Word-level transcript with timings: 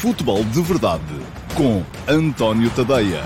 Futebol 0.00 0.44
de 0.44 0.62
Verdade 0.62 1.02
com 1.56 1.82
António 2.06 2.70
Tadeia. 2.70 3.20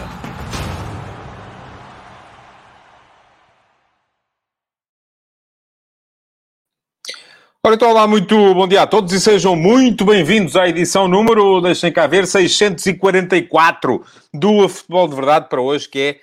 Ora, 7.62 7.74
então, 7.74 7.90
olá, 7.90 8.06
muito 8.06 8.34
bom 8.54 8.66
dia 8.66 8.80
a 8.80 8.86
todos 8.86 9.12
e 9.12 9.20
sejam 9.20 9.54
muito 9.54 10.06
bem-vindos 10.06 10.56
à 10.56 10.66
edição 10.66 11.06
número, 11.06 11.60
deixem 11.60 11.92
cá 11.92 12.06
ver, 12.06 12.26
644 12.26 14.02
do 14.32 14.66
Futebol 14.66 15.08
de 15.08 15.14
Verdade 15.14 15.48
para 15.50 15.60
hoje, 15.60 15.86
que 15.86 15.98
é 15.98 16.20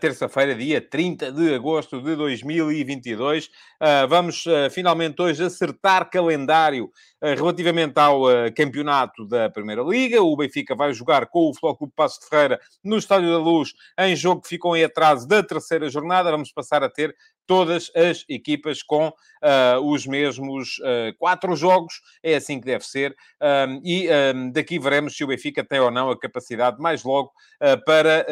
terça-feira, 0.00 0.54
dia 0.54 0.80
30 0.80 1.32
de 1.32 1.54
agosto 1.54 2.00
de 2.00 2.16
2022. 2.16 3.46
Uh, 3.46 4.08
vamos 4.08 4.44
uh, 4.46 4.70
finalmente 4.70 5.20
hoje 5.20 5.44
acertar 5.44 6.08
calendário 6.10 6.90
relativamente 7.22 7.98
ao 7.98 8.22
campeonato 8.56 9.26
da 9.26 9.50
Primeira 9.50 9.82
Liga. 9.82 10.22
O 10.22 10.34
Benfica 10.34 10.74
vai 10.74 10.90
jogar 10.94 11.26
com 11.26 11.50
o 11.50 11.52
Futebol 11.52 11.76
Clube 11.76 11.92
Passo 11.94 12.18
de 12.18 12.26
Ferreira 12.26 12.58
no 12.82 12.96
Estádio 12.96 13.30
da 13.30 13.36
Luz, 13.36 13.74
em 13.98 14.16
jogo 14.16 14.40
que 14.40 14.48
ficou 14.48 14.74
em 14.74 14.84
atraso 14.84 15.28
da 15.28 15.42
terceira 15.42 15.90
jornada. 15.90 16.30
Vamos 16.30 16.50
passar 16.50 16.82
a 16.82 16.88
ter 16.88 17.14
todas 17.50 17.90
as 17.96 18.24
equipas 18.28 18.80
com 18.80 19.08
uh, 19.08 19.80
os 19.84 20.06
mesmos 20.06 20.78
uh, 20.78 21.12
quatro 21.18 21.56
jogos. 21.56 21.94
É 22.22 22.36
assim 22.36 22.60
que 22.60 22.66
deve 22.66 22.86
ser. 22.86 23.12
Um, 23.42 23.80
e 23.84 24.08
um, 24.08 24.52
daqui 24.52 24.78
veremos 24.78 25.16
se 25.16 25.24
o 25.24 25.26
Benfica 25.26 25.64
tem 25.64 25.80
ou 25.80 25.90
não 25.90 26.12
a 26.12 26.16
capacidade, 26.16 26.80
mais 26.80 27.02
logo, 27.02 27.32
uh, 27.60 27.84
para, 27.84 28.24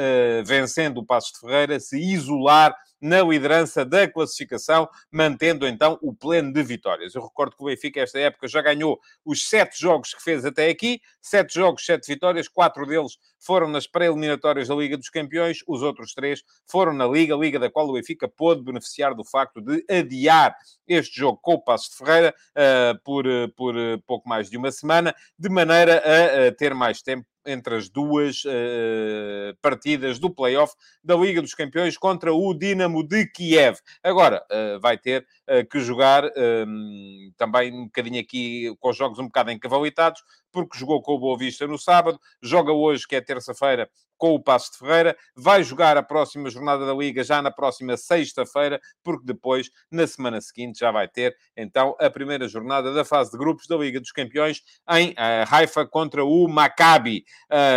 vencendo 0.47 0.99
o 0.99 1.05
Passos 1.05 1.33
de 1.33 1.41
Ferreira, 1.41 1.81
se 1.81 1.99
isolar 1.99 2.77
na 3.01 3.23
liderança 3.23 3.85
da 3.85 4.09
classificação, 4.09 4.89
mantendo 5.11 5.67
então 5.67 5.99
o 6.03 6.15
pleno 6.15 6.53
de 6.53 6.63
vitórias. 6.63 7.15
Eu 7.15 7.23
recordo 7.23 7.57
que 7.57 7.63
o 7.63 7.67
Benfica, 7.67 8.01
esta 8.01 8.19
época, 8.19 8.49
já 8.49 8.61
ganhou 8.61 8.99
os 9.25 9.49
sete 9.49 9.81
jogos 9.81 10.15
que 10.15 10.23
fez 10.23 10.45
até 10.45 10.69
aqui, 10.69 11.01
sete 11.21 11.55
jogos, 11.55 11.85
sete 11.85 12.07
vitórias, 12.07 12.49
quatro 12.49 12.87
deles 12.87 13.19
foram 13.39 13.69
nas 13.69 13.87
pré-eliminatórias 13.87 14.69
da 14.69 14.75
Liga 14.75 14.97
dos 14.97 15.09
Campeões, 15.09 15.59
os 15.67 15.83
outros 15.83 16.13
três 16.13 16.43
foram 16.67 16.93
na 16.93 17.07
Liga, 17.07 17.37
Liga 17.37 17.59
da 17.59 17.71
qual 17.71 17.89
o 17.89 17.93
Benfica 17.93 18.29
pôde 18.29 18.63
beneficiar 18.63 19.15
do 19.15 19.25
facto 19.25 19.61
de 19.61 19.85
adiar 19.89 20.57
este 20.87 21.21
jogo 21.21 21.39
com 21.41 21.55
o 21.55 21.63
Passo 21.63 21.91
de 21.91 21.97
Ferreira 21.97 22.35
uh, 22.57 22.99
por, 23.05 23.27
uh, 23.27 23.49
por 23.55 23.77
uh, 23.77 24.01
pouco 24.07 24.29
mais 24.29 24.51
de 24.51 24.57
uma 24.57 24.73
semana, 24.73 25.15
de 25.39 25.49
maneira 25.49 26.03
a 26.49 26.53
ter 26.53 26.75
mais 26.75 27.03
tempo 27.03 27.27
entre 27.49 27.77
as 27.77 27.89
duas 27.89 28.45
uh, 28.45 29.57
partidas 29.63 30.19
do 30.19 30.31
play-off 30.31 30.75
da 31.03 31.17
Liga 31.17 31.41
dos 31.41 31.55
Campeões 31.55 31.97
contra 31.97 32.33
o 32.33 32.55
Dinamo 32.55 33.03
de 33.03 33.27
Kiev. 33.27 33.79
Agora, 34.03 34.45
uh, 34.51 34.79
vai 34.81 34.99
ter 34.99 35.27
uh, 35.49 35.67
que 35.69 35.81
jogar 35.81 36.25
ehm, 36.37 37.33
também 37.37 37.73
um 37.73 37.85
bocadinho 37.85 38.21
aqui 38.21 38.75
com 38.79 38.91
os 38.91 38.97
jogos 38.97 39.19
um 39.19 39.25
bocado 39.25 39.51
encavalitados, 39.51 40.23
porque 40.53 40.79
jogou 40.79 41.01
com 41.03 41.13
o 41.13 41.19
Boa 41.19 41.39
Vista 41.39 41.67
no 41.67 41.79
sábado, 41.79 42.21
joga 42.43 42.73
hoje, 42.73 43.07
que 43.07 43.17
é 43.17 43.21
terça-feira, 43.21 43.89
com 44.19 44.35
o 44.35 44.43
Passo 44.43 44.73
de 44.73 44.79
Ferreira, 44.79 45.17
vai 45.35 45.63
jogar 45.63 45.97
a 45.97 46.03
próxima 46.03 46.51
jornada 46.51 46.85
da 46.85 46.93
Liga 46.93 47.25
já 47.25 47.41
na 47.41 47.51
próxima 47.51 47.97
sexta-feira, 47.97 48.81
porque 49.03 49.25
depois, 49.25 49.71
na 49.91 50.07
semana 50.07 50.41
seguinte, 50.41 50.81
já 50.81 50.91
vai 50.91 51.09
ter, 51.09 51.35
então, 51.57 51.97
a 51.99 52.11
primeira 52.11 52.49
jornada 52.49 52.93
da 52.93 53.05
fase 53.05 53.31
de 53.31 53.39
grupos 53.39 53.67
da 53.67 53.77
Liga 53.77 54.01
dos 54.01 54.13
Campeões 54.13 54.63
em 54.91 55.11
uh, 55.11 55.49
Haifa 55.51 55.87
contra 55.87 56.25
o 56.25 56.49
Maccabi, 56.49 57.25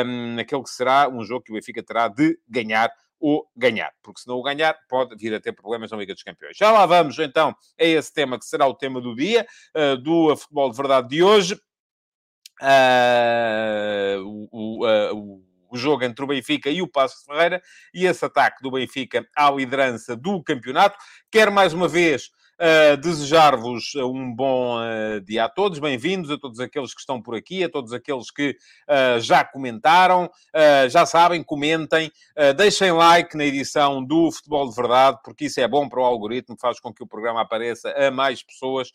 um, 0.06 0.40
aquele 0.40 0.64
que 0.64 0.70
será 0.70 1.08
um 1.08 1.24
jogo 1.24 1.44
que 1.44 1.52
o 1.52 1.56
Benfica 1.56 1.84
terá 1.84 2.08
de 2.08 2.38
ganhar 2.50 2.92
ou 3.20 3.48
ganhar, 3.56 3.94
porque 4.02 4.22
se 4.22 4.28
não 4.28 4.38
o 4.38 4.42
ganhar, 4.42 4.76
pode 4.90 5.16
vir 5.16 5.34
a 5.36 5.40
ter 5.40 5.54
problemas 5.54 5.92
na 5.92 5.98
Liga 5.98 6.14
dos 6.14 6.24
Campeões. 6.24 6.58
Já 6.58 6.72
lá 6.72 6.88
vamos, 6.88 7.20
então, 7.20 7.56
a 7.80 7.84
esse 7.84 8.12
tema 8.12 8.40
que 8.40 8.46
será 8.46 8.66
o 8.66 8.74
tema 8.74 9.00
do 9.00 9.16
dia, 9.16 9.46
uh, 9.78 9.96
do 9.98 10.36
Futebol 10.36 10.72
de 10.72 10.78
Verdade 10.78 11.08
de 11.08 11.24
hoje. 11.24 11.54
Uh, 12.60 14.48
uh, 14.52 15.51
jogo 15.78 16.04
entre 16.04 16.24
o 16.24 16.28
Benfica 16.28 16.70
e 16.70 16.82
o 16.82 16.88
Passo 16.88 17.26
Ferreira 17.26 17.62
e 17.94 18.06
esse 18.06 18.24
ataque 18.24 18.62
do 18.62 18.72
Benfica 18.72 19.28
à 19.36 19.50
liderança 19.52 20.16
do 20.16 20.42
campeonato. 20.44 20.98
Quer 21.32 21.50
mais 21.50 21.74
uma 21.74 21.88
vez 21.88 22.32
Uh, 22.62 22.96
Desejar-vos 22.98 23.96
um 23.96 24.32
bom 24.36 24.78
uh, 24.78 25.20
dia 25.22 25.46
a 25.46 25.50
todos, 25.50 25.80
bem-vindos 25.80 26.30
a 26.30 26.38
todos 26.38 26.60
aqueles 26.60 26.94
que 26.94 27.00
estão 27.00 27.20
por 27.20 27.34
aqui, 27.34 27.64
a 27.64 27.70
todos 27.70 27.92
aqueles 27.92 28.30
que 28.30 28.56
uh, 28.88 29.20
já 29.20 29.44
comentaram, 29.44 30.30
já 30.92 31.04
sabem, 31.08 31.42
comentem, 31.42 32.12
deixem 32.56 32.92
like 32.92 33.36
na 33.36 33.46
edição 33.46 34.04
do 34.04 34.32
Futebol 34.32 34.70
de 34.70 34.76
Verdade, 34.76 35.18
porque 35.24 35.46
isso 35.46 35.60
é 35.60 35.68
bom 35.68 35.90
para 35.90 36.02
o 36.02 36.06
algoritmo, 36.06 36.56
faz 36.60 36.80
com 36.80 36.94
que 36.94 37.02
o 37.02 37.08
programa 37.08 37.42
apareça 37.42 37.90
a 37.90 38.12
mais 38.12 38.44
pessoas 38.44 38.92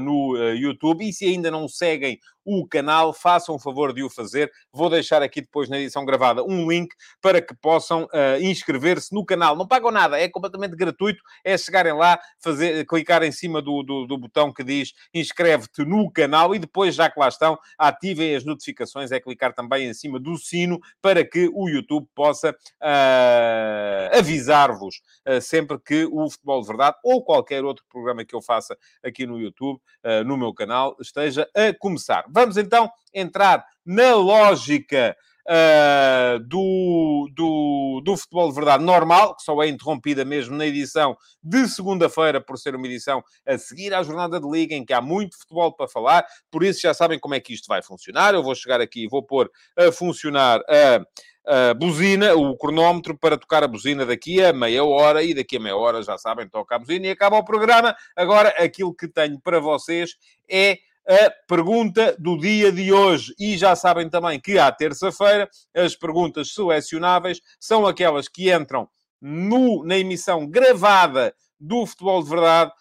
no 0.00 0.36
YouTube. 0.52 1.08
E 1.08 1.12
se 1.12 1.24
ainda 1.24 1.50
não 1.50 1.66
seguem 1.66 2.20
o 2.48 2.66
canal, 2.66 3.12
façam 3.12 3.54
o 3.54 3.58
favor 3.58 3.92
de 3.92 4.02
o 4.02 4.08
fazer. 4.08 4.50
Vou 4.72 4.88
deixar 4.88 5.22
aqui 5.22 5.42
depois 5.42 5.68
na 5.68 5.78
edição 5.78 6.04
gravada 6.06 6.42
um 6.42 6.70
link 6.70 6.88
para 7.20 7.42
que 7.42 7.54
possam 7.54 8.04
uh, 8.04 8.40
inscrever-se 8.40 9.14
no 9.14 9.22
canal. 9.22 9.54
Não 9.54 9.68
pagam 9.68 9.90
nada, 9.90 10.18
é 10.18 10.26
completamente 10.28 10.74
gratuito. 10.74 11.22
É 11.44 11.58
chegarem 11.58 11.92
lá, 11.92 12.18
fazer, 12.40 12.86
clicar 12.86 13.22
em 13.22 13.30
cima 13.30 13.60
do, 13.60 13.82
do, 13.82 14.06
do 14.06 14.16
botão 14.16 14.50
que 14.50 14.64
diz 14.64 14.94
inscreve-te 15.12 15.84
no 15.84 16.10
canal 16.10 16.54
e 16.54 16.58
depois, 16.58 16.94
já 16.94 17.10
que 17.10 17.20
lá 17.20 17.28
estão, 17.28 17.58
ativem 17.76 18.34
as 18.34 18.44
notificações. 18.44 19.12
É 19.12 19.20
clicar 19.20 19.52
também 19.52 19.86
em 19.86 19.92
cima 19.92 20.18
do 20.18 20.38
sino 20.38 20.80
para 21.02 21.22
que 21.22 21.50
o 21.52 21.68
YouTube 21.68 22.06
possa 22.14 22.50
uh, 22.50 24.18
avisar-vos 24.18 25.02
uh, 25.28 25.40
sempre 25.42 25.78
que 25.78 26.06
o 26.10 26.30
Futebol 26.30 26.62
de 26.62 26.66
Verdade 26.68 26.96
ou 27.04 27.22
qualquer 27.22 27.62
outro 27.62 27.84
programa 27.90 28.24
que 28.24 28.34
eu 28.34 28.40
faça 28.40 28.76
aqui 29.04 29.26
no 29.26 29.38
YouTube, 29.38 29.78
no 30.24 30.36
meu 30.36 30.54
canal, 30.54 30.96
esteja 31.00 31.48
a 31.54 31.74
começar. 31.78 32.24
Vamos 32.38 32.56
então 32.56 32.88
entrar 33.12 33.64
na 33.84 34.14
lógica 34.14 35.16
uh, 35.48 36.38
do, 36.38 37.28
do, 37.34 38.00
do 38.04 38.16
futebol 38.16 38.48
de 38.48 38.54
verdade 38.54 38.84
normal, 38.84 39.34
que 39.34 39.42
só 39.42 39.60
é 39.60 39.66
interrompida 39.66 40.24
mesmo 40.24 40.56
na 40.56 40.64
edição 40.64 41.16
de 41.42 41.66
segunda-feira, 41.66 42.40
por 42.40 42.56
ser 42.56 42.76
uma 42.76 42.86
edição 42.86 43.24
a 43.44 43.58
seguir 43.58 43.92
à 43.92 44.04
jornada 44.04 44.38
de 44.40 44.48
liga, 44.48 44.72
em 44.72 44.84
que 44.84 44.92
há 44.92 45.00
muito 45.00 45.36
futebol 45.36 45.72
para 45.72 45.88
falar, 45.88 46.24
por 46.48 46.62
isso 46.62 46.80
já 46.80 46.94
sabem 46.94 47.18
como 47.18 47.34
é 47.34 47.40
que 47.40 47.52
isto 47.52 47.66
vai 47.66 47.82
funcionar. 47.82 48.34
Eu 48.34 48.42
vou 48.44 48.54
chegar 48.54 48.80
aqui 48.80 49.06
e 49.06 49.08
vou 49.08 49.24
pôr 49.24 49.50
a 49.76 49.90
funcionar 49.90 50.60
a. 50.68 51.04
A 51.50 51.72
buzina, 51.72 52.34
o 52.34 52.54
cronómetro 52.58 53.16
para 53.16 53.38
tocar 53.38 53.64
a 53.64 53.66
buzina 53.66 54.04
daqui 54.04 54.44
a 54.44 54.52
meia 54.52 54.84
hora 54.84 55.22
e 55.22 55.32
daqui 55.32 55.56
a 55.56 55.60
meia 55.60 55.74
hora, 55.74 56.02
já 56.02 56.18
sabem, 56.18 56.46
toca 56.46 56.76
a 56.76 56.78
buzina 56.78 57.06
e 57.06 57.10
acaba 57.10 57.38
o 57.38 57.42
programa. 57.42 57.96
Agora, 58.14 58.50
aquilo 58.62 58.94
que 58.94 59.08
tenho 59.08 59.40
para 59.40 59.58
vocês 59.58 60.14
é 60.46 60.78
a 61.08 61.32
pergunta 61.48 62.14
do 62.18 62.38
dia 62.38 62.70
de 62.70 62.92
hoje. 62.92 63.34
E 63.38 63.56
já 63.56 63.74
sabem 63.74 64.10
também 64.10 64.38
que 64.38 64.58
à 64.58 64.70
terça-feira 64.70 65.48
as 65.74 65.96
perguntas 65.96 66.52
selecionáveis 66.52 67.40
são 67.58 67.86
aquelas 67.86 68.28
que 68.28 68.52
entram 68.52 68.86
no, 69.20 69.82
na 69.84 69.96
emissão 69.96 70.46
gravada 70.46 71.34
do 71.58 71.86
Futebol 71.86 72.22
de 72.22 72.28
Verdade 72.28 72.72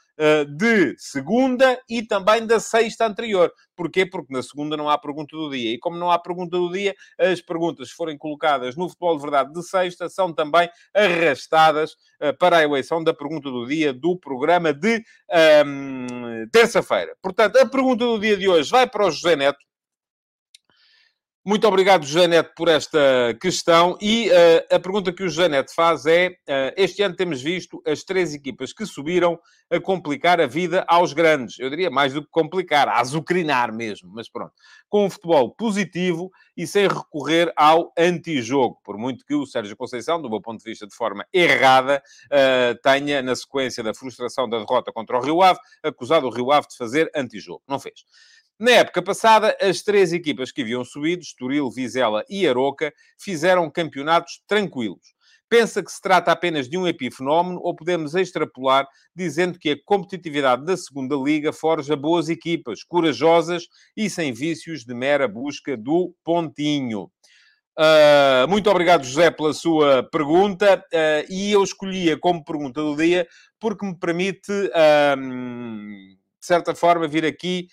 de 0.58 0.96
segunda 0.98 1.80
e 1.88 2.02
também 2.02 2.46
da 2.46 2.60
sexta 2.60 3.06
anterior. 3.06 3.52
Porquê? 3.76 4.06
Porque 4.06 4.34
na 4.34 4.42
segunda 4.42 4.76
não 4.76 4.90
há 4.90 4.98
pergunta 4.98 5.36
do 5.36 5.52
dia. 5.52 5.74
E 5.74 5.78
como 5.78 5.98
não 5.98 6.10
há 6.10 6.18
pergunta 6.18 6.58
do 6.58 6.72
dia, 6.72 6.96
as 7.20 7.40
perguntas 7.42 7.92
forem 7.92 8.18
colocadas 8.18 8.76
no 8.76 8.90
Futebol 8.90 9.16
de 9.16 9.22
Verdade 9.22 9.54
de 9.54 9.64
sexta 9.64 10.10
são 10.10 10.34
também 10.34 10.70
arrastadas 10.94 11.94
uh, 12.22 12.36
para 12.40 12.58
a 12.58 12.64
eleição 12.64 13.04
da 13.04 13.14
pergunta 13.14 13.52
do 13.52 13.68
dia 13.68 13.94
do 13.94 14.18
programa 14.18 14.74
de 14.74 14.98
um, 14.98 15.02
ehm, 15.32 16.50
terça-feira. 16.52 17.16
Portanto, 17.22 17.58
a 17.58 17.66
pergunta 17.66 18.06
do 18.06 18.20
dia 18.20 18.36
de 18.36 18.48
hoje 18.48 18.70
vai 18.70 18.88
para 18.88 19.06
o 19.06 19.12
José 19.12 19.36
Neto. 19.36 19.60
Muito 21.48 21.66
obrigado, 21.66 22.06
José 22.06 22.28
Neto, 22.28 22.52
por 22.58 22.68
esta 22.68 23.00
questão. 23.40 23.98
E 24.02 24.30
uh, 24.30 24.76
a 24.76 24.80
pergunta 24.82 25.14
que 25.14 25.24
o 25.24 25.30
José 25.30 25.48
Neto 25.48 25.74
faz 25.74 26.06
é: 26.06 26.28
uh, 26.28 26.74
este 26.76 27.02
ano 27.02 27.16
temos 27.16 27.42
visto 27.42 27.82
as 27.88 28.04
três 28.04 28.34
equipas 28.34 28.74
que 28.74 28.86
subiram 28.86 29.40
a 29.70 29.80
complicar 29.80 30.42
a 30.42 30.46
vida 30.46 30.84
aos 30.90 31.14
grandes. 31.14 31.58
Eu 31.58 31.70
diria 31.70 31.90
mais 31.90 32.14
do 32.14 32.22
que 32.22 32.28
complicar, 32.30 32.90
a 32.90 33.00
azucrinar 33.00 33.74
mesmo, 33.74 34.12
mas 34.14 34.30
pronto. 34.30 34.52
Com 34.90 35.06
um 35.06 35.10
futebol 35.10 35.56
positivo 35.56 36.30
e 36.58 36.68
sem 36.68 36.86
recorrer 36.86 37.54
ao 37.56 37.94
antijogo. 37.98 38.82
Por 38.84 38.98
muito 38.98 39.26
que 39.26 39.34
o 39.34 39.46
Sérgio 39.46 39.78
Conceição, 39.78 40.22
do 40.22 40.30
meu 40.30 40.42
ponto 40.42 40.62
de 40.62 40.70
vista, 40.70 40.86
de 40.86 40.94
forma 40.94 41.26
errada, 41.34 42.04
uh, 42.26 42.78
tenha, 42.84 43.22
na 43.22 43.34
sequência 43.34 43.82
da 43.82 43.94
frustração 43.94 44.50
da 44.50 44.58
derrota 44.58 44.92
contra 44.92 45.18
o 45.18 45.22
Rio 45.22 45.42
Ave, 45.42 45.60
acusado 45.82 46.28
o 46.28 46.30
Rio 46.30 46.52
Ave 46.52 46.68
de 46.68 46.76
fazer 46.76 47.10
antijogo. 47.16 47.64
Não 47.66 47.80
fez. 47.80 48.04
Na 48.60 48.72
época 48.72 49.04
passada, 49.04 49.56
as 49.62 49.84
três 49.84 50.12
equipas 50.12 50.52
que 50.52 50.64
haviam 50.64 50.84
subido, 50.84 51.22
Estoril, 51.22 51.70
Vizela 51.70 52.24
e 52.28 52.48
Aroca, 52.48 52.92
fizeram 53.16 53.70
campeonatos 53.70 54.42
tranquilos. 54.48 55.16
Pensa 55.48 55.84
que 55.84 55.92
se 55.92 56.02
trata 56.02 56.32
apenas 56.32 56.68
de 56.68 56.78
um 56.78 56.88
epifenómeno 56.88 57.62
ou 57.62 57.76
podemos 57.76 58.16
extrapolar 58.16 58.88
dizendo 59.16 59.60
que 59.60 59.70
a 59.70 59.78
competitividade 59.86 60.66
da 60.66 60.76
segunda 60.76 61.16
liga 61.16 61.54
forja 61.54 61.96
boas 61.96 62.30
equipas, 62.30 62.84
corajosas 62.84 63.68
e 63.96 64.10
sem 64.10 64.34
vícios 64.34 64.84
de 64.84 64.94
mera 64.94 65.28
busca 65.28 65.78
do 65.78 66.14
pontinho? 66.24 67.12
Uh, 67.80 68.48
muito 68.50 68.70
obrigado, 68.72 69.06
José, 69.06 69.30
pela 69.30 69.54
sua 69.54 70.02
pergunta. 70.12 70.84
Uh, 70.92 71.32
e 71.32 71.52
eu 71.52 71.64
escolhia 71.64 72.18
como 72.18 72.44
pergunta 72.44 72.82
do 72.82 72.96
dia 72.96 73.28
porque 73.60 73.86
me 73.86 73.98
permite, 73.98 74.52
uh, 74.52 75.16
de 75.16 76.18
certa 76.46 76.74
forma, 76.74 77.08
vir 77.08 77.24
aqui 77.24 77.68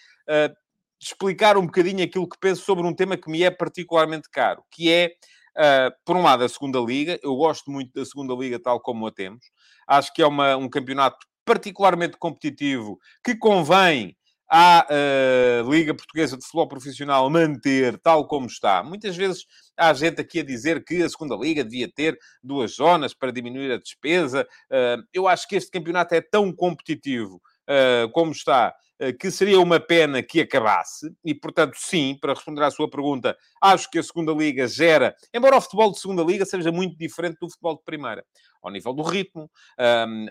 explicar 1.05 1.57
um 1.57 1.67
bocadinho 1.67 2.03
aquilo 2.03 2.29
que 2.29 2.39
penso 2.39 2.65
sobre 2.65 2.87
um 2.87 2.95
tema 2.95 3.17
que 3.17 3.31
me 3.31 3.43
é 3.43 3.51
particularmente 3.51 4.29
caro, 4.31 4.65
que 4.71 4.91
é, 4.91 5.15
uh, 5.57 5.95
por 6.05 6.17
um 6.17 6.23
lado, 6.23 6.45
a 6.45 6.49
segunda 6.49 6.79
liga. 6.81 7.19
Eu 7.23 7.37
gosto 7.37 7.71
muito 7.71 7.93
da 7.93 8.05
segunda 8.05 8.35
liga 8.35 8.59
tal 8.59 8.81
como 8.81 9.07
a 9.07 9.13
temos. 9.13 9.45
Acho 9.87 10.13
que 10.13 10.23
é 10.23 10.27
uma, 10.27 10.57
um 10.57 10.69
campeonato 10.69 11.19
particularmente 11.45 12.17
competitivo 12.17 12.99
que 13.23 13.37
convém 13.37 14.17
à 14.49 14.87
uh, 14.89 15.71
Liga 15.71 15.95
Portuguesa 15.95 16.37
de 16.37 16.45
Futebol 16.45 16.69
Profissional 16.69 17.29
manter 17.29 17.99
tal 17.99 18.27
como 18.27 18.47
está. 18.47 18.83
Muitas 18.83 19.17
vezes 19.17 19.45
há 19.77 19.93
gente 19.93 20.21
aqui 20.21 20.41
a 20.41 20.45
dizer 20.45 20.85
que 20.85 21.03
a 21.03 21.09
segunda 21.09 21.35
Liga 21.35 21.65
devia 21.65 21.91
ter 21.91 22.19
duas 22.43 22.77
zonas 22.77 23.13
para 23.13 23.33
diminuir 23.33 23.73
a 23.73 23.79
despesa. 23.79 24.47
Uh, 24.71 25.03
eu 25.13 25.27
acho 25.29 25.49
que 25.49 25.57
este 25.57 25.71
campeonato 25.71 26.15
é 26.15 26.21
tão 26.21 26.53
competitivo 26.53 27.43
uh, 27.69 28.11
como 28.13 28.33
está, 28.33 28.75
que 29.13 29.31
seria 29.31 29.61
uma 29.61 29.79
pena 29.79 30.23
que 30.23 30.41
acabasse, 30.41 31.15
e 31.25 31.35
portanto, 31.35 31.77
sim, 31.77 32.17
para 32.21 32.35
responder 32.35 32.63
à 32.63 32.71
sua 32.71 32.89
pergunta, 32.89 33.37
acho 33.61 33.91
que 33.91 33.99
a 33.99 34.03
segunda 34.03 34.33
Liga 34.33 34.67
gera, 34.67 35.15
embora 35.33 35.57
o 35.57 35.61
futebol 35.61 35.91
de 35.91 35.99
segunda 35.99 36.23
Liga 36.23 36.45
seja 36.45 36.73
muito 36.73 36.97
diferente 36.97 37.39
do 37.41 37.51
futebol 37.51 37.77
de 37.77 37.85
primeira, 37.85 38.25
ao 38.63 38.71
nível 38.71 38.93
do 38.93 39.03
ritmo. 39.03 39.51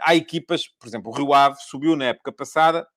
há 0.01 0.15
equipas, 0.15 0.67
por 0.79 0.87
exemplo, 0.87 1.11
o 1.11 1.15
Rio 1.15 1.33
Ave 1.33 1.57
subiu 1.59 1.95
na 1.95 2.05
época 2.05 2.31
passada, 2.31 2.87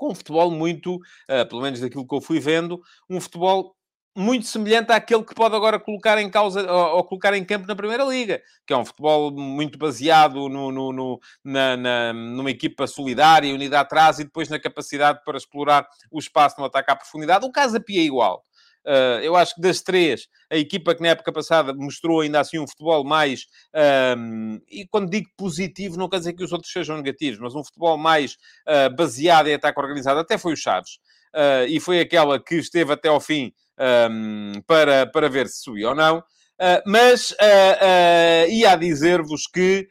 com 0.00 0.12
um 0.12 0.14
futebol 0.14 0.50
muito, 0.50 0.96
uh, 0.96 1.46
pelo 1.46 1.60
menos 1.60 1.78
daquilo 1.78 2.08
que 2.08 2.14
eu 2.14 2.22
fui 2.22 2.40
vendo, 2.40 2.80
um 3.08 3.20
futebol 3.20 3.76
muito 4.16 4.46
semelhante 4.46 4.90
àquele 4.90 5.22
que 5.22 5.34
pode 5.34 5.54
agora 5.54 5.78
colocar 5.78 6.18
em 6.18 6.28
causa 6.28 6.70
ou, 6.70 6.96
ou, 6.96 7.04
colocar 7.04 7.34
em 7.34 7.44
campo 7.44 7.66
na 7.66 7.76
Primeira 7.76 8.04
Liga, 8.04 8.42
que 8.66 8.72
é 8.72 8.76
um 8.76 8.84
futebol 8.84 9.30
muito 9.30 9.78
baseado 9.78 10.48
no, 10.48 10.72
no, 10.72 10.92
no 10.92 11.20
na, 11.44 11.76
na, 11.76 12.12
numa 12.12 12.50
equipa 12.50 12.86
solidária, 12.86 13.54
unidade 13.54 13.82
atrás 13.82 14.18
e 14.18 14.24
depois 14.24 14.48
na 14.48 14.58
capacidade 14.58 15.20
para 15.24 15.38
explorar 15.38 15.86
o 16.10 16.18
espaço 16.18 16.56
no 16.58 16.66
ataque 16.66 16.90
à 16.90 16.96
profundidade. 16.96 17.46
O 17.46 17.52
Casa 17.52 17.80
Pia 17.80 18.00
é 18.00 18.04
igual. 18.04 18.44
Uh, 18.84 19.20
eu 19.22 19.36
acho 19.36 19.54
que 19.54 19.60
das 19.60 19.82
três, 19.82 20.26
a 20.50 20.56
equipa 20.56 20.94
que 20.94 21.02
na 21.02 21.08
época 21.08 21.30
passada 21.32 21.74
mostrou 21.74 22.20
ainda 22.20 22.40
assim 22.40 22.58
um 22.58 22.66
futebol 22.66 23.04
mais. 23.04 23.46
Um, 24.16 24.58
e 24.68 24.86
quando 24.86 25.10
digo 25.10 25.28
positivo, 25.36 25.98
não 25.98 26.08
quer 26.08 26.18
dizer 26.18 26.32
que 26.32 26.42
os 26.42 26.52
outros 26.52 26.72
sejam 26.72 26.96
negativos, 26.96 27.38
mas 27.38 27.54
um 27.54 27.62
futebol 27.62 27.98
mais 27.98 28.34
uh, 28.66 28.94
baseado 28.96 29.48
em 29.48 29.54
ataque 29.54 29.78
organizado, 29.78 30.20
até 30.20 30.38
foi 30.38 30.54
o 30.54 30.56
Chaves. 30.56 30.98
Uh, 31.34 31.68
e 31.68 31.78
foi 31.78 32.00
aquela 32.00 32.42
que 32.42 32.56
esteve 32.56 32.92
até 32.92 33.08
ao 33.08 33.20
fim 33.20 33.52
um, 34.10 34.52
para, 34.66 35.06
para 35.06 35.28
ver 35.28 35.48
se 35.48 35.62
subiu 35.62 35.90
ou 35.90 35.94
não. 35.94 36.22
mas 36.86 37.34
ia 38.48 38.72
a 38.72 38.76
dizer-vos 38.76 39.46
que 39.46 39.88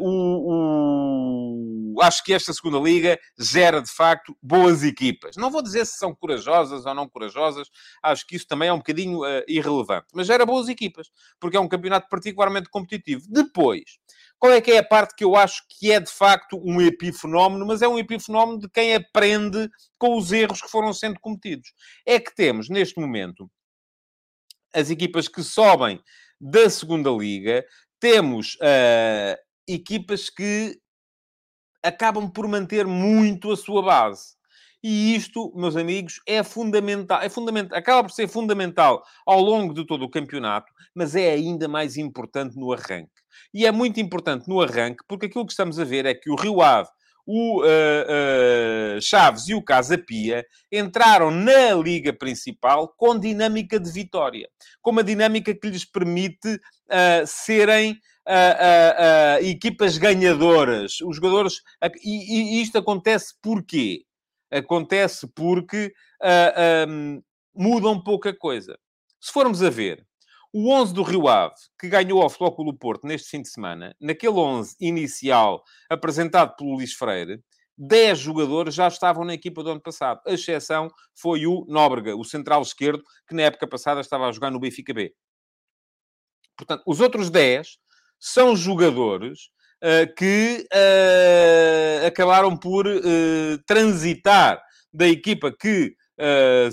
o, 0.00 1.96
o 1.96 2.00
acho 2.02 2.24
que 2.24 2.32
esta 2.32 2.52
segunda 2.52 2.78
liga 2.78 3.18
gera, 3.38 3.80
de 3.80 3.90
facto, 3.90 4.36
boas 4.42 4.82
equipas. 4.82 5.36
Não 5.36 5.50
vou 5.50 5.62
dizer 5.62 5.86
se 5.86 5.98
são 5.98 6.14
corajosas 6.14 6.86
ou 6.86 6.94
não 6.94 7.08
corajosas, 7.08 7.68
acho 8.02 8.26
que 8.26 8.36
isso 8.36 8.46
também 8.46 8.68
é 8.68 8.72
um 8.72 8.78
bocadinho 8.78 9.20
uh, 9.20 9.44
irrelevante. 9.46 10.06
Mas 10.14 10.26
gera 10.26 10.46
boas 10.46 10.68
equipas, 10.68 11.08
porque 11.38 11.56
é 11.56 11.60
um 11.60 11.68
campeonato 11.68 12.08
particularmente 12.08 12.68
competitivo. 12.68 13.24
Depois, 13.28 13.98
qual 14.40 14.54
é 14.54 14.60
que 14.60 14.72
é 14.72 14.78
a 14.78 14.84
parte 14.84 15.14
que 15.14 15.22
eu 15.22 15.36
acho 15.36 15.62
que 15.68 15.92
é, 15.92 16.00
de 16.00 16.10
facto, 16.10 16.58
um 16.64 16.80
epifenómeno, 16.80 17.66
mas 17.66 17.82
é 17.82 17.86
um 17.86 17.98
epifenómeno 17.98 18.58
de 18.58 18.70
quem 18.70 18.94
aprende 18.94 19.68
com 19.98 20.16
os 20.16 20.32
erros 20.32 20.62
que 20.62 20.70
foram 20.70 20.94
sendo 20.94 21.20
cometidos. 21.20 21.70
É 22.06 22.18
que 22.18 22.34
temos, 22.34 22.70
neste 22.70 22.98
momento, 22.98 23.50
as 24.74 24.88
equipas 24.88 25.28
que 25.28 25.42
sobem 25.42 26.00
da 26.40 26.70
segunda 26.70 27.10
liga, 27.10 27.62
temos 28.00 28.54
uh, 28.54 29.36
equipas 29.68 30.30
que 30.30 30.80
acabam 31.82 32.30
por 32.30 32.48
manter 32.48 32.86
muito 32.86 33.52
a 33.52 33.56
sua 33.58 33.82
base. 33.82 34.40
E 34.82 35.14
isto, 35.14 35.52
meus 35.54 35.76
amigos, 35.76 36.18
é 36.26 36.42
fundamental, 36.42 37.20
é 37.20 37.28
fundamental, 37.28 37.78
acaba 37.78 38.08
por 38.08 38.14
ser 38.14 38.26
fundamental 38.26 39.04
ao 39.26 39.42
longo 39.42 39.74
de 39.74 39.84
todo 39.86 40.02
o 40.06 40.10
campeonato, 40.10 40.72
mas 40.94 41.14
é 41.14 41.30
ainda 41.30 41.68
mais 41.68 41.98
importante 41.98 42.56
no 42.56 42.72
arranque. 42.72 43.12
E 43.52 43.66
é 43.66 43.72
muito 43.72 44.00
importante 44.00 44.48
no 44.48 44.60
arranque, 44.60 45.04
porque 45.08 45.26
aquilo 45.26 45.46
que 45.46 45.52
estamos 45.52 45.78
a 45.78 45.84
ver 45.84 46.06
é 46.06 46.14
que 46.14 46.30
o 46.30 46.36
Rio 46.36 46.60
Ave, 46.60 46.88
o 47.26 47.62
uh, 47.62 47.64
uh, 47.64 49.00
Chaves 49.00 49.48
e 49.48 49.54
o 49.54 49.62
Casa 49.62 49.96
Pia 49.96 50.44
entraram 50.70 51.30
na 51.30 51.74
liga 51.74 52.12
principal 52.12 52.88
com 52.96 53.18
dinâmica 53.18 53.78
de 53.78 53.90
vitória, 53.90 54.48
com 54.82 54.90
uma 54.90 55.04
dinâmica 55.04 55.54
que 55.54 55.68
lhes 55.68 55.84
permite 55.84 56.54
uh, 56.54 57.26
serem 57.26 57.98
equipas 59.40 59.98
ganhadoras, 59.98 61.00
os 61.00 61.16
jogadores. 61.16 61.62
E, 62.04 62.58
e, 62.58 62.62
isto 62.62 62.78
acontece 62.78 63.34
porquê? 63.42 64.04
Acontece 64.52 65.26
porque 65.34 65.92
um, 66.86 67.20
mudam 67.52 68.00
pouca 68.00 68.32
coisa. 68.32 68.78
Se 69.20 69.32
formos 69.32 69.64
a 69.64 69.70
ver, 69.70 70.06
o 70.52 70.72
11 70.72 70.94
do 70.94 71.02
Rio 71.02 71.28
Ave, 71.28 71.54
que 71.78 71.88
ganhou 71.88 72.22
ao 72.22 72.30
Flóculo 72.30 72.76
Porto 72.76 73.06
neste 73.06 73.28
fim 73.28 73.42
de 73.42 73.48
semana, 73.48 73.94
naquele 74.00 74.34
11 74.34 74.76
inicial 74.80 75.62
apresentado 75.88 76.56
pelo 76.56 76.74
Luís 76.74 76.92
Freire, 76.92 77.40
10 77.78 78.18
jogadores 78.18 78.74
já 78.74 78.88
estavam 78.88 79.24
na 79.24 79.32
equipa 79.32 79.62
do 79.62 79.70
ano 79.70 79.80
passado. 79.80 80.20
A 80.26 80.32
exceção 80.32 80.90
foi 81.14 81.46
o 81.46 81.64
Nóbrega, 81.66 82.14
o 82.14 82.24
central 82.24 82.60
esquerdo, 82.60 83.02
que 83.26 83.34
na 83.34 83.42
época 83.42 83.66
passada 83.66 84.00
estava 84.00 84.28
a 84.28 84.32
jogar 84.32 84.50
no 84.50 84.60
Benfica 84.60 84.92
B. 84.92 85.14
Portanto, 86.56 86.82
os 86.86 87.00
outros 87.00 87.30
10 87.30 87.78
são 88.18 88.54
jogadores 88.54 89.48
uh, 89.82 90.14
que 90.14 90.66
uh, 90.74 92.06
acabaram 92.06 92.54
por 92.54 92.86
uh, 92.86 93.00
transitar 93.66 94.62
da 94.92 95.08
equipa 95.08 95.50
que 95.50 95.96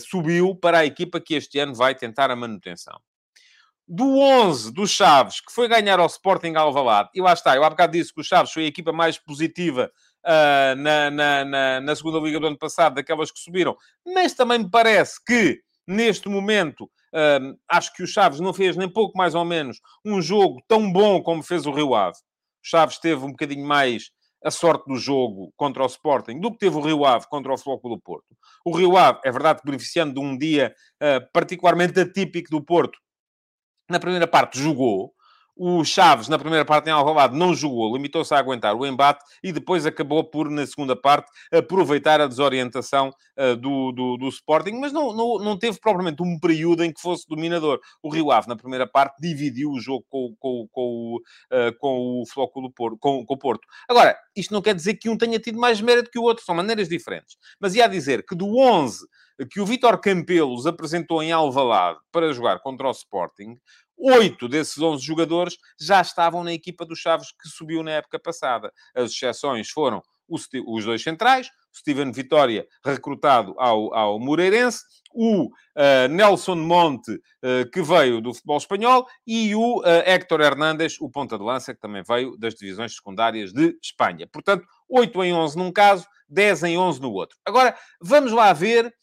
subiu 0.09 0.53
para 0.53 0.79
a 0.79 0.85
equipa 0.85 1.21
que 1.21 1.33
este 1.33 1.57
ano 1.57 1.73
vai 1.73 1.95
tentar 1.95 2.29
a 2.29 2.35
manutenção. 2.35 2.99
Do 3.87 4.19
11 4.19 4.73
do 4.73 4.85
Chaves, 4.85 5.39
que 5.39 5.51
foi 5.51 5.67
ganhar 5.67 5.99
ao 5.99 6.07
Sporting 6.07 6.53
Alvalade, 6.55 7.09
e 7.13 7.21
lá 7.21 7.33
está, 7.33 7.55
eu 7.55 7.63
há 7.63 7.69
bocado 7.69 7.93
disse 7.93 8.13
que 8.13 8.19
o 8.19 8.23
Chaves 8.23 8.51
foi 8.51 8.65
a 8.65 8.67
equipa 8.67 8.91
mais 8.91 9.17
positiva 9.17 9.89
na, 10.77 11.09
na, 11.09 11.45
na, 11.45 11.81
na 11.81 11.95
segunda 11.95 12.19
liga 12.19 12.37
do 12.37 12.47
ano 12.47 12.57
passado, 12.57 12.95
daquelas 12.95 13.31
que 13.31 13.39
subiram, 13.39 13.77
mas 14.05 14.33
também 14.33 14.59
me 14.59 14.69
parece 14.69 15.23
que 15.25 15.61
neste 15.87 16.27
momento 16.27 16.89
Uh, 17.13 17.57
acho 17.69 17.93
que 17.93 18.03
o 18.03 18.07
Chaves 18.07 18.39
não 18.39 18.53
fez 18.53 18.75
nem 18.75 18.87
pouco 18.87 19.17
mais 19.17 19.33
ou 19.33 19.45
menos 19.45 19.79
um 20.05 20.21
jogo 20.21 20.61
tão 20.67 20.91
bom 20.91 21.21
como 21.21 21.41
fez 21.41 21.65
o 21.65 21.71
Rio 21.71 21.95
Ave. 21.95 22.17
O 22.17 22.67
Chaves 22.67 22.99
teve 22.99 23.23
um 23.23 23.31
bocadinho 23.31 23.65
mais 23.65 24.11
a 24.43 24.51
sorte 24.51 24.85
do 24.87 24.97
jogo 24.97 25.51
contra 25.55 25.83
o 25.83 25.87
Sporting 25.87 26.39
do 26.39 26.51
que 26.51 26.59
teve 26.59 26.75
o 26.75 26.81
Rio 26.81 27.05
Ave 27.05 27.25
contra 27.27 27.53
o 27.53 27.57
Futebol 27.57 27.95
do 27.95 28.01
Porto. 28.01 28.35
O 28.65 28.75
Rio 28.75 28.97
Ave, 28.97 29.19
é 29.23 29.31
verdade, 29.31 29.61
beneficiando 29.63 30.13
de 30.15 30.19
um 30.19 30.37
dia 30.37 30.75
uh, 31.01 31.25
particularmente 31.31 31.99
atípico 31.99 32.51
do 32.51 32.61
Porto, 32.61 32.99
na 33.89 33.99
primeira 33.99 34.27
parte 34.27 34.59
jogou, 34.59 35.13
o 35.57 35.83
Chaves, 35.83 36.27
na 36.27 36.37
primeira 36.37 36.63
parte 36.63 36.87
em 36.87 36.91
Alvalade, 36.91 37.35
não 37.35 37.53
jogou, 37.53 37.95
limitou-se 37.95 38.33
a 38.33 38.37
aguentar 38.37 38.75
o 38.75 38.85
embate 38.85 39.23
e 39.43 39.51
depois 39.51 39.85
acabou 39.85 40.23
por, 40.23 40.49
na 40.49 40.65
segunda 40.65 40.95
parte, 40.95 41.31
aproveitar 41.51 42.21
a 42.21 42.27
desorientação 42.27 43.11
uh, 43.37 43.55
do, 43.55 43.91
do, 43.91 44.17
do, 44.17 44.29
Sporting, 44.29 44.73
mas 44.73 44.93
não, 44.93 45.13
não, 45.13 45.37
não 45.39 45.57
teve 45.57 45.79
propriamente 45.79 46.21
um 46.21 46.39
período 46.39 46.83
em 46.83 46.93
que 46.93 47.01
fosse 47.01 47.25
dominador. 47.27 47.79
O 48.01 48.09
Rio 48.09 48.31
Ave, 48.31 48.47
na 48.47 48.55
primeira 48.55 48.87
parte, 48.87 49.19
dividiu 49.19 49.71
o 49.71 49.79
jogo 49.79 50.05
com, 50.09 50.35
com, 50.39 50.67
com, 50.71 51.15
uh, 51.15 51.77
com 51.79 52.21
o 52.21 52.23
Flóculo 52.27 52.71
Porto, 52.71 52.97
com, 52.99 53.25
com 53.25 53.33
o 53.33 53.37
Porto. 53.37 53.67
Agora, 53.89 54.15
isto 54.35 54.53
não 54.53 54.61
quer 54.61 54.75
dizer 54.75 54.95
que 54.95 55.09
um 55.09 55.17
tenha 55.17 55.39
tido 55.39 55.59
mais 55.59 55.81
mérito 55.81 56.11
que 56.11 56.19
o 56.19 56.23
outro, 56.23 56.45
são 56.45 56.55
maneiras 56.55 56.87
diferentes. 56.87 57.35
Mas 57.59 57.75
ia 57.75 57.87
dizer 57.87 58.23
que 58.25 58.35
do 58.35 58.57
11 58.57 59.05
que 59.45 59.59
o 59.59 59.65
Vítor 59.65 59.99
Campelos 59.99 60.65
apresentou 60.65 61.21
em 61.21 61.31
Alvalade 61.31 61.99
para 62.11 62.33
jogar 62.33 62.59
contra 62.59 62.87
o 62.87 62.91
Sporting, 62.91 63.55
Oito 63.97 64.47
desses 64.47 64.77
11 64.77 65.03
jogadores 65.03 65.57
já 65.79 66.01
estavam 66.01 66.43
na 66.43 66.53
equipa 66.53 66.85
dos 66.85 66.99
Chaves 66.99 67.31
que 67.31 67.49
subiu 67.49 67.81
na 67.81 67.91
época 67.91 68.19
passada. 68.19 68.71
As 68.95 69.11
exceções 69.11 69.69
foram 69.69 70.03
os 70.29 70.85
dois 70.85 71.01
centrais, 71.01 71.47
o 71.73 71.77
Steven 71.77 72.11
Vitória, 72.11 72.67
recrutado 72.83 73.55
ao, 73.57 73.93
ao 73.93 74.19
Moreirense, 74.19 74.83
o 75.13 75.45
uh, 75.45 76.07
Nelson 76.09 76.55
Monte, 76.55 77.11
uh, 77.13 77.69
que 77.71 77.81
veio 77.81 78.21
do 78.21 78.33
futebol 78.33 78.57
espanhol, 78.57 79.07
e 79.25 79.55
o 79.55 79.79
uh, 79.79 79.83
Héctor 80.05 80.41
Hernández, 80.41 80.97
o 80.99 81.09
ponta 81.09 81.37
de 81.37 81.43
lança, 81.43 81.73
que 81.73 81.79
também 81.79 82.03
veio 82.07 82.37
das 82.37 82.55
divisões 82.55 82.95
secundárias 82.95 83.53
de 83.53 83.77
Espanha. 83.81 84.27
Portanto, 84.27 84.65
8 84.89 85.23
em 85.23 85.33
11 85.33 85.57
num 85.57 85.71
caso, 85.71 86.05
10 86.29 86.63
em 86.63 86.77
11 86.77 87.01
no 87.01 87.11
outro. 87.11 87.37
Agora, 87.45 87.75
vamos 88.01 88.31
lá 88.31 88.51
ver 88.53 88.93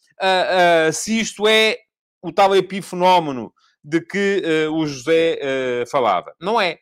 se 0.93 1.19
isto 1.19 1.49
é 1.49 1.77
o 2.23 2.31
tal 2.33 2.55
epifenómeno 2.55 3.53
de 3.85 4.01
que 4.01 4.43
uh, 4.69 4.73
o 4.73 4.87
José 4.87 5.39
uh, 5.43 5.91
falava. 5.91 6.35
Não 6.41 6.61
é. 6.61 6.79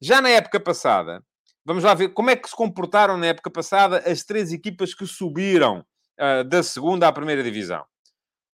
Já 0.00 0.20
na 0.20 0.30
época 0.30 0.58
passada, 0.58 1.22
vamos 1.64 1.84
lá 1.84 1.94
ver 1.94 2.08
como 2.08 2.30
é 2.30 2.36
que 2.36 2.48
se 2.48 2.56
comportaram 2.56 3.16
na 3.16 3.26
época 3.26 3.50
passada 3.50 3.98
as 3.98 4.24
três 4.24 4.52
equipas 4.52 4.94
que 4.94 5.06
subiram 5.06 5.84
uh, 6.18 6.44
da 6.44 6.62
segunda 6.62 7.06
à 7.06 7.12
primeira 7.12 7.42
divisão. 7.42 7.84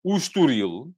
O 0.05 0.17
Estoril, 0.17 0.95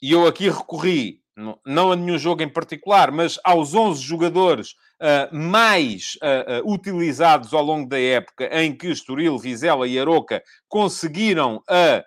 e 0.00 0.12
eu 0.12 0.26
aqui 0.26 0.48
recorri 0.48 1.22
não, 1.64 1.92
a 1.92 1.96
nenhum 1.96 2.18
jogo 2.18 2.42
em 2.42 2.48
particular, 2.48 3.10
mas 3.10 3.38
aos 3.42 3.74
11 3.74 4.02
jogadores 4.02 4.72
uh, 5.00 5.34
mais 5.34 6.16
uh, 6.16 6.66
uh, 6.66 6.72
utilizados 6.72 7.54
ao 7.54 7.62
longo 7.62 7.88
da 7.88 7.98
época 7.98 8.48
em 8.52 8.76
que 8.76 8.88
Estoril, 8.88 9.38
Vizela 9.38 9.86
e 9.86 9.98
Aroca 9.98 10.42
conseguiram 10.68 11.62
a 11.68 12.02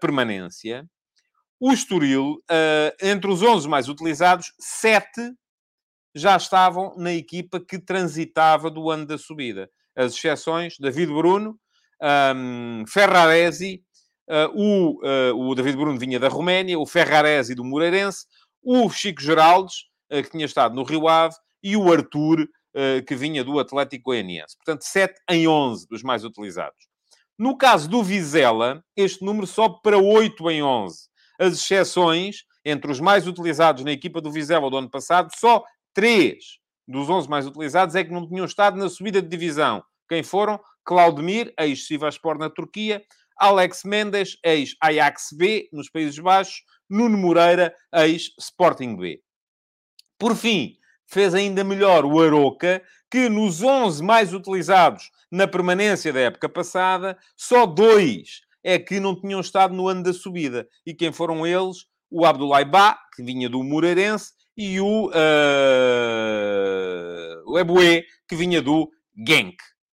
permanência, 0.00 0.88
o 1.64 1.72
Estoril, 1.72 2.36
entre 3.00 3.30
os 3.30 3.42
11 3.42 3.66
mais 3.68 3.88
utilizados, 3.88 4.52
7 4.58 5.32
já 6.14 6.36
estavam 6.36 6.94
na 6.96 7.12
equipa 7.12 7.58
que 7.58 7.78
transitava 7.78 8.70
do 8.70 8.90
ano 8.90 9.06
da 9.06 9.16
subida. 9.16 9.70
As 9.96 10.14
exceções, 10.14 10.76
David 10.78 11.12
Bruno, 11.12 11.58
um, 12.36 12.84
Ferraresi, 12.86 13.82
o, 14.52 15.00
o 15.34 15.54
David 15.54 15.76
Bruno 15.76 15.98
vinha 15.98 16.20
da 16.20 16.28
Roménia, 16.28 16.78
o 16.78 16.86
Ferraresi 16.86 17.54
do 17.54 17.64
Moreirense, 17.64 18.26
o 18.62 18.90
Chico 18.90 19.22
Geraldes, 19.22 19.84
que 20.10 20.30
tinha 20.30 20.44
estado 20.44 20.74
no 20.74 20.82
Rio 20.82 21.08
Ave, 21.08 21.34
e 21.62 21.78
o 21.78 21.90
Arthur, 21.90 22.46
eh, 22.76 23.02
que 23.02 23.14
vinha 23.14 23.42
do 23.42 23.58
Atlético 23.58 24.10
Goianiense. 24.10 24.56
Portanto, 24.56 24.82
7 24.82 25.14
em 25.30 25.48
11 25.48 25.86
dos 25.88 26.02
mais 26.02 26.24
utilizados. 26.24 26.76
No 27.38 27.56
caso 27.56 27.88
do 27.88 28.02
Vizela, 28.02 28.84
este 28.96 29.24
número 29.24 29.46
sobe 29.46 29.78
para 29.82 29.96
8 29.96 30.50
em 30.50 30.60
11. 30.62 31.08
As 31.38 31.54
exceções, 31.54 32.44
entre 32.64 32.90
os 32.90 33.00
mais 33.00 33.26
utilizados 33.26 33.84
na 33.84 33.92
equipa 33.92 34.20
do 34.20 34.30
Vizela 34.30 34.70
do 34.70 34.76
ano 34.76 34.90
passado, 34.90 35.30
só 35.36 35.64
3 35.92 36.36
dos 36.86 37.08
11 37.08 37.28
mais 37.28 37.46
utilizados 37.46 37.94
é 37.94 38.04
que 38.04 38.12
não 38.12 38.28
tinham 38.28 38.44
estado 38.44 38.76
na 38.76 38.88
subida 38.88 39.20
de 39.22 39.28
divisão. 39.28 39.82
Quem 40.08 40.22
foram? 40.22 40.60
Claudemir, 40.84 41.52
ex-Sivaspor 41.58 42.38
na 42.38 42.50
Turquia, 42.50 43.02
Alex 43.38 43.82
Mendes, 43.84 44.36
ex-Ajax 44.44 45.30
B, 45.32 45.68
nos 45.72 45.88
Países 45.88 46.18
Baixos, 46.18 46.62
Nuno 46.88 47.16
Moreira, 47.16 47.74
ex-Sporting 47.92 48.96
B. 48.96 49.20
Por 50.18 50.36
fim, 50.36 50.76
fez 51.06 51.34
ainda 51.34 51.64
melhor 51.64 52.04
o 52.04 52.20
Aroca, 52.20 52.82
que 53.10 53.28
nos 53.28 53.62
11 53.62 54.02
mais 54.02 54.34
utilizados 54.34 55.10
na 55.30 55.48
permanência 55.48 56.12
da 56.12 56.20
época 56.20 56.48
passada, 56.48 57.18
só 57.36 57.66
dois 57.66 58.42
é 58.64 58.78
que 58.78 58.98
não 58.98 59.14
tinham 59.14 59.40
estado 59.40 59.74
no 59.74 59.86
ano 59.86 60.02
da 60.02 60.14
subida. 60.14 60.66
E 60.86 60.94
quem 60.94 61.12
foram 61.12 61.46
eles? 61.46 61.84
O 62.10 62.24
Abdoulaye 62.24 62.64
Ba, 62.64 62.98
que 63.14 63.22
vinha 63.22 63.48
do 63.48 63.62
Moreirense, 63.62 64.32
e 64.56 64.80
o, 64.80 65.08
uh, 65.08 65.12
o 67.46 67.58
Eboué, 67.58 68.04
que 68.26 68.34
vinha 68.36 68.62
do 68.62 68.88
Genk, 69.26 69.56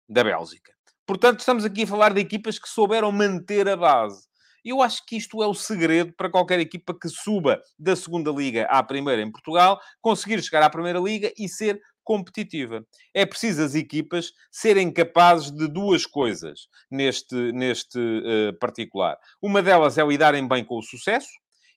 da 0.10 0.24
Bélgica. 0.24 0.74
Portanto, 1.06 1.42
estamos 1.42 1.64
aqui 1.64 1.84
a 1.84 1.88
falar 1.88 2.14
de 2.14 2.22
equipas 2.22 2.58
que 2.58 2.68
souberam 2.68 3.12
manter 3.12 3.70
a 3.70 3.78
base. 3.78 4.26
Eu 4.64 4.82
acho 4.82 5.06
que 5.06 5.16
isto 5.16 5.44
é 5.44 5.48
o 5.48 5.54
segredo 5.54 6.12
para 6.18 6.32
qualquer 6.32 6.60
equipa 6.60 6.98
que 7.00 7.08
suba 7.08 7.62
da 7.78 7.96
segunda 7.96 8.32
liga 8.32 8.66
à 8.66 8.82
primeira 8.82 9.22
em 9.22 9.32
Portugal, 9.32 9.80
conseguir 10.02 10.42
chegar 10.42 10.64
à 10.64 10.70
primeira 10.70 10.98
liga 11.00 11.32
e 11.38 11.48
ser 11.48 11.80
competitiva. 12.06 12.86
É 13.14 13.26
preciso 13.26 13.64
as 13.64 13.76
equipas 13.76 14.32
serem 14.50 14.90
capazes 14.94 15.52
de 15.52 15.68
duas 15.68 16.06
coisas 16.06 16.70
neste, 16.90 17.36
neste 17.52 18.00
uh, 18.00 18.58
particular. 18.60 19.18
Uma 19.42 19.62
delas 19.62 19.98
é 19.98 20.06
lidarem 20.06 20.48
bem 20.48 20.64
com 20.64 20.78
o 20.78 20.82
sucesso, 20.82 21.28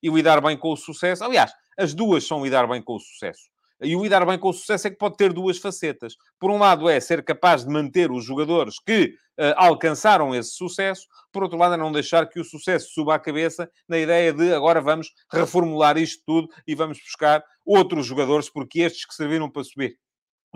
e 0.03 0.09
lidar 0.09 0.41
bem 0.41 0.57
com 0.57 0.73
o 0.73 0.77
sucesso. 0.77 1.25
Aliás, 1.25 1.53
as 1.77 1.95
duas 1.95 2.27
são 2.27 2.45
lidar 2.45 2.67
bem 2.67 2.83
com 2.83 2.95
o 2.95 3.01
sucesso. 3.01 3.49
E 3.81 3.95
o 3.95 4.03
lidar 4.03 4.27
bem 4.27 4.39
com 4.39 4.49
o 4.49 4.53
sucesso 4.53 4.89
é 4.89 4.91
que 4.91 4.97
pode 4.97 5.17
ter 5.17 5.33
duas 5.33 5.59
facetas. 5.59 6.17
Por 6.41 6.51
um 6.51 6.59
lado, 6.59 6.89
é 6.89 6.99
ser 6.99 7.25
capaz 7.25 7.65
de 7.65 7.71
manter 7.71 8.11
os 8.11 8.25
jogadores 8.25 8.81
que 8.81 9.15
uh, 9.39 9.55
alcançaram 9.57 10.35
esse 10.35 10.51
sucesso. 10.51 11.07
Por 11.33 11.45
outro 11.45 11.57
lado, 11.57 11.75
é 11.75 11.77
não 11.77 11.93
deixar 11.93 12.29
que 12.29 12.41
o 12.41 12.45
sucesso 12.45 12.89
suba 12.93 13.15
à 13.15 13.19
cabeça 13.21 13.71
na 13.89 13.97
ideia 13.99 14.33
de 14.33 14.53
agora 14.53 14.81
vamos 14.81 15.13
reformular 15.33 15.97
isto 15.97 16.23
tudo 16.27 16.49
e 16.67 16.75
vamos 16.75 16.99
buscar 16.99 17.45
outros 17.65 18.05
jogadores, 18.07 18.51
porque 18.51 18.81
estes 18.81 19.07
que 19.07 19.15
serviram 19.15 19.49
para 19.49 19.63
subir 19.63 19.97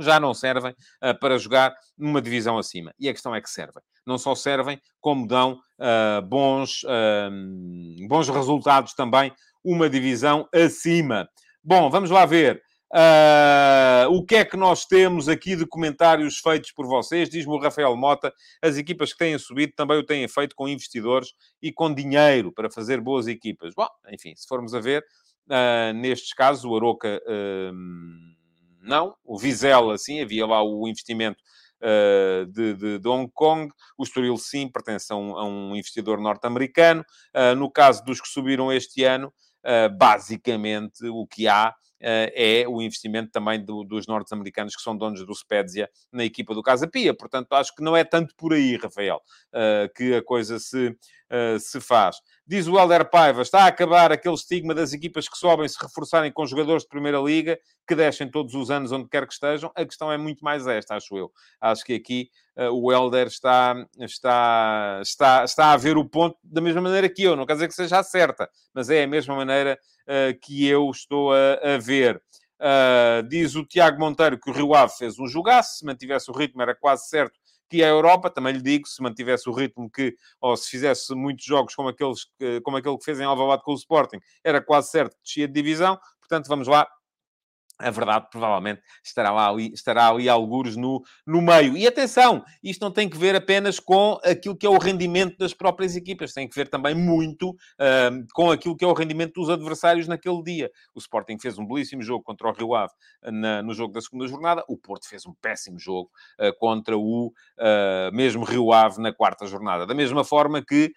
já 0.03 0.21
não 0.21 0.35
servem 0.35 0.73
uh, 0.73 1.19
para 1.19 1.39
jogar 1.39 1.75
numa 1.97 2.21
divisão 2.21 2.59
acima. 2.59 2.93
E 2.99 3.09
a 3.09 3.13
questão 3.13 3.35
é 3.35 3.41
que 3.41 3.51
servem. 3.51 3.83
Não 4.07 4.19
só 4.19 4.35
servem, 4.35 4.81
como 5.01 5.27
dão 5.27 5.61
uh, 5.79 6.23
bons, 6.27 6.83
uh, 6.85 8.09
bons 8.09 8.29
resultados 8.29 8.95
também 8.95 9.33
uma 9.65 9.89
divisão 9.89 10.49
acima. 10.53 11.29
Bom, 11.63 11.89
vamos 11.89 12.11
lá 12.11 12.27
ver. 12.27 12.63
Uh, 12.93 14.11
o 14.11 14.23
que 14.23 14.35
é 14.35 14.45
que 14.45 14.57
nós 14.57 14.85
temos 14.85 15.27
aqui 15.27 15.57
de 15.57 15.65
comentários 15.65 16.39
feitos 16.39 16.73
por 16.73 16.87
vocês? 16.87 17.31
Diz-me 17.31 17.55
o 17.55 17.59
Rafael 17.59 17.97
Mota, 17.97 18.31
as 18.61 18.77
equipas 18.77 19.13
que 19.13 19.19
têm 19.19 19.39
subido 19.39 19.73
também 19.75 19.97
o 19.97 20.05
têm 20.05 20.29
feito 20.29 20.55
com 20.55 20.69
investidores 20.69 21.31
e 21.63 21.73
com 21.73 21.93
dinheiro 21.93 22.53
para 22.53 22.71
fazer 22.71 23.01
boas 23.01 23.27
equipas. 23.27 23.73
Bom, 23.75 23.89
enfim, 24.11 24.35
se 24.37 24.47
formos 24.47 24.75
a 24.75 24.81
ver, 24.81 25.03
uh, 25.49 25.95
nestes 25.95 26.35
casos, 26.35 26.67
o 26.67 26.77
Aroca 26.77 27.23
uh, 27.27 27.73
não, 28.83 29.15
o 29.25 29.39
Vizela 29.39 29.97
sim, 29.97 30.21
havia 30.21 30.47
lá 30.47 30.63
o 30.63 30.87
investimento 30.87 31.39
Uh, 31.85 32.47
de, 32.47 32.75
de, 32.75 32.99
de, 33.01 33.09
Hong 33.09 33.29
Kong. 33.35 33.69
O 33.99 34.05
Estoril, 34.05 34.37
sim, 34.37 34.69
pertence 34.69 35.13
a 35.13 35.17
um, 35.17 35.37
a 35.37 35.45
um 35.45 35.75
investidor 35.75 36.21
norte-americano. 36.21 37.05
Uh, 37.35 37.57
no 37.57 37.69
caso 37.69 38.05
dos 38.05 38.21
que 38.21 38.29
subiram 38.29 38.73
este 38.73 39.03
ano, 39.03 39.35
uh, 39.67 39.93
basicamente 39.99 41.05
o 41.09 41.27
que 41.27 41.49
há 41.49 41.75
é 42.05 42.65
o 42.69 42.83
investimento 42.83 43.31
também 43.31 43.65
do, 43.65 43.85
dos 43.85 44.09
norte-americanos 44.09 44.75
que 44.75 44.83
são 44.83 44.97
donos 44.97 45.25
do 45.25 45.35
Spezia 45.35 45.89
na 46.13 46.25
equipa 46.25 46.53
do 46.53 46.61
Casa 46.61 46.89
Pia. 46.89 47.15
Portanto, 47.15 47.53
acho 47.53 47.73
que 47.75 47.83
não 47.83 47.97
é 47.97 48.03
tanto 48.03 48.35
por 48.37 48.53
aí, 48.53 48.77
Rafael, 48.77 49.21
que 49.95 50.17
a 50.17 50.21
coisa 50.21 50.59
se, 50.59 50.97
se 51.61 51.81
faz. 51.81 52.17
Diz 52.47 52.67
o 52.67 52.79
Helder 52.79 53.09
Paiva, 53.09 53.41
está 53.41 53.65
a 53.65 53.67
acabar 53.69 54.13
aquele 54.13 54.35
estigma 54.35 54.75
das 54.75 54.93
equipas 54.93 55.29
que 55.29 55.39
sobem 55.39 55.67
se 55.67 55.79
reforçarem 55.81 56.31
com 56.33 56.45
jogadores 56.45 56.83
de 56.83 56.89
Primeira 56.89 57.19
Liga, 57.19 57.59
que 57.87 57.95
descem 57.95 58.29
todos 58.29 58.55
os 58.55 58.71
anos 58.71 58.93
onde 58.93 59.09
quer 59.09 59.27
que 59.27 59.33
estejam. 59.33 59.71
A 59.75 59.85
questão 59.85 60.13
é 60.13 60.19
muito 60.19 60.45
mais 60.45 60.67
esta, 60.67 60.97
acho 60.97 61.17
eu. 61.17 61.33
Acho 61.61 61.85
que 61.85 61.95
aqui 61.95 62.29
uh, 62.57 62.71
o 62.71 62.93
Helder 62.93 63.29
está, 63.29 63.75
está, 63.99 64.99
está, 65.01 65.45
está 65.45 65.73
a 65.73 65.77
ver 65.77 65.97
o 65.97 66.05
ponto 66.05 66.37
da 66.43 66.61
mesma 66.61 66.81
maneira 66.81 67.09
que 67.09 67.23
eu. 67.23 67.37
Não 67.37 67.47
quer 67.47 67.55
dizer 67.55 67.69
que 67.69 67.75
seja 67.75 68.03
certa, 68.03 68.51
mas 68.75 68.91
é 68.91 69.05
a 69.05 69.07
mesma 69.07 69.35
maneira 69.35 69.79
uh, 70.03 70.39
que 70.41 70.67
eu 70.67 70.91
estou 70.91 71.33
a, 71.33 71.75
a 71.75 71.79
ver. 71.79 72.21
Uh, 72.61 73.27
diz 73.29 73.57
o 73.57 73.65
Tiago 73.65 73.99
Monteiro 73.99 74.39
que 74.39 74.51
o 74.51 74.53
Rio 74.53 74.75
Ave 74.75 74.93
fez 74.97 75.19
um 75.19 75.27
jogaço, 75.27 75.79
se 75.79 75.85
mantivesse 75.85 76.31
o 76.31 76.35
ritmo 76.35 76.63
era 76.63 76.75
quase 76.75 77.09
certo 77.09 77.41
que 77.73 77.83
a 77.83 77.89
Europa, 77.89 78.29
também 78.29 78.53
lhe 78.53 78.61
digo, 78.61 78.87
se 78.87 79.03
mantivesse 79.03 79.49
o 79.49 79.53
ritmo 79.53 79.91
que, 79.91 80.15
ou 80.39 80.55
se 80.59 80.69
fizesse 80.69 81.15
muitos 81.15 81.43
jogos 81.43 81.75
como, 81.75 81.89
aqueles, 81.89 82.27
como 82.63 82.77
aquele 82.77 82.99
que 82.99 83.05
fez 83.05 83.19
em 83.19 83.25
Alvalade 83.25 83.63
com 83.63 83.73
o 83.73 83.77
Sporting, 83.77 84.19
era 84.45 84.61
quase 84.61 84.91
certo 84.91 85.17
que 85.17 85.23
descia 85.25 85.49
de 85.49 85.55
divisão. 85.55 85.99
Portanto, 86.21 86.49
vamos 86.49 86.69
lá 86.69 86.87
a 87.83 87.91
verdade 87.91 88.27
provavelmente 88.31 88.81
estará, 89.05 89.31
lá 89.31 89.49
ali, 89.49 89.73
estará 89.73 90.09
ali 90.09 90.29
algures 90.29 90.77
no, 90.77 91.03
no 91.27 91.43
meio. 91.43 91.77
E 91.77 91.87
atenção, 91.87 92.45
isto 92.63 92.81
não 92.81 92.91
tem 92.91 93.09
que 93.09 93.19
ver 93.19 93.35
apenas 93.35 93.81
com 93.81 94.19
aquilo 94.25 94.57
que 94.57 94.67
é 94.67 94.71
o 94.71 94.79
rendimento 94.79 95.37
das 95.39 95.53
próprias 95.53 95.97
equipas, 95.97 96.33
tem 96.33 96.49
que 96.49 96.55
ver 96.55 96.69
também 96.69 96.95
muito 96.95 97.51
uh, 97.51 98.27
com 98.35 98.51
aquilo 98.51 98.77
que 98.77 98.85
é 98.85 98.89
o 98.89 98.93
rendimento 98.93 99.35
dos 99.35 99.51
adversários 99.51 100.07
naquele 100.07 100.43
dia. 100.43 100.71
O 100.95 100.99
Sporting 100.99 101.39
fez 101.39 101.59
um 101.59 101.67
belíssimo 101.67 102.03
jogo 102.03 102.23
contra 102.23 102.49
o 102.49 102.53
Rio 102.53 102.75
Ave 102.75 102.93
na, 103.25 103.63
no 103.63 103.75
jogo 103.75 103.93
da 103.93 104.01
segunda 104.01 104.27
jornada, 104.27 104.65
o 104.69 104.77
Porto 104.77 105.09
fez 105.09 105.27
um 105.27 105.35
péssimo 105.35 105.79
jogo 105.79 106.11
uh, 106.41 106.57
contra 106.59 106.97
o 106.97 107.27
uh, 107.27 108.15
mesmo 108.15 108.45
Rio 108.45 108.73
Ave 108.73 109.01
na 109.01 109.13
quarta 109.13 109.47
jornada. 109.47 109.87
Da 109.87 109.95
mesma 109.95 110.25
forma 110.25 110.63
que 110.63 110.93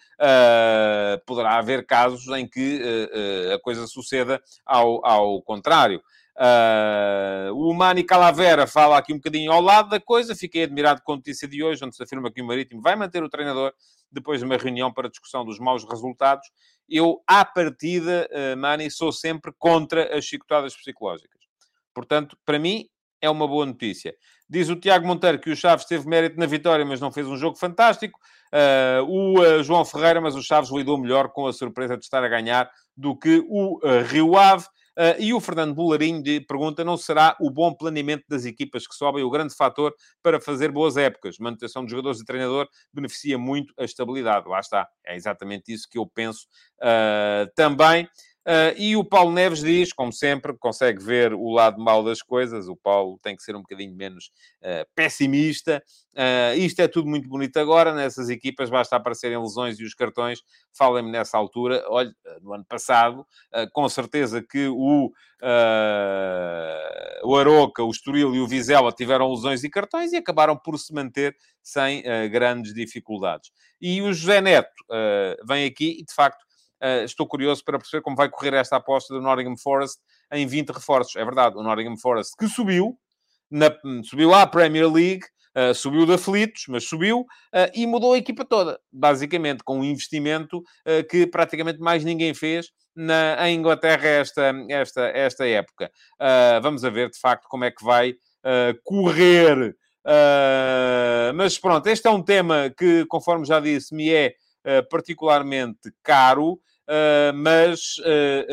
poderá 1.25 1.57
haver 1.57 1.85
casos 1.85 2.27
em 2.37 2.47
que 2.47 2.81
a 3.53 3.59
coisa 3.59 3.85
suceda 3.87 4.41
ao, 4.65 5.05
ao 5.05 5.41
contrário. 5.41 6.01
Uh, 6.37 7.53
o 7.55 7.73
Mani 7.73 8.03
Calavera 8.03 8.67
fala 8.67 8.97
aqui 8.97 9.13
um 9.13 9.17
bocadinho 9.17 9.51
ao 9.51 9.61
lado 9.61 9.89
da 9.89 9.99
coisa. 9.99 10.35
Fiquei 10.35 10.63
admirado 10.63 11.01
com 11.03 11.13
a 11.13 11.15
notícia 11.15 11.47
de 11.47 11.63
hoje, 11.63 11.83
onde 11.83 11.95
se 11.95 12.03
afirma 12.03 12.31
que 12.31 12.41
o 12.41 12.45
Marítimo 12.45 12.81
vai 12.81 12.95
manter 12.95 13.23
o 13.23 13.29
treinador 13.29 13.73
depois 14.11 14.39
de 14.39 14.45
uma 14.45 14.57
reunião 14.57 14.93
para 14.93 15.09
discussão 15.09 15.45
dos 15.45 15.59
maus 15.59 15.85
resultados. 15.85 16.47
Eu, 16.89 17.21
à 17.25 17.45
partida, 17.45 18.29
uh, 18.31 18.57
Mani, 18.57 18.91
sou 18.91 19.11
sempre 19.11 19.53
contra 19.57 20.15
as 20.15 20.25
chicotadas 20.25 20.75
psicológicas. 20.75 21.39
Portanto, 21.93 22.37
para 22.45 22.59
mim, 22.59 22.85
é 23.21 23.29
uma 23.29 23.47
boa 23.47 23.65
notícia. 23.65 24.13
Diz 24.47 24.69
o 24.69 24.75
Tiago 24.75 25.07
Monteiro 25.07 25.39
que 25.39 25.49
o 25.49 25.55
Chaves 25.55 25.85
teve 25.85 26.07
mérito 26.07 26.37
na 26.37 26.45
vitória, 26.45 26.85
mas 26.85 26.99
não 26.99 27.11
fez 27.11 27.27
um 27.27 27.37
jogo 27.37 27.57
fantástico. 27.57 28.19
Uh, 28.53 29.03
o 29.09 29.63
João 29.63 29.85
Ferreira, 29.85 30.19
mas 30.19 30.35
o 30.35 30.43
Chaves 30.43 30.69
lidou 30.69 30.97
melhor 30.97 31.29
com 31.29 31.47
a 31.47 31.53
surpresa 31.53 31.97
de 31.97 32.03
estar 32.03 32.23
a 32.23 32.27
ganhar 32.27 32.69
do 32.95 33.17
que 33.17 33.43
o 33.47 33.79
Rio 34.03 34.37
Ave. 34.37 34.65
Uh, 34.97 35.19
e 35.19 35.33
o 35.33 35.41
Fernando 35.41 35.73
Bularinho 35.73 36.23
pergunta: 36.47 36.83
não 36.83 36.97
será 36.97 37.35
o 37.39 37.49
bom 37.49 37.73
planeamento 37.73 38.23
das 38.29 38.45
equipas 38.45 38.87
que 38.87 38.95
sobem 38.95 39.23
o 39.23 39.29
grande 39.29 39.53
fator 39.53 39.93
para 40.23 40.39
fazer 40.39 40.71
boas 40.71 40.97
épocas? 40.97 41.37
Manutenção 41.37 41.85
de 41.85 41.91
jogadores 41.91 42.21
e 42.21 42.25
treinador 42.25 42.67
beneficia 42.93 43.37
muito 43.37 43.73
a 43.77 43.83
estabilidade. 43.83 44.47
Lá 44.47 44.59
está. 44.59 44.87
É 45.05 45.15
exatamente 45.15 45.73
isso 45.73 45.87
que 45.89 45.97
eu 45.97 46.05
penso 46.05 46.47
uh, 46.81 47.51
também. 47.55 48.07
Uh, 48.45 48.77
e 48.77 48.95
o 48.95 49.03
Paulo 49.03 49.31
Neves 49.31 49.61
diz, 49.61 49.91
como 49.91 50.13
sempre, 50.13 50.55
consegue 50.59 51.03
ver 51.03 51.33
o 51.33 51.49
lado 51.49 51.81
mau 51.81 52.03
das 52.03 52.21
coisas. 52.21 52.67
O 52.67 52.75
Paulo 52.75 53.17
tem 53.19 53.35
que 53.35 53.41
ser 53.41 53.55
um 53.55 53.61
bocadinho 53.61 53.95
menos 53.95 54.29
uh, 54.61 54.85
pessimista. 54.93 55.83
Uh, 56.13 56.55
isto 56.55 56.79
é 56.79 56.87
tudo 56.87 57.09
muito 57.09 57.27
bonito 57.27 57.57
agora. 57.57 57.91
Nessas 57.91 58.29
equipas 58.29 58.69
basta 58.69 58.95
aparecerem 58.95 59.41
lesões 59.41 59.79
e 59.79 59.83
os 59.83 59.95
cartões. 59.95 60.43
Falem-me 60.77 61.11
nessa 61.11 61.39
altura. 61.39 61.83
Olha, 61.87 62.13
no 62.41 62.53
ano 62.53 62.65
passado, 62.65 63.25
com 63.73 63.89
certeza 63.89 64.43
que 64.43 64.67
o, 64.67 65.11
o 67.23 67.35
Aroca, 67.35 67.83
o 67.83 67.89
Estoril 67.89 68.35
e 68.35 68.39
o 68.39 68.47
Vizela 68.47 68.91
tiveram 68.91 69.31
lesões 69.31 69.63
e 69.63 69.69
cartões 69.69 70.13
e 70.13 70.17
acabaram 70.17 70.55
por 70.55 70.77
se 70.77 70.93
manter 70.93 71.35
sem 71.63 72.03
grandes 72.29 72.73
dificuldades. 72.73 73.51
E 73.81 74.01
o 74.01 74.13
José 74.13 74.41
Neto 74.41 74.69
vem 75.47 75.65
aqui 75.65 75.97
e, 75.99 76.05
de 76.05 76.13
facto, 76.13 76.45
estou 77.03 77.27
curioso 77.27 77.63
para 77.63 77.77
perceber 77.77 78.01
como 78.01 78.15
vai 78.15 78.29
correr 78.29 78.53
esta 78.53 78.77
aposta 78.77 79.13
do 79.13 79.21
Nottingham 79.21 79.57
Forest 79.57 79.99
em 80.31 80.45
20 80.45 80.69
reforços. 80.69 81.15
É 81.15 81.23
verdade, 81.23 81.57
o 81.57 81.63
Nottingham 81.63 81.97
Forest 81.97 82.33
que 82.37 82.47
subiu, 82.47 82.97
na, 83.49 83.69
subiu 84.03 84.33
à 84.33 84.45
Premier 84.45 84.91
League, 84.91 85.23
uh, 85.55 85.73
subiu 85.73 86.05
de 86.05 86.13
aflitos, 86.13 86.65
mas 86.67 86.87
subiu 86.87 87.21
uh, 87.21 87.71
e 87.73 87.85
mudou 87.87 88.13
a 88.13 88.17
equipa 88.17 88.45
toda, 88.45 88.79
basicamente, 88.91 89.63
com 89.63 89.79
um 89.79 89.83
investimento 89.83 90.63
que 91.09 91.27
praticamente 91.27 91.79
mais 91.79 92.03
ninguém 92.03 92.33
fez 92.33 92.67
na, 92.95 93.49
em 93.49 93.57
Inglaterra 93.57 94.07
esta, 94.07 94.53
esta, 94.69 95.01
esta 95.07 95.47
época. 95.47 95.91
vamos 96.61 96.83
a 96.83 96.89
ver, 96.89 97.09
de 97.09 97.19
facto, 97.19 97.47
como 97.49 97.65
é 97.65 97.71
que 97.71 97.83
vai 97.83 98.15
correr. 98.83 99.75
mas 101.33 101.57
pronto, 101.57 101.87
este 101.87 102.07
é 102.07 102.11
um 102.11 102.21
tema 102.21 102.73
que, 102.77 103.05
conforme 103.07 103.45
já 103.45 103.59
disse, 103.59 103.93
me 103.93 104.09
é 104.11 104.35
eh, 104.67 104.81
particularmente 104.81 105.93
caro, 106.01 106.59
uh, 106.87 107.33
mas 107.33 107.97
uh, 107.99 108.45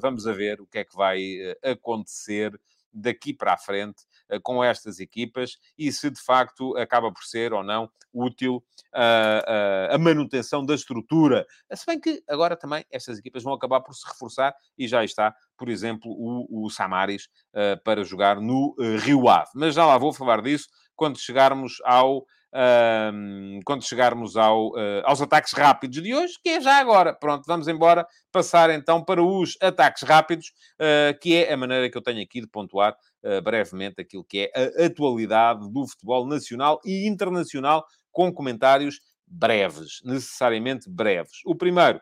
vamos 0.00 0.26
a 0.26 0.32
ver 0.32 0.60
o 0.60 0.66
que 0.66 0.78
é 0.78 0.84
que 0.84 0.94
vai 0.96 1.38
acontecer 1.62 2.58
daqui 2.92 3.32
para 3.32 3.52
a 3.54 3.56
frente 3.56 4.02
com 4.42 4.64
estas 4.64 4.98
equipas 4.98 5.58
e 5.78 5.92
se 5.92 6.10
de 6.10 6.20
facto 6.20 6.76
acaba 6.76 7.12
por 7.12 7.22
ser 7.22 7.52
ou 7.52 7.62
não 7.62 7.88
útil 8.12 8.64
a 8.92 9.96
manutenção 9.96 10.66
da 10.66 10.74
estrutura. 10.74 11.46
Se 11.72 11.86
bem 11.86 12.00
que 12.00 12.20
agora 12.28 12.56
também 12.56 12.84
estas 12.90 13.18
equipas 13.18 13.44
vão 13.44 13.54
acabar 13.54 13.80
por 13.80 13.94
se 13.94 14.04
reforçar 14.08 14.52
e 14.76 14.88
já 14.88 15.04
está, 15.04 15.32
por 15.56 15.68
exemplo, 15.68 16.10
o, 16.10 16.64
o 16.64 16.70
Samaris 16.70 17.28
para 17.84 18.02
jogar 18.02 18.40
no 18.40 18.74
Rio 19.04 19.28
Ave. 19.28 19.50
Mas 19.54 19.76
já 19.76 19.86
lá 19.86 19.96
vou 19.96 20.12
falar 20.12 20.42
disso 20.42 20.66
quando 20.96 21.16
chegarmos 21.16 21.80
ao 21.84 22.26
quando 23.64 23.86
chegarmos 23.86 24.36
ao, 24.36 24.70
uh, 24.70 25.02
aos 25.04 25.20
ataques 25.22 25.52
rápidos 25.52 26.02
de 26.02 26.14
hoje, 26.14 26.34
que 26.42 26.50
é 26.50 26.60
já 26.60 26.78
agora. 26.78 27.14
Pronto, 27.14 27.44
vamos 27.46 27.68
embora 27.68 28.06
passar 28.32 28.70
então 28.70 29.04
para 29.04 29.22
os 29.22 29.56
ataques 29.62 30.02
rápidos, 30.02 30.52
uh, 30.80 31.18
que 31.20 31.36
é 31.36 31.52
a 31.52 31.56
maneira 31.56 31.90
que 31.90 31.96
eu 31.96 32.02
tenho 32.02 32.22
aqui 32.22 32.40
de 32.40 32.48
pontuar 32.48 32.96
uh, 33.24 33.40
brevemente 33.42 34.00
aquilo 34.00 34.24
que 34.24 34.50
é 34.52 34.82
a 34.82 34.86
atualidade 34.86 35.70
do 35.70 35.86
futebol 35.86 36.26
nacional 36.26 36.80
e 36.84 37.06
internacional, 37.06 37.84
com 38.10 38.32
comentários 38.32 39.00
breves, 39.26 40.00
necessariamente 40.04 40.90
breves. 40.90 41.38
O 41.46 41.54
primeiro, 41.54 42.00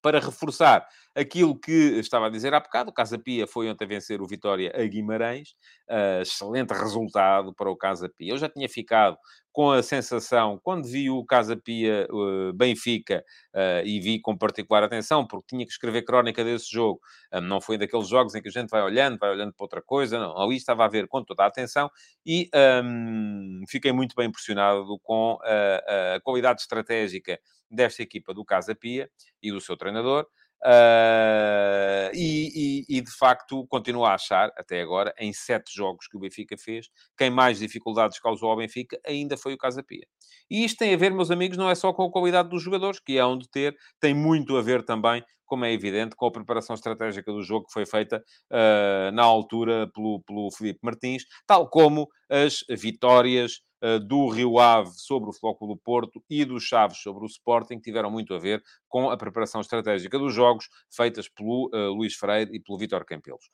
para 0.00 0.20
reforçar 0.20 0.86
aquilo 1.14 1.58
que 1.58 1.72
estava 1.98 2.26
a 2.26 2.30
dizer 2.30 2.52
há 2.54 2.60
bocado, 2.60 2.90
o 2.90 2.92
Casa 2.92 3.18
Pia 3.18 3.46
foi 3.46 3.70
ontem 3.70 3.86
vencer 3.86 4.20
o 4.20 4.26
Vitória 4.26 4.72
a 4.74 4.84
Guimarães, 4.84 5.50
uh, 5.88 6.22
excelente 6.22 6.72
resultado 6.72 7.54
para 7.54 7.70
o 7.70 7.76
Casa 7.76 8.08
Pia. 8.08 8.32
Eu 8.32 8.38
já 8.38 8.48
tinha 8.48 8.68
ficado 8.68 9.16
com 9.52 9.70
a 9.70 9.84
sensação, 9.84 10.58
quando 10.64 10.88
vi 10.88 11.08
o 11.08 11.24
Casa 11.24 11.56
Pia 11.56 12.08
uh, 12.10 12.52
Benfica, 12.52 13.24
uh, 13.54 13.86
e 13.86 14.00
vi 14.00 14.20
com 14.20 14.36
particular 14.36 14.82
atenção, 14.82 15.24
porque 15.24 15.46
tinha 15.48 15.64
que 15.64 15.70
escrever 15.70 16.02
crónica 16.02 16.42
desse 16.42 16.70
jogo, 16.70 17.00
não 17.42 17.60
foi 17.60 17.78
daqueles 17.78 18.08
jogos 18.08 18.34
em 18.34 18.42
que 18.42 18.48
a 18.48 18.52
gente 18.52 18.68
vai 18.68 18.82
olhando, 18.82 19.16
vai 19.18 19.30
olhando 19.30 19.52
para 19.52 19.64
outra 19.64 19.82
coisa, 19.82 20.18
não, 20.18 20.36
ali 20.36 20.56
estava 20.56 20.84
a 20.84 20.88
ver 20.88 21.06
com 21.06 21.22
toda 21.22 21.44
a 21.44 21.46
atenção, 21.46 21.88
e 22.26 22.50
um, 22.84 23.62
fiquei 23.68 23.92
muito 23.92 24.16
bem 24.16 24.26
impressionado 24.28 24.98
com 25.02 25.38
a, 25.42 26.16
a 26.16 26.20
qualidade 26.20 26.62
estratégica 26.62 27.38
desta 27.70 28.02
equipa 28.02 28.34
do 28.34 28.44
Casa 28.44 28.74
Pia 28.74 29.08
e 29.42 29.50
do 29.50 29.60
seu 29.60 29.76
treinador. 29.76 30.26
Uh, 30.66 32.08
e, 32.14 32.84
e, 32.88 32.96
e, 32.96 33.00
de 33.02 33.10
facto 33.10 33.66
continuo 33.66 34.06
a 34.06 34.14
achar, 34.14 34.50
até 34.56 34.80
agora, 34.80 35.12
em 35.18 35.30
sete 35.30 35.70
jogos 35.74 36.06
que 36.08 36.16
o 36.16 36.20
Benfica 36.20 36.56
fez, 36.56 36.88
quem 37.18 37.28
mais 37.28 37.58
dificuldades 37.58 38.18
causou 38.18 38.50
ao 38.50 38.56
Benfica 38.56 38.98
ainda 39.06 39.36
foi 39.36 39.52
o 39.52 39.58
Casa 39.58 39.82
Pia. 39.82 40.06
E 40.50 40.64
isto 40.64 40.78
tem 40.78 40.94
a 40.94 40.96
ver, 40.96 41.12
meus 41.12 41.30
amigos, 41.30 41.58
não 41.58 41.68
é 41.68 41.74
só 41.74 41.92
com 41.92 42.04
a 42.04 42.10
qualidade 42.10 42.48
dos 42.48 42.62
jogadores, 42.62 42.98
que 42.98 43.18
é 43.18 43.24
onde 43.24 43.46
ter, 43.50 43.76
tem 44.00 44.14
muito 44.14 44.56
a 44.56 44.62
ver 44.62 44.82
também, 44.82 45.22
como 45.44 45.66
é 45.66 45.72
evidente, 45.72 46.16
com 46.16 46.26
a 46.26 46.32
preparação 46.32 46.74
estratégica 46.74 47.30
do 47.30 47.42
jogo 47.42 47.66
que 47.66 47.72
foi 47.72 47.84
feita 47.84 48.24
uh, 48.50 49.12
na 49.12 49.22
altura 49.22 49.90
pelo, 49.94 50.22
pelo 50.26 50.50
Felipe 50.50 50.80
Martins, 50.82 51.24
tal 51.46 51.68
como 51.68 52.08
as 52.30 52.64
vitórias 52.70 53.60
do 54.06 54.28
Rio 54.28 54.58
Ave 54.58 54.90
sobre 54.94 55.30
o 55.30 55.32
Flóculo 55.32 55.74
do 55.74 55.80
Porto 55.80 56.22
e 56.28 56.44
do 56.44 56.58
Chaves 56.58 56.98
sobre 56.98 57.24
o 57.24 57.26
Sporting 57.26 57.78
tiveram 57.78 58.10
muito 58.10 58.34
a 58.34 58.38
ver 58.38 58.62
com 58.88 59.10
a 59.10 59.16
preparação 59.16 59.60
estratégica 59.60 60.16
dos 60.18 60.32
jogos 60.32 60.68
feitas 60.88 61.28
pelo 61.28 61.68
uh, 61.74 61.92
Luís 61.92 62.14
Freire 62.14 62.54
e 62.54 62.60
pelo 62.60 62.78
Vítor 62.78 63.04
Campelos. 63.04 63.50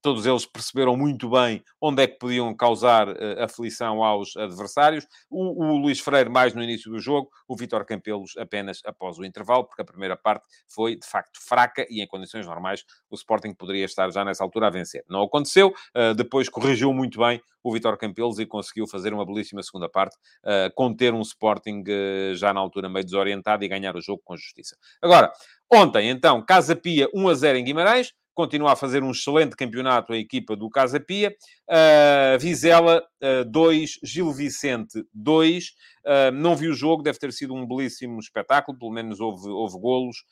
Todos 0.00 0.26
eles 0.26 0.46
perceberam 0.46 0.96
muito 0.96 1.28
bem 1.28 1.60
onde 1.80 2.04
é 2.04 2.06
que 2.06 2.18
podiam 2.18 2.54
causar 2.54 3.08
uh, 3.08 3.42
aflição 3.42 4.02
aos 4.02 4.36
adversários. 4.36 5.06
O, 5.28 5.64
o 5.64 5.76
Luís 5.76 5.98
Freire 5.98 6.30
mais 6.30 6.54
no 6.54 6.62
início 6.62 6.88
do 6.88 7.00
jogo, 7.00 7.28
o 7.48 7.56
Vítor 7.56 7.84
Campelos 7.84 8.36
apenas 8.36 8.80
após 8.84 9.18
o 9.18 9.24
intervalo, 9.24 9.64
porque 9.64 9.82
a 9.82 9.84
primeira 9.84 10.16
parte 10.16 10.46
foi 10.68 10.94
de 10.94 11.06
facto 11.06 11.40
fraca 11.42 11.84
e 11.90 12.00
em 12.00 12.06
condições 12.06 12.46
normais 12.46 12.84
o 13.10 13.16
Sporting 13.16 13.52
poderia 13.54 13.84
estar 13.84 14.08
já 14.10 14.24
nessa 14.24 14.44
altura 14.44 14.68
a 14.68 14.70
vencer. 14.70 15.04
Não 15.08 15.22
aconteceu, 15.22 15.74
depois 16.16 16.48
corrigiu 16.48 16.92
muito 16.92 17.18
bem 17.18 17.42
o 17.68 17.72
Vitor 17.72 17.96
Campelos 17.96 18.38
e 18.38 18.46
conseguiu 18.46 18.86
fazer 18.86 19.12
uma 19.12 19.24
belíssima 19.24 19.62
segunda 19.62 19.88
parte, 19.88 20.16
uh, 20.44 20.72
conter 20.74 21.14
um 21.14 21.20
Sporting 21.20 21.82
uh, 21.82 22.34
já 22.34 22.52
na 22.52 22.60
altura 22.60 22.88
meio 22.88 23.04
desorientado 23.04 23.64
e 23.64 23.68
ganhar 23.68 23.96
o 23.96 24.00
jogo 24.00 24.22
com 24.24 24.36
justiça. 24.36 24.76
Agora, 25.02 25.32
ontem, 25.72 26.08
então, 26.08 26.44
Casa 26.44 26.74
Pia 26.74 27.08
1 27.14 27.28
a 27.28 27.34
0 27.34 27.58
em 27.58 27.64
Guimarães, 27.64 28.12
continua 28.38 28.74
a 28.74 28.76
fazer 28.76 29.02
um 29.02 29.10
excelente 29.10 29.56
campeonato 29.56 30.12
a 30.12 30.16
equipa 30.16 30.54
do 30.54 30.70
Casa 30.70 31.00
Pia. 31.00 31.34
Uh, 31.68 32.38
Vizela 32.38 33.02
2, 33.50 33.90
uh, 33.90 33.98
Gil 34.04 34.32
Vicente 34.32 35.04
2. 35.12 35.72
Uh, 36.08 36.32
não 36.32 36.56
vi 36.56 36.68
o 36.68 36.74
jogo, 36.74 37.02
deve 37.02 37.18
ter 37.18 37.32
sido 37.32 37.54
um 37.54 37.66
belíssimo 37.66 38.18
espetáculo, 38.18 38.78
pelo 38.78 38.90
menos 38.90 39.20
houve, 39.20 39.48
houve 39.48 39.78
golos 39.78 40.24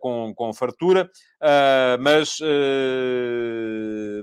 com, 0.00 0.34
com 0.34 0.52
fartura. 0.52 1.10
mas 2.00 2.38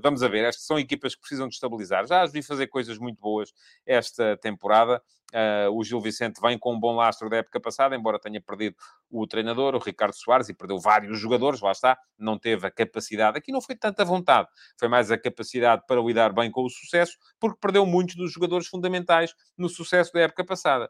vamos 0.03 0.21
a 0.21 0.27
ver, 0.27 0.45
estas 0.45 0.65
são 0.65 0.77
equipas 0.77 1.15
que 1.15 1.21
precisam 1.21 1.47
de 1.47 1.55
estabilizar. 1.55 2.05
Já 2.05 2.21
as 2.21 2.31
vi 2.31 2.43
fazer 2.43 2.67
coisas 2.67 2.97
muito 2.99 3.19
boas 3.19 3.51
esta 3.85 4.37
temporada. 4.37 5.01
Uh, 5.29 5.69
o 5.71 5.83
Gil 5.83 6.01
Vicente 6.01 6.41
vem 6.41 6.57
com 6.57 6.73
um 6.73 6.79
bom 6.79 6.95
lastro 6.95 7.29
da 7.29 7.37
época 7.37 7.59
passada, 7.59 7.95
embora 7.95 8.19
tenha 8.19 8.41
perdido 8.41 8.75
o 9.11 9.27
treinador, 9.27 9.75
o 9.75 9.79
Ricardo 9.79 10.15
Soares, 10.15 10.49
e 10.49 10.53
perdeu 10.53 10.79
vários 10.79 11.19
jogadores, 11.19 11.61
lá 11.61 11.71
está, 11.71 11.97
não 12.17 12.37
teve 12.37 12.65
a 12.65 12.71
capacidade. 12.71 13.37
Aqui 13.37 13.51
não 13.51 13.61
foi 13.61 13.75
tanta 13.75 14.03
vontade, 14.03 14.47
foi 14.77 14.87
mais 14.87 15.11
a 15.11 15.17
capacidade 15.17 15.83
para 15.87 16.01
lidar 16.01 16.33
bem 16.33 16.49
com 16.49 16.63
o 16.63 16.69
sucesso, 16.69 17.15
porque 17.39 17.59
perdeu 17.61 17.85
muitos 17.85 18.15
dos 18.15 18.31
jogadores 18.31 18.67
fundamentais 18.67 19.33
no 19.57 19.69
sucesso 19.69 20.11
da 20.13 20.21
época 20.21 20.43
passada. 20.43 20.89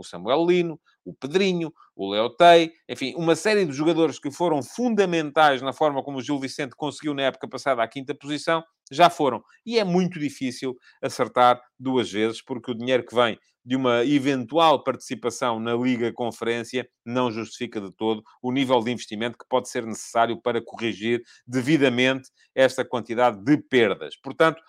O 0.00 0.04
Samuel 0.04 0.46
Lino, 0.46 0.80
o 1.04 1.14
Pedrinho, 1.14 1.72
o 1.94 2.10
Leotei, 2.10 2.72
enfim, 2.88 3.14
uma 3.16 3.36
série 3.36 3.64
de 3.64 3.72
jogadores 3.72 4.18
que 4.18 4.30
foram 4.30 4.62
fundamentais 4.62 5.60
na 5.60 5.72
forma 5.72 6.02
como 6.02 6.18
o 6.18 6.22
Gil 6.22 6.38
Vicente 6.38 6.74
conseguiu 6.74 7.14
na 7.14 7.22
época 7.22 7.48
passada 7.48 7.82
a 7.82 7.88
quinta 7.88 8.14
posição, 8.14 8.64
já 8.90 9.10
foram. 9.10 9.42
E 9.64 9.78
é 9.78 9.84
muito 9.84 10.18
difícil 10.18 10.76
acertar 11.02 11.60
duas 11.78 12.10
vezes, 12.10 12.42
porque 12.42 12.70
o 12.70 12.74
dinheiro 12.74 13.04
que 13.04 13.14
vem 13.14 13.38
de 13.64 13.76
uma 13.76 14.04
eventual 14.04 14.82
participação 14.82 15.60
na 15.60 15.74
Liga 15.74 16.12
Conferência 16.12 16.88
não 17.04 17.30
justifica 17.30 17.80
de 17.80 17.92
todo 17.92 18.22
o 18.42 18.50
nível 18.50 18.80
de 18.82 18.90
investimento 18.90 19.36
que 19.36 19.46
pode 19.48 19.68
ser 19.68 19.84
necessário 19.84 20.40
para 20.40 20.62
corrigir 20.64 21.22
devidamente 21.46 22.30
esta 22.54 22.84
quantidade 22.84 23.42
de 23.44 23.58
perdas. 23.58 24.16
Portanto, 24.16 24.62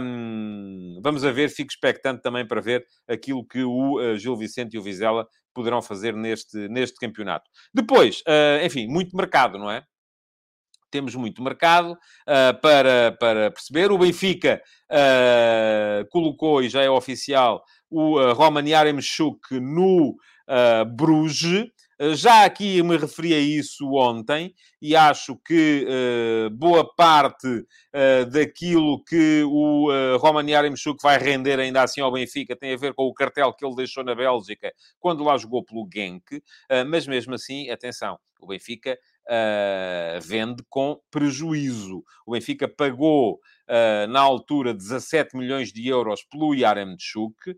hum, 0.00 0.98
vamos 1.02 1.24
a 1.24 1.30
ver, 1.30 1.50
fico 1.50 1.70
expectante 1.70 2.22
também 2.22 2.46
para 2.46 2.60
ver 2.60 2.86
aquilo 3.06 3.46
que 3.46 3.62
o 3.62 4.00
uh, 4.00 4.16
Gil 4.16 4.36
Vicente 4.36 4.61
e 4.74 4.78
o 4.78 4.82
Vizela 4.82 5.26
poderão 5.54 5.82
fazer 5.82 6.14
neste, 6.14 6.68
neste 6.68 6.98
campeonato. 6.98 7.50
Depois, 7.74 8.20
uh, 8.20 8.64
enfim, 8.64 8.86
muito 8.86 9.16
mercado, 9.16 9.58
não 9.58 9.70
é? 9.70 9.84
temos 10.92 11.14
muito 11.14 11.42
mercado 11.42 11.92
uh, 11.92 12.60
para, 12.60 13.16
para 13.18 13.50
perceber. 13.50 13.90
O 13.90 13.98
Benfica 13.98 14.62
uh, 14.90 16.06
colocou, 16.10 16.62
e 16.62 16.68
já 16.68 16.82
é 16.82 16.90
oficial, 16.90 17.64
o 17.90 18.20
uh, 18.20 18.34
Roman 18.34 18.68
Yaremchuk 18.68 19.58
no 19.58 20.14
Bruges. 20.94 21.66
Já 22.10 22.44
aqui 22.44 22.82
me 22.82 22.96
referi 22.96 23.32
a 23.32 23.38
isso 23.38 23.92
ontem 23.92 24.52
e 24.80 24.96
acho 24.96 25.36
que 25.36 25.86
uh, 25.86 26.50
boa 26.50 26.84
parte 26.96 27.46
uh, 27.46 28.26
daquilo 28.28 29.04
que 29.04 29.44
o 29.44 29.88
uh, 29.88 30.18
Roman 30.18 30.50
Yaremchuk 30.50 31.00
vai 31.00 31.16
render 31.16 31.60
ainda 31.60 31.80
assim 31.80 32.00
ao 32.00 32.10
Benfica 32.10 32.56
tem 32.56 32.74
a 32.74 32.76
ver 32.76 32.92
com 32.92 33.04
o 33.04 33.14
cartel 33.14 33.52
que 33.52 33.64
ele 33.64 33.76
deixou 33.76 34.02
na 34.02 34.16
Bélgica 34.16 34.72
quando 34.98 35.22
lá 35.22 35.38
jogou 35.38 35.64
pelo 35.64 35.88
Genk, 35.92 36.42
mas 36.88 37.06
mesmo 37.06 37.34
assim, 37.34 37.70
atenção, 37.70 38.18
o 38.40 38.48
Benfica 38.48 38.98
uh, 39.28 40.20
vende 40.20 40.64
com 40.68 41.00
prejuízo. 41.10 42.02
O 42.26 42.32
Benfica 42.32 42.68
pagou 42.68 43.38
Uh, 43.72 44.06
na 44.08 44.20
altura 44.20 44.74
17 44.74 45.34
milhões 45.34 45.72
de 45.72 45.88
euros 45.88 46.22
pelo 46.24 46.54
Yaremchuk, 46.54 47.52
uh, 47.52 47.56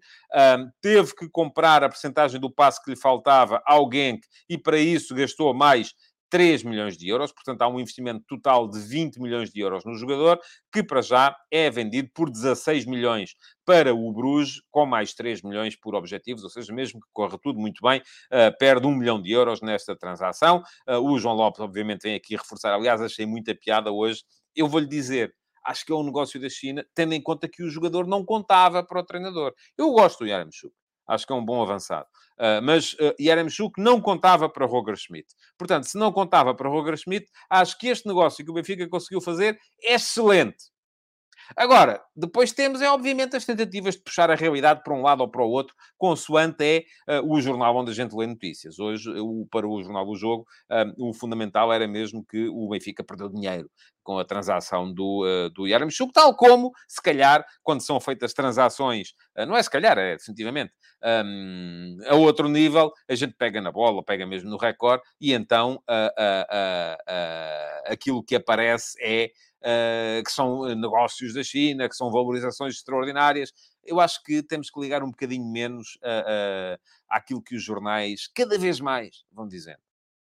teve 0.81 1.13
que 1.17 1.29
comprar 1.29 1.83
a 1.83 1.89
percentagem 1.89 2.41
do 2.41 2.49
passe 2.49 2.81
que 2.85 2.91
lhe 2.91 2.97
faltava 2.97 3.61
ao 3.67 3.91
Genk 3.93 4.25
e 4.49 4.57
para 4.57 4.79
isso 4.79 5.13
gastou 5.13 5.53
mais 5.53 5.93
3 6.35 6.65
milhões 6.65 6.97
de 6.97 7.09
euros, 7.09 7.31
portanto 7.33 7.63
há 7.63 7.69
um 7.69 7.79
investimento 7.79 8.25
total 8.27 8.69
de 8.69 8.81
20 8.81 9.21
milhões 9.21 9.51
de 9.51 9.61
euros 9.61 9.85
no 9.85 9.95
jogador, 9.95 10.41
que 10.73 10.83
para 10.83 11.01
já 11.01 11.37
é 11.49 11.71
vendido 11.71 12.11
por 12.13 12.29
16 12.29 12.87
milhões 12.87 13.37
para 13.65 13.95
o 13.95 14.13
Bruges, 14.13 14.61
com 14.69 14.85
mais 14.85 15.15
3 15.15 15.43
milhões 15.43 15.77
por 15.77 15.95
objetivos, 15.95 16.43
ou 16.43 16.51
seja, 16.51 16.73
mesmo 16.73 17.01
que 17.01 17.07
corra 17.13 17.39
tudo 17.41 17.61
muito 17.61 17.81
bem, 17.83 18.01
uh, 18.01 18.57
perde 18.59 18.85
1 18.85 18.91
milhão 18.97 19.23
de 19.23 19.31
euros 19.31 19.61
nesta 19.63 19.95
transação. 19.95 20.61
Uh, 20.89 20.99
o 20.99 21.17
João 21.21 21.37
Lopes, 21.37 21.61
obviamente, 21.61 22.03
vem 22.03 22.17
aqui 22.17 22.35
reforçar. 22.35 22.75
Aliás, 22.75 23.01
achei 23.01 23.27
muita 23.27 23.55
piada 23.55 23.93
hoje. 23.93 24.25
Eu 24.57 24.67
vou-lhe 24.67 24.89
dizer, 24.89 25.33
acho 25.65 25.85
que 25.85 25.93
é 25.93 25.95
um 25.95 26.05
negócio 26.05 26.41
da 26.41 26.49
China, 26.49 26.85
tendo 26.95 27.15
em 27.15 27.23
conta 27.23 27.49
que 27.49 27.63
o 27.63 27.71
jogador 27.71 28.07
não 28.07 28.25
contava 28.25 28.83
para 28.83 29.01
o 29.01 29.05
treinador. 29.05 29.53
Eu 29.77 29.91
gosto 29.93 30.21
do 30.21 30.27
Yaremchuk. 30.27 30.75
Acho 31.07 31.27
que 31.27 31.33
é 31.33 31.37
um 31.37 31.45
bom 31.45 31.63
avançado. 31.63 32.07
Uh, 32.39 32.63
mas 32.63 32.95
uh, 32.95 33.15
Yaremchuk 33.21 33.81
não 33.81 34.01
contava 34.01 34.49
para 34.49 34.67
Roger 34.67 34.97
Schmidt. 34.97 35.29
Portanto, 35.59 35.85
se 35.85 35.99
não 35.99 36.11
contava 36.11 36.55
para 36.55 36.69
Roger 36.69 36.97
Schmidt, 36.97 37.27
acho 37.49 37.79
que 37.79 37.89
este 37.89 38.09
negócio 38.09 38.45
que 38.45 38.51
o 38.51 38.55
Benfica 38.55 38.89
conseguiu 38.89 39.21
fazer 39.21 39.59
é 39.83 39.95
excelente. 39.95 40.74
Agora, 41.57 42.03
depois 42.15 42.53
temos, 42.53 42.81
é 42.81 42.91
obviamente, 42.91 43.37
as 43.37 43.45
tentativas 43.45 43.95
de 43.95 44.03
puxar 44.03 44.31
a 44.31 44.35
realidade 44.35 44.83
para 44.83 44.95
um 44.95 45.03
lado 45.03 45.21
ou 45.21 45.29
para 45.29 45.43
o 45.43 45.49
outro, 45.49 45.75
consoante 45.97 46.87
é 47.09 47.21
uh, 47.21 47.33
o 47.33 47.41
jornal 47.41 47.77
onde 47.77 47.91
a 47.91 47.95
gente 47.95 48.15
lê 48.15 48.27
notícias. 48.27 48.79
Hoje, 48.79 49.11
o, 49.11 49.47
para 49.51 49.67
o 49.67 49.83
jornal 49.83 50.07
do 50.07 50.17
jogo, 50.17 50.47
uh, 50.71 51.09
o 51.09 51.13
fundamental 51.15 51.73
era 51.73 51.87
mesmo 51.87 52.25
que 52.25 52.49
o 52.49 52.69
Benfica 52.69 53.05
perdeu 53.05 53.29
dinheiro 53.29 53.69
com 54.05 54.19
a 54.19 54.25
transação 54.25 54.93
do, 54.93 55.25
uh, 55.25 55.51
do 55.51 55.67
Yaramchuk, 55.67 56.13
tal 56.13 56.37
como, 56.37 56.71
se 56.87 57.03
calhar, 57.03 57.45
quando 57.63 57.81
são 57.81 57.99
feitas 57.99 58.35
transações, 58.35 59.15
uh, 59.37 59.47
não 59.47 59.57
é 59.57 59.63
se 59.63 59.71
calhar, 59.71 59.99
é 59.99 60.17
definitivamente, 60.17 60.73
um, 61.03 61.97
a 62.07 62.15
outro 62.15 62.49
nível, 62.49 62.93
a 63.09 63.15
gente 63.15 63.35
pega 63.37 63.61
na 63.61 63.73
bola, 63.73 64.05
pega 64.05 64.27
mesmo 64.27 64.51
no 64.51 64.59
recorde, 64.59 65.03
e 65.21 65.33
então 65.33 65.83
uh, 65.89 66.97
aquilo 67.87 68.23
que 68.23 68.37
aparece 68.37 68.97
é 69.03 69.31
que 70.25 70.31
são 70.31 70.69
eh, 70.69 70.75
negócios 70.75 71.33
da 71.33 71.43
China, 71.43 71.89
que 71.89 71.97
são 71.97 72.11
valorizações 72.11 72.75
extraordinárias. 72.75 73.53
Eu 73.83 73.99
acho 73.99 74.23
que 74.23 74.43
temos 74.43 74.71
que 74.71 74.79
ligar 74.81 75.03
um 75.03 75.11
bocadinho 75.11 75.45
menos 75.51 75.97
uh, 76.03 76.77
uh, 76.77 76.79
àquilo 77.09 77.43
que 77.43 77.57
os 77.57 77.63
jornais, 77.63 78.29
cada 78.35 78.59
vez 78.59 78.81
mais, 78.81 79.25
vão 79.33 79.49
dizendo. 79.49 79.81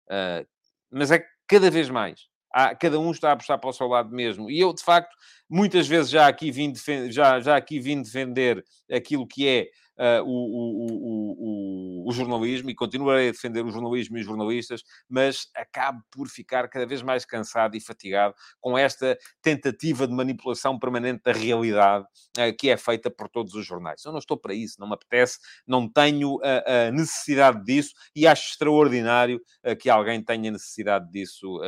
Uh, 0.07 0.45
mas 0.91 1.11
é 1.11 1.23
cada 1.47 1.71
vez 1.71 1.89
mais. 1.89 2.27
Há, 2.51 2.75
cada 2.75 2.99
um 2.99 3.11
está 3.11 3.29
a 3.29 3.33
apostar 3.33 3.59
para 3.59 3.69
o 3.69 3.73
seu 3.73 3.87
lado 3.87 4.09
mesmo. 4.09 4.49
E 4.49 4.59
eu, 4.59 4.73
de 4.73 4.83
facto, 4.83 5.15
muitas 5.49 5.87
vezes 5.87 6.09
já 6.09 6.27
aqui 6.27 6.51
vim, 6.51 6.73
já, 7.09 7.39
já 7.39 7.55
aqui 7.55 7.79
vim 7.79 8.01
defender 8.01 8.65
aquilo 8.91 9.27
que 9.27 9.47
é 9.47 9.69
uh, 9.99 10.23
o, 10.23 10.31
o, 10.31 12.03
o, 12.05 12.09
o, 12.09 12.11
jornalismo 12.13 12.69
e 12.69 12.75
continuarei 12.75 13.29
a 13.29 13.31
defender 13.31 13.65
o 13.65 13.69
jornalismo 13.69 14.17
e 14.17 14.21
os 14.21 14.25
jornalistas, 14.25 14.83
mas 15.09 15.49
acabo 15.53 16.01
por 16.09 16.27
ficar 16.29 16.67
cada 16.69 16.85
vez 16.85 17.01
mais 17.01 17.25
cansado 17.25 17.75
e 17.75 17.81
fatigado 17.81 18.33
com 18.61 18.77
esta 18.77 19.17
tentativa 19.41 20.07
de 20.07 20.13
manipulação 20.13 20.79
permanente 20.79 21.21
da 21.23 21.33
realidade 21.33 22.05
uh, 22.37 22.55
que 22.57 22.69
é 22.69 22.77
feita 22.77 23.11
por 23.11 23.27
todos 23.27 23.53
os 23.53 23.65
jornais. 23.65 24.03
Eu 24.05 24.11
não 24.11 24.19
estou 24.19 24.37
para 24.37 24.53
isso, 24.53 24.79
não 24.79 24.87
me 24.87 24.93
apetece, 24.93 25.39
não 25.67 25.87
tenho 25.87 26.39
a, 26.41 26.87
a 26.87 26.91
necessidade 26.91 27.63
disso 27.63 27.93
e 28.15 28.25
acho 28.25 28.51
extraordinário 28.51 29.41
uh, 29.65 29.75
que 29.75 29.89
alguém 29.89 30.23
tenha 30.23 30.51
necessidade 30.51 31.11
disso 31.11 31.59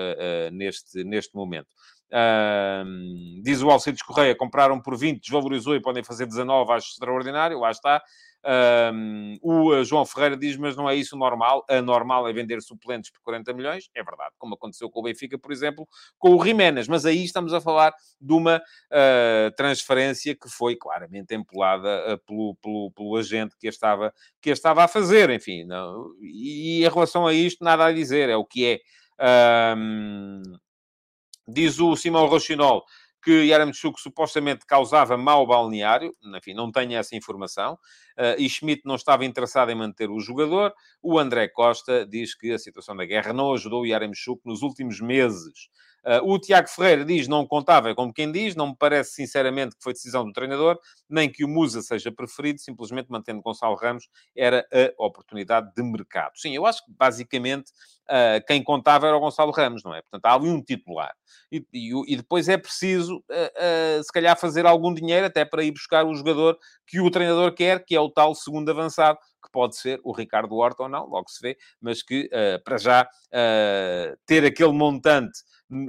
neste, 0.52 1.04
neste 1.04 1.36
momento. 1.36 1.68
Uh, 2.12 3.42
diz 3.42 3.62
o 3.62 3.70
Alcides 3.70 4.02
Correia, 4.02 4.36
compraram 4.36 4.82
por 4.82 4.98
20, 4.98 5.22
desvalorizou 5.22 5.76
e 5.76 5.82
podem 5.82 6.04
fazer 6.04 6.26
19, 6.26 6.72
acho 6.74 6.92
extraordinário, 6.92 7.60
lá 7.60 7.72
está. 7.72 8.02
Um, 8.44 9.38
o 9.42 9.74
eh, 9.76 9.84
João 9.84 10.04
Ferreira 10.04 10.36
diz, 10.36 10.58
mas 10.58 10.76
não 10.76 10.90
é 10.90 10.96
isso 10.96 11.16
normal. 11.16 11.64
A 11.70 11.82
normal 11.82 12.28
é 12.28 12.34
vender 12.34 12.62
suplentes 12.62 13.12
por 13.12 13.22
40 13.22 13.54
milhões. 13.54 13.90
É 13.94 14.04
verdade, 14.04 14.34
como 14.38 14.56
aconteceu 14.56 14.90
com 14.90 15.00
o 15.00 15.04
Benfica, 15.04 15.38
por 15.38 15.52
exemplo, 15.52 15.88
com 16.18 16.36
o 16.36 16.44
Jiménez. 16.44 16.88
Mas 16.88 17.06
aí 17.06 17.24
estamos 17.24 17.54
a 17.54 17.62
falar 17.62 17.94
de 18.20 18.34
uma 18.34 18.58
uh, 18.58 19.56
transferência 19.56 20.36
que 20.36 20.50
foi 20.50 20.76
claramente 20.76 21.36
empolada 21.36 22.14
uh, 22.14 22.18
pelo, 22.26 22.56
pelo, 22.56 22.92
pelo 22.92 23.16
agente 23.16 23.56
que 23.60 23.68
a, 23.68 23.70
estava, 23.70 24.14
que 24.42 24.50
a 24.50 24.54
estava 24.54 24.84
a 24.84 24.88
fazer. 24.88 25.30
Enfim, 25.30 25.64
não, 25.64 26.12
e 26.20 26.84
em 26.84 26.90
relação 26.90 27.28
a 27.28 27.34
isto, 27.34 27.64
nada 27.64 27.86
a 27.86 27.92
dizer. 27.92 28.30
É 28.30 28.36
o 28.36 28.46
que 28.46 28.66
é. 28.66 29.76
Um, 29.78 30.42
Diz 31.52 31.80
o 31.80 31.96
Simão 31.96 32.26
Rochinol 32.26 32.84
que 33.24 33.46
Yaramchuk 33.46 34.02
supostamente 34.02 34.66
causava 34.66 35.16
mau 35.16 35.46
balneário, 35.46 36.16
enfim, 36.36 36.54
não 36.54 36.72
tenho 36.72 36.94
essa 36.94 37.16
informação, 37.16 37.74
uh, 37.74 38.36
e 38.38 38.50
Schmidt 38.50 38.82
não 38.84 38.96
estava 38.96 39.24
interessado 39.26 39.70
em 39.70 39.76
manter 39.76 40.10
o 40.10 40.20
jogador. 40.20 40.74
O 41.02 41.20
André 41.20 41.48
Costa 41.48 42.06
diz 42.06 42.36
que 42.36 42.52
a 42.52 42.58
situação 42.58 42.96
da 42.96 43.06
guerra 43.06 43.32
não 43.32 43.54
ajudou 43.54 43.86
Yaramchuk 43.86 44.42
nos 44.44 44.64
últimos 44.64 45.00
meses. 45.00 45.70
Uh, 46.04 46.34
o 46.34 46.40
Tiago 46.40 46.68
Ferreira 46.68 47.06
diz 47.06 47.28
não 47.28 47.46
contava, 47.46 47.94
como 47.94 48.12
quem 48.12 48.32
diz, 48.32 48.56
não 48.56 48.70
me 48.70 48.76
parece 48.78 49.14
sinceramente 49.14 49.76
que 49.76 49.84
foi 49.84 49.94
decisão 49.94 50.26
do 50.26 50.34
treinador, 50.34 50.80
nem 51.08 51.32
que 51.32 51.46
o 51.46 51.48
Musa 51.48 51.82
seja 51.82 52.12
preferido, 52.12 52.60
simplesmente 52.60 53.08
mantendo 53.10 53.42
Gonçalo 53.42 53.76
Ramos 53.76 54.10
era 54.36 54.66
a 54.72 55.06
oportunidade 55.06 55.72
de 55.76 55.84
mercado. 55.84 56.32
Sim, 56.36 56.56
eu 56.56 56.66
acho 56.66 56.84
que 56.84 56.92
basicamente 56.92 57.72
uh, 58.10 58.44
quem 58.48 58.64
contava 58.64 59.06
era 59.08 59.16
o 59.16 59.20
Gonçalo 59.20 59.52
Ramos, 59.52 59.84
não 59.84 59.94
é? 59.94 60.02
Portanto, 60.02 60.26
há 60.26 60.34
ali 60.34 60.50
um 60.50 60.62
titular. 60.62 61.14
E, 61.52 61.64
e, 61.72 62.14
e 62.14 62.16
depois 62.16 62.50
é 62.50 62.58
preciso, 62.58 63.18
uh, 63.18 64.04
se 64.04 64.12
calhar, 64.12 64.36
fazer 64.40 64.66
algum 64.66 64.94
dinheiro 64.94 65.28
até 65.28 65.46
para 65.46 65.64
ir 65.64 65.72
buscar 65.72 66.04
o 66.04 66.16
jogador 66.16 66.58
que 66.88 67.00
o 67.00 67.12
treinador 67.12 67.54
quer, 67.54 67.86
que 67.86 67.96
é 67.96 68.02
o 68.02 68.10
tal 68.10 68.34
segundo 68.34 68.70
avançado, 68.72 69.20
que 69.44 69.52
pode 69.52 69.76
ser 69.78 70.00
o 70.04 70.12
Ricardo 70.12 70.56
Horta 70.56 70.84
ou 70.84 70.90
não, 70.90 71.06
logo 71.08 71.30
se 71.30 71.42
vê, 71.42 71.58
mas 71.80 72.04
que, 72.04 72.30
para 72.64 72.78
já, 72.78 73.10
ter 74.28 74.46
aquele 74.46 74.72
montante 74.72 75.40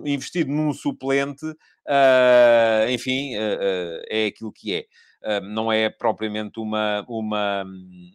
investido 0.04 0.50
num 0.50 0.72
suplente, 0.72 1.44
uh, 1.46 2.90
enfim, 2.90 3.36
uh, 3.36 4.02
é 4.08 4.26
aquilo 4.26 4.52
que 4.52 4.74
é. 4.74 5.40
não 5.42 5.72
é 5.72 5.90
propriamente 5.90 6.58
uma, 6.60 7.04
uma, 7.08 7.64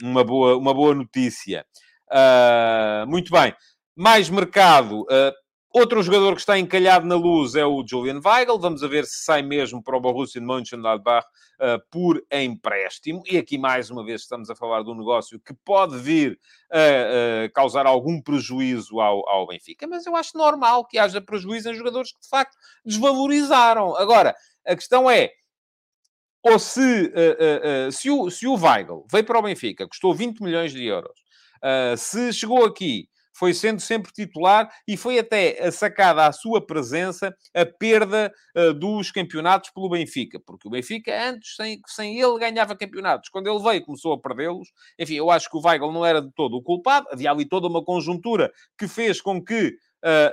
uma, 0.03 0.23
boa, 0.23 0.57
uma 0.57 0.73
boa 0.73 0.93
notícia. 0.93 1.65
muito 3.07 3.31
bem. 3.31 3.53
Mais 3.95 4.29
mercado. 4.29 5.05
Outro 5.77 6.01
jogador 6.01 6.33
que 6.33 6.39
está 6.39 6.57
encalhado 6.57 7.05
na 7.05 7.13
luz 7.13 7.53
é 7.53 7.63
o 7.63 7.85
Julian 7.87 8.19
Weigl. 8.25 8.57
Vamos 8.57 8.81
ver 8.81 9.05
se 9.05 9.23
sai 9.23 9.43
mesmo 9.43 9.79
para 9.79 9.95
o 9.95 9.99
Borussia 9.99 10.41
Mönchengladbach 10.41 11.27
uh, 11.27 11.79
por 11.91 12.19
empréstimo. 12.31 13.21
E 13.29 13.37
aqui, 13.37 13.59
mais 13.59 13.91
uma 13.91 14.03
vez, 14.03 14.21
estamos 14.21 14.49
a 14.49 14.55
falar 14.55 14.81
de 14.81 14.89
um 14.89 14.95
negócio 14.95 15.39
que 15.39 15.53
pode 15.53 15.95
vir 15.99 16.39
a 16.71 16.77
uh, 17.45 17.53
causar 17.53 17.85
algum 17.85 18.19
prejuízo 18.19 18.99
ao, 18.99 19.29
ao 19.29 19.45
Benfica. 19.45 19.85
Mas 19.85 20.07
eu 20.07 20.15
acho 20.15 20.35
normal 20.35 20.83
que 20.83 20.97
haja 20.97 21.21
prejuízo 21.21 21.69
em 21.69 21.75
jogadores 21.75 22.11
que, 22.11 22.21
de 22.21 22.27
facto, 22.27 22.57
desvalorizaram. 22.83 23.95
Agora, 23.97 24.35
a 24.65 24.75
questão 24.75 25.07
é, 25.07 25.29
ou 26.41 26.57
se, 26.57 26.79
uh, 26.79 27.85
uh, 27.85 27.87
uh, 27.87 27.91
se, 27.91 28.09
o, 28.09 28.31
se 28.31 28.47
o 28.47 28.55
Weigl 28.55 29.05
veio 29.11 29.23
para 29.23 29.37
o 29.37 29.43
Benfica, 29.43 29.87
custou 29.87 30.11
20 30.11 30.41
milhões 30.41 30.71
de 30.71 30.83
euros, 30.83 31.19
se 31.97 32.33
chegou 32.33 32.65
aqui 32.65 33.07
foi 33.37 33.53
sendo 33.53 33.79
sempre 33.79 34.11
titular 34.11 34.69
e 34.87 34.97
foi 34.97 35.19
até 35.19 35.69
sacada 35.71 36.25
à 36.25 36.31
sua 36.31 36.65
presença 36.65 37.35
a 37.55 37.65
perda 37.65 38.33
uh, 38.55 38.73
dos 38.73 39.11
campeonatos 39.11 39.69
pelo 39.69 39.89
Benfica, 39.89 40.39
porque 40.45 40.67
o 40.67 40.71
Benfica 40.71 41.29
antes, 41.29 41.55
sem, 41.55 41.79
sem 41.85 42.19
ele, 42.19 42.39
ganhava 42.39 42.75
campeonatos. 42.75 43.29
Quando 43.29 43.47
ele 43.47 43.61
veio, 43.61 43.85
começou 43.85 44.13
a 44.13 44.19
perdê-los. 44.19 44.69
Enfim, 44.99 45.15
eu 45.15 45.29
acho 45.29 45.49
que 45.49 45.57
o 45.57 45.61
Weigl 45.63 45.91
não 45.91 46.05
era 46.05 46.21
de 46.21 46.31
todo 46.33 46.55
o 46.55 46.63
culpado. 46.63 47.07
Havia 47.11 47.31
ali 47.31 47.45
toda 47.45 47.67
uma 47.67 47.83
conjuntura 47.83 48.51
que 48.77 48.87
fez 48.87 49.21
com 49.21 49.43
que, 49.43 49.77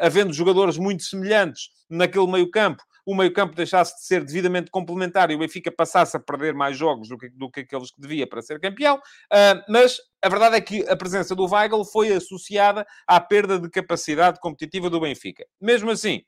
havendo 0.01 0.33
jogadores 0.33 0.77
muito 0.77 1.03
semelhantes 1.03 1.69
naquele 1.89 2.27
meio 2.27 2.51
campo, 2.51 2.83
o 3.07 3.15
meio-campo 3.15 3.55
deixasse 3.55 3.97
de 3.97 4.07
ser 4.07 4.25
devidamente 4.25 4.71
complementar 4.71 5.31
e 5.31 5.35
o 5.35 5.39
Benfica 5.39 5.71
passasse 5.71 6.17
a 6.17 6.21
perder 6.21 6.55
mais 6.55 6.77
jogos 6.77 7.09
do 7.09 7.19
que, 7.19 7.29
do 7.29 7.51
que 7.51 7.61
aqueles 7.61 7.91
que 7.91 8.01
devia 8.01 8.27
para 8.27 8.41
ser 8.41 8.59
campeão. 8.59 8.97
Uh, 8.97 9.61
mas 9.69 9.99
a 10.23 10.29
verdade 10.29 10.57
é 10.57 10.61
que 10.61 10.89
a 10.89 10.97
presença 10.97 11.35
do 11.35 11.47
Weigl 11.47 11.85
foi 11.85 12.13
associada 12.13 12.87
à 13.07 13.21
perda 13.21 13.59
de 13.59 13.69
capacidade 13.69 14.41
competitiva 14.41 14.89
do 14.89 15.01
Benfica. 15.01 15.45
Mesmo 15.61 15.91
assim, 15.91 16.23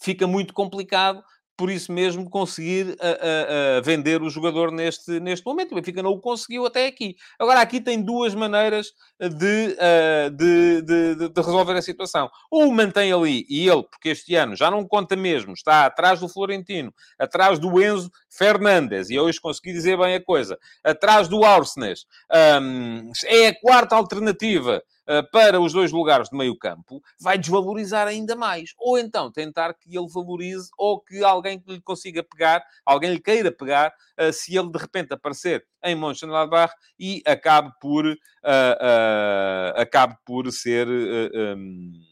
fica 0.00 0.26
muito 0.26 0.52
complicado 0.52 1.22
por 1.58 1.70
isso 1.70 1.90
mesmo 1.90 2.30
conseguir 2.30 2.96
a, 3.00 3.08
a, 3.08 3.78
a 3.78 3.80
vender 3.80 4.22
o 4.22 4.30
jogador 4.30 4.70
neste, 4.70 5.18
neste 5.18 5.44
momento. 5.44 5.72
O 5.72 5.74
Benfica 5.74 6.00
não 6.00 6.12
o 6.12 6.20
conseguiu 6.20 6.64
até 6.64 6.86
aqui. 6.86 7.16
Agora, 7.36 7.60
aqui 7.60 7.80
tem 7.80 8.00
duas 8.00 8.32
maneiras 8.32 8.92
de, 9.20 9.76
uh, 9.76 10.30
de, 10.30 10.82
de, 10.82 11.28
de, 11.28 11.40
resolver 11.40 11.72
a 11.72 11.82
situação. 11.82 12.30
Ou 12.48 12.70
mantém 12.70 13.12
ali, 13.12 13.44
e 13.50 13.68
ele, 13.68 13.82
porque 13.82 14.10
este 14.10 14.36
ano 14.36 14.54
já 14.54 14.70
não 14.70 14.86
conta 14.86 15.16
mesmo, 15.16 15.52
está 15.52 15.84
atrás 15.84 16.20
do 16.20 16.28
Florentino, 16.28 16.94
atrás 17.18 17.58
do 17.58 17.82
Enzo 17.82 18.08
Fernandes, 18.30 19.10
e 19.10 19.18
hoje 19.18 19.40
consegui 19.40 19.72
dizer 19.72 19.98
bem 19.98 20.14
a 20.14 20.24
coisa, 20.24 20.56
atrás 20.84 21.26
do 21.26 21.44
Arsenes, 21.44 22.06
um, 22.62 23.10
é 23.26 23.48
a 23.48 23.60
quarta 23.60 23.96
alternativa 23.96 24.80
para 25.32 25.60
os 25.60 25.72
dois 25.72 25.92
lugares 25.92 26.28
de 26.28 26.36
meio 26.36 26.56
campo, 26.56 27.02
vai 27.20 27.38
desvalorizar 27.38 28.06
ainda 28.06 28.36
mais. 28.36 28.74
Ou 28.78 28.98
então 28.98 29.30
tentar 29.30 29.74
que 29.74 29.96
ele 29.96 30.08
valorize 30.08 30.68
ou 30.76 31.00
que 31.00 31.22
alguém 31.24 31.62
lhe 31.66 31.80
consiga 31.80 32.22
pegar, 32.22 32.64
alguém 32.84 33.12
lhe 33.12 33.20
queira 33.20 33.50
pegar, 33.50 33.92
se 34.32 34.56
ele 34.56 34.70
de 34.70 34.78
repente 34.78 35.12
aparecer 35.12 35.64
em 35.82 35.94
Mönchengladbach 35.94 36.72
e 36.98 37.22
acabe 37.26 37.70
por, 37.80 38.04
acabe 39.76 40.16
por 40.24 40.50
ser... 40.52 40.88
Um, 40.88 42.07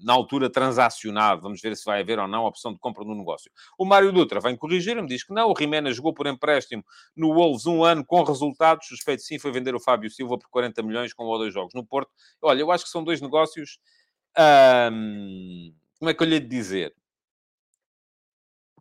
na 0.00 0.12
altura 0.12 0.50
transacionado. 0.50 1.42
Vamos 1.42 1.60
ver 1.60 1.76
se 1.76 1.84
vai 1.84 2.00
haver 2.00 2.18
ou 2.18 2.28
não 2.28 2.44
a 2.44 2.48
opção 2.48 2.72
de 2.72 2.78
compra 2.78 3.04
no 3.04 3.14
negócio. 3.14 3.50
O 3.78 3.84
Mário 3.84 4.12
Dutra 4.12 4.40
vem 4.40 4.56
corrigir-me, 4.56 5.06
diz 5.06 5.24
que 5.24 5.32
não. 5.32 5.48
O 5.48 5.52
Rimena 5.52 5.92
jogou 5.92 6.12
por 6.12 6.26
empréstimo 6.26 6.84
no 7.16 7.32
Wolves 7.34 7.66
um 7.66 7.84
ano 7.84 8.04
com 8.04 8.22
resultados. 8.22 8.86
Suspeito 8.86 9.22
sim 9.22 9.38
foi 9.38 9.52
vender 9.52 9.74
o 9.74 9.80
Fábio 9.80 10.10
Silva 10.10 10.38
por 10.38 10.48
40 10.48 10.82
milhões 10.82 11.12
com 11.12 11.24
um 11.24 11.28
ou 11.28 11.38
dois 11.38 11.52
jogos 11.52 11.74
no 11.74 11.84
Porto. 11.84 12.10
Olha, 12.42 12.60
eu 12.60 12.70
acho 12.70 12.84
que 12.84 12.90
são 12.90 13.04
dois 13.04 13.20
negócios. 13.20 13.78
Hum, 14.92 15.74
como 15.98 16.10
é 16.10 16.14
que 16.14 16.22
eu 16.22 16.26
lhe 16.26 16.40
dizer? 16.40 16.94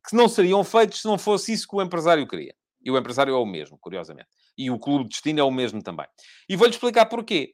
Que 0.08 0.16
não 0.16 0.30
seriam 0.30 0.64
feitos 0.64 1.02
se 1.02 1.08
não 1.08 1.18
fosse 1.18 1.54
isso 1.54 1.68
que 1.68 1.76
o 1.76 1.82
empresário 1.82 2.28
queria. 2.28 2.56
E 2.82 2.90
o 2.90 2.98
empresário 2.98 3.34
é 3.34 3.38
o 3.38 3.46
mesmo, 3.46 3.78
curiosamente. 3.78 4.30
E 4.58 4.72
o 4.72 4.80
clube 4.80 5.04
de 5.04 5.10
destino 5.10 5.40
é 5.40 5.44
o 5.44 5.52
mesmo 5.52 5.84
também. 5.84 6.08
E 6.48 6.56
vou-lhe 6.56 6.74
explicar 6.74 7.06
porquê. 7.08 7.54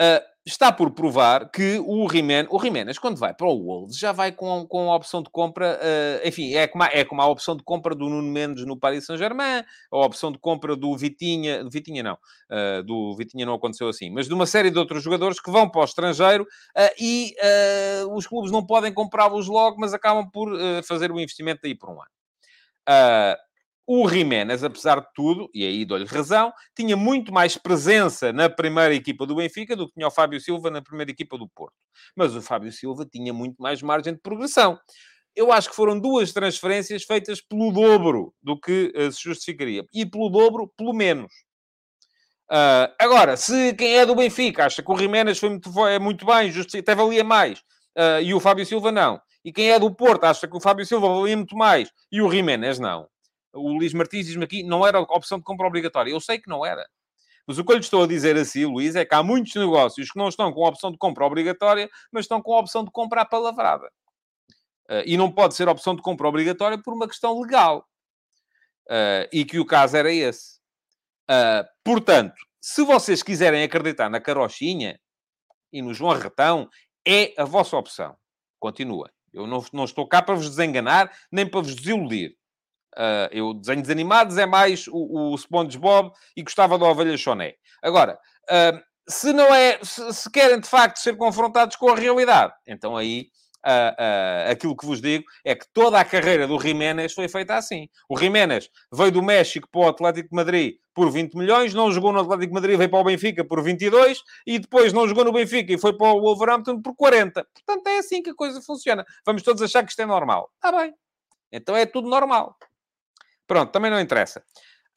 Uh, 0.00 0.33
está 0.46 0.70
por 0.70 0.90
provar 0.90 1.50
que 1.50 1.78
o 1.78 2.06
Jiménez, 2.08 2.48
o 2.50 3.00
quando 3.00 3.16
vai 3.16 3.32
para 3.32 3.46
o 3.46 3.64
Wolves, 3.64 3.96
já 3.96 4.12
vai 4.12 4.30
com, 4.30 4.66
com 4.66 4.92
a 4.92 4.96
opção 4.96 5.22
de 5.22 5.30
compra, 5.30 5.78
uh, 5.80 6.28
enfim, 6.28 6.54
é 6.54 6.66
como, 6.66 6.84
a, 6.84 6.88
é 6.92 7.04
como 7.04 7.22
a 7.22 7.26
opção 7.26 7.56
de 7.56 7.62
compra 7.62 7.94
do 7.94 8.10
Nuno 8.10 8.30
Mendes 8.30 8.66
no 8.66 8.78
Paris 8.78 9.06
Saint-Germain, 9.06 9.64
a 9.90 9.96
opção 9.96 10.30
de 10.30 10.38
compra 10.38 10.76
do 10.76 10.94
Vitinha, 10.96 11.64
Vitinha 11.70 12.02
não, 12.02 12.14
uh, 12.14 12.82
do 12.82 13.16
Vitinha 13.16 13.46
não 13.46 13.54
aconteceu 13.54 13.88
assim, 13.88 14.10
mas 14.10 14.28
de 14.28 14.34
uma 14.34 14.46
série 14.46 14.70
de 14.70 14.78
outros 14.78 15.02
jogadores 15.02 15.40
que 15.40 15.50
vão 15.50 15.68
para 15.68 15.80
o 15.80 15.84
estrangeiro 15.84 16.46
e 17.00 17.34
os 18.10 18.26
clubes 18.26 18.50
não 18.50 18.64
podem 18.64 18.92
comprá-los 18.92 19.48
logo, 19.48 19.78
mas 19.78 19.94
acabam 19.94 20.28
por 20.30 20.50
fazer 20.82 21.10
o 21.10 21.18
investimento 21.18 21.60
daí 21.62 21.74
por 21.74 21.90
um 21.90 22.00
ano. 22.00 22.10
O 23.86 24.08
Jiménez, 24.08 24.64
apesar 24.64 25.00
de 25.00 25.06
tudo, 25.14 25.50
e 25.52 25.62
aí 25.62 25.84
dou-lhe 25.84 26.06
razão, 26.06 26.50
tinha 26.74 26.96
muito 26.96 27.30
mais 27.30 27.58
presença 27.58 28.32
na 28.32 28.48
primeira 28.48 28.94
equipa 28.94 29.26
do 29.26 29.34
Benfica 29.34 29.76
do 29.76 29.86
que 29.86 29.94
tinha 29.94 30.06
o 30.06 30.10
Fábio 30.10 30.40
Silva 30.40 30.70
na 30.70 30.80
primeira 30.80 31.10
equipa 31.10 31.36
do 31.36 31.46
Porto. 31.46 31.74
Mas 32.16 32.34
o 32.34 32.40
Fábio 32.40 32.72
Silva 32.72 33.04
tinha 33.04 33.34
muito 33.34 33.56
mais 33.60 33.82
margem 33.82 34.14
de 34.14 34.20
progressão. 34.20 34.78
Eu 35.36 35.52
acho 35.52 35.68
que 35.68 35.76
foram 35.76 36.00
duas 36.00 36.32
transferências 36.32 37.02
feitas 37.02 37.42
pelo 37.42 37.70
dobro 37.72 38.32
do 38.42 38.58
que 38.58 38.90
uh, 38.96 39.12
se 39.12 39.22
justificaria. 39.22 39.84
E 39.92 40.06
pelo 40.06 40.30
dobro, 40.30 40.72
pelo 40.78 40.94
menos. 40.94 41.30
Uh, 42.50 42.88
agora, 42.98 43.36
se 43.36 43.74
quem 43.74 43.98
é 43.98 44.06
do 44.06 44.14
Benfica 44.14 44.64
acha 44.64 44.82
que 44.82 44.90
o 44.90 44.96
Jiménez 44.96 45.38
foi 45.38 45.50
muito, 45.50 45.70
foi, 45.70 45.94
é 45.94 45.98
muito 45.98 46.24
bem, 46.24 46.50
até 46.78 46.94
valia 46.94 47.24
mais, 47.24 47.58
uh, 47.98 48.22
e 48.22 48.32
o 48.32 48.40
Fábio 48.40 48.64
Silva 48.64 48.90
não. 48.90 49.20
E 49.44 49.52
quem 49.52 49.70
é 49.70 49.78
do 49.78 49.94
Porto 49.94 50.24
acha 50.24 50.48
que 50.48 50.56
o 50.56 50.60
Fábio 50.60 50.86
Silva 50.86 51.06
valia 51.06 51.36
muito 51.36 51.54
mais 51.54 51.90
e 52.10 52.22
o 52.22 52.30
Jiménez 52.30 52.78
não 52.78 53.06
o 53.54 53.72
Luís 53.72 53.94
Martins 53.94 54.26
diz-me 54.26 54.44
aqui, 54.44 54.62
não 54.62 54.86
era 54.86 55.00
opção 55.00 55.38
de 55.38 55.44
compra 55.44 55.66
obrigatória. 55.66 56.10
Eu 56.10 56.20
sei 56.20 56.38
que 56.38 56.48
não 56.48 56.64
era. 56.64 56.86
Mas 57.46 57.58
o 57.58 57.64
que 57.64 57.72
eu 57.72 57.76
lhe 57.76 57.82
estou 57.82 58.02
a 58.02 58.06
dizer 58.06 58.36
assim, 58.36 58.64
Luís, 58.64 58.96
é 58.96 59.04
que 59.04 59.14
há 59.14 59.22
muitos 59.22 59.54
negócios 59.54 60.10
que 60.10 60.18
não 60.18 60.28
estão 60.28 60.52
com 60.52 60.64
a 60.64 60.68
opção 60.68 60.90
de 60.90 60.98
compra 60.98 61.26
obrigatória, 61.26 61.90
mas 62.10 62.24
estão 62.24 62.40
com 62.40 62.54
a 62.54 62.60
opção 62.60 62.84
de 62.84 62.90
compra 62.90 63.20
apalavrada. 63.20 63.86
Uh, 64.88 65.04
e 65.06 65.16
não 65.16 65.30
pode 65.30 65.54
ser 65.54 65.68
opção 65.68 65.94
de 65.94 66.02
compra 66.02 66.28
obrigatória 66.28 66.78
por 66.78 66.94
uma 66.94 67.06
questão 67.06 67.38
legal. 67.40 67.86
Uh, 68.86 69.28
e 69.32 69.44
que 69.44 69.58
o 69.58 69.66
caso 69.66 69.96
era 69.96 70.12
esse. 70.12 70.58
Uh, 71.30 71.64
portanto, 71.82 72.34
se 72.60 72.82
vocês 72.82 73.22
quiserem 73.22 73.62
acreditar 73.62 74.08
na 74.08 74.20
carochinha 74.20 74.98
e 75.72 75.82
no 75.82 75.92
João 75.92 76.18
Retão, 76.18 76.68
é 77.06 77.34
a 77.36 77.44
vossa 77.44 77.76
opção. 77.76 78.16
Continua. 78.58 79.10
Eu 79.32 79.46
não, 79.46 79.64
não 79.72 79.84
estou 79.84 80.06
cá 80.06 80.22
para 80.22 80.34
vos 80.34 80.48
desenganar, 80.48 81.12
nem 81.30 81.46
para 81.46 81.60
vos 81.60 81.74
desiludir. 81.74 82.36
Uh, 82.96 83.28
eu, 83.30 83.54
desenhos 83.54 83.90
animados 83.90 84.38
é 84.38 84.46
mais 84.46 84.86
o, 84.88 85.32
o 85.32 85.38
SpongeBob 85.38 86.12
e 86.36 86.42
gostava 86.42 86.78
da 86.78 86.86
Ovelha 86.86 87.16
Choné. 87.16 87.54
Agora, 87.82 88.18
uh, 88.44 88.80
se 89.08 89.32
não 89.32 89.52
é... 89.54 89.78
Se, 89.82 90.12
se, 90.12 90.30
querem, 90.30 90.60
de 90.60 90.68
facto, 90.68 90.98
ser 90.98 91.16
confrontados 91.16 91.76
com 91.76 91.90
a 91.90 91.96
realidade, 91.96 92.52
então 92.66 92.96
aí... 92.96 93.28
Uh, 93.66 94.50
aquilo 94.50 94.76
que 94.76 94.84
vos 94.84 95.00
digo 95.00 95.24
é 95.42 95.54
que 95.54 95.64
toda 95.72 95.98
a 95.98 96.04
carreira 96.04 96.46
do 96.46 96.60
Jiménez 96.60 97.14
foi 97.14 97.28
feita 97.28 97.54
assim. 97.54 97.88
O 98.06 98.14
Jiménez 98.14 98.68
veio 98.92 99.10
do 99.10 99.22
México 99.22 99.66
para 99.72 99.80
o 99.80 99.88
Atlético 99.88 100.28
de 100.28 100.36
Madrid 100.36 100.74
por 100.94 101.10
20 101.10 101.34
milhões, 101.34 101.74
não 101.74 101.90
jogou 101.90 102.12
no 102.12 102.20
Atlético 102.20 102.48
de 102.48 102.52
Madrid, 102.52 102.76
veio 102.76 102.90
para 102.90 103.00
o 103.00 103.04
Benfica 103.04 103.44
por 103.44 103.62
22 103.62 104.22
e 104.46 104.58
depois 104.58 104.92
não 104.92 105.08
jogou 105.08 105.24
no 105.24 105.32
Benfica 105.32 105.72
e 105.72 105.78
foi 105.78 105.92
para 105.92 106.12
o 106.12 106.20
Wolverhampton 106.20 106.80
por 106.80 106.94
40. 106.94 107.46
Portanto, 107.54 107.86
é 107.86 107.98
assim 107.98 108.22
que 108.22 108.30
a 108.30 108.34
coisa 108.34 108.60
funciona. 108.60 109.04
Vamos 109.26 109.42
todos 109.42 109.60
achar 109.60 109.82
que 109.82 109.90
isto 109.90 110.02
é 110.02 110.06
normal. 110.06 110.50
Está 110.56 110.70
bem. 110.70 110.94
Então 111.50 111.76
é 111.76 111.84
tudo 111.84 112.08
normal. 112.08 112.56
Pronto, 113.46 113.70
também 113.70 113.90
não 113.90 114.00
interessa. 114.00 114.42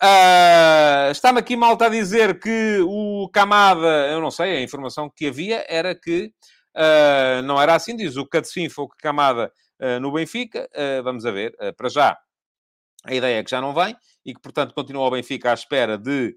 Uh, 0.01 1.09
Está-me 1.11 1.39
aqui 1.39 1.55
malta 1.55 1.87
a 1.87 1.89
dizer 1.89 2.39
que 2.39 2.79
o 2.81 3.27
Camada, 3.33 4.07
eu 4.11 4.21
não 4.21 4.29
sei, 4.29 4.57
a 4.57 4.61
informação 4.61 5.09
que 5.09 5.27
havia 5.27 5.65
era 5.67 5.95
que 5.95 6.31
uh, 6.75 7.41
não 7.43 7.59
era 7.59 7.73
assim, 7.73 7.95
diz 7.95 8.15
o 8.15 8.25
Catsinfo 8.25 8.87
que 8.89 8.97
Camada 8.97 9.51
uh, 9.81 9.99
no 9.99 10.11
Benfica. 10.11 10.69
vamos 11.03 11.25
a 11.25 11.31
ver, 11.31 11.55
para 11.75 11.89
já, 11.89 12.17
a 13.05 13.13
ideia 13.13 13.39
é 13.39 13.43
que 13.43 13.49
já 13.49 13.59
não 13.59 13.73
vem 13.73 13.95
e 14.23 14.35
que, 14.35 14.41
portanto, 14.41 14.73
continua 14.75 15.07
o 15.07 15.11
Benfica 15.11 15.49
à 15.49 15.53
espera 15.53 15.97
de, 15.97 16.35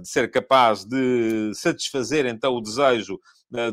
de 0.00 0.08
ser 0.08 0.30
capaz 0.30 0.84
de 0.84 1.50
satisfazer 1.54 2.24
então 2.24 2.54
o 2.54 2.60
desejo 2.60 3.18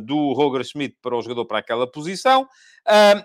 do 0.01 0.33
Roger 0.33 0.63
Schmidt 0.65 0.97
para 1.01 1.15
o 1.15 1.21
jogador 1.21 1.45
para 1.45 1.59
aquela 1.59 1.89
posição. 1.89 2.47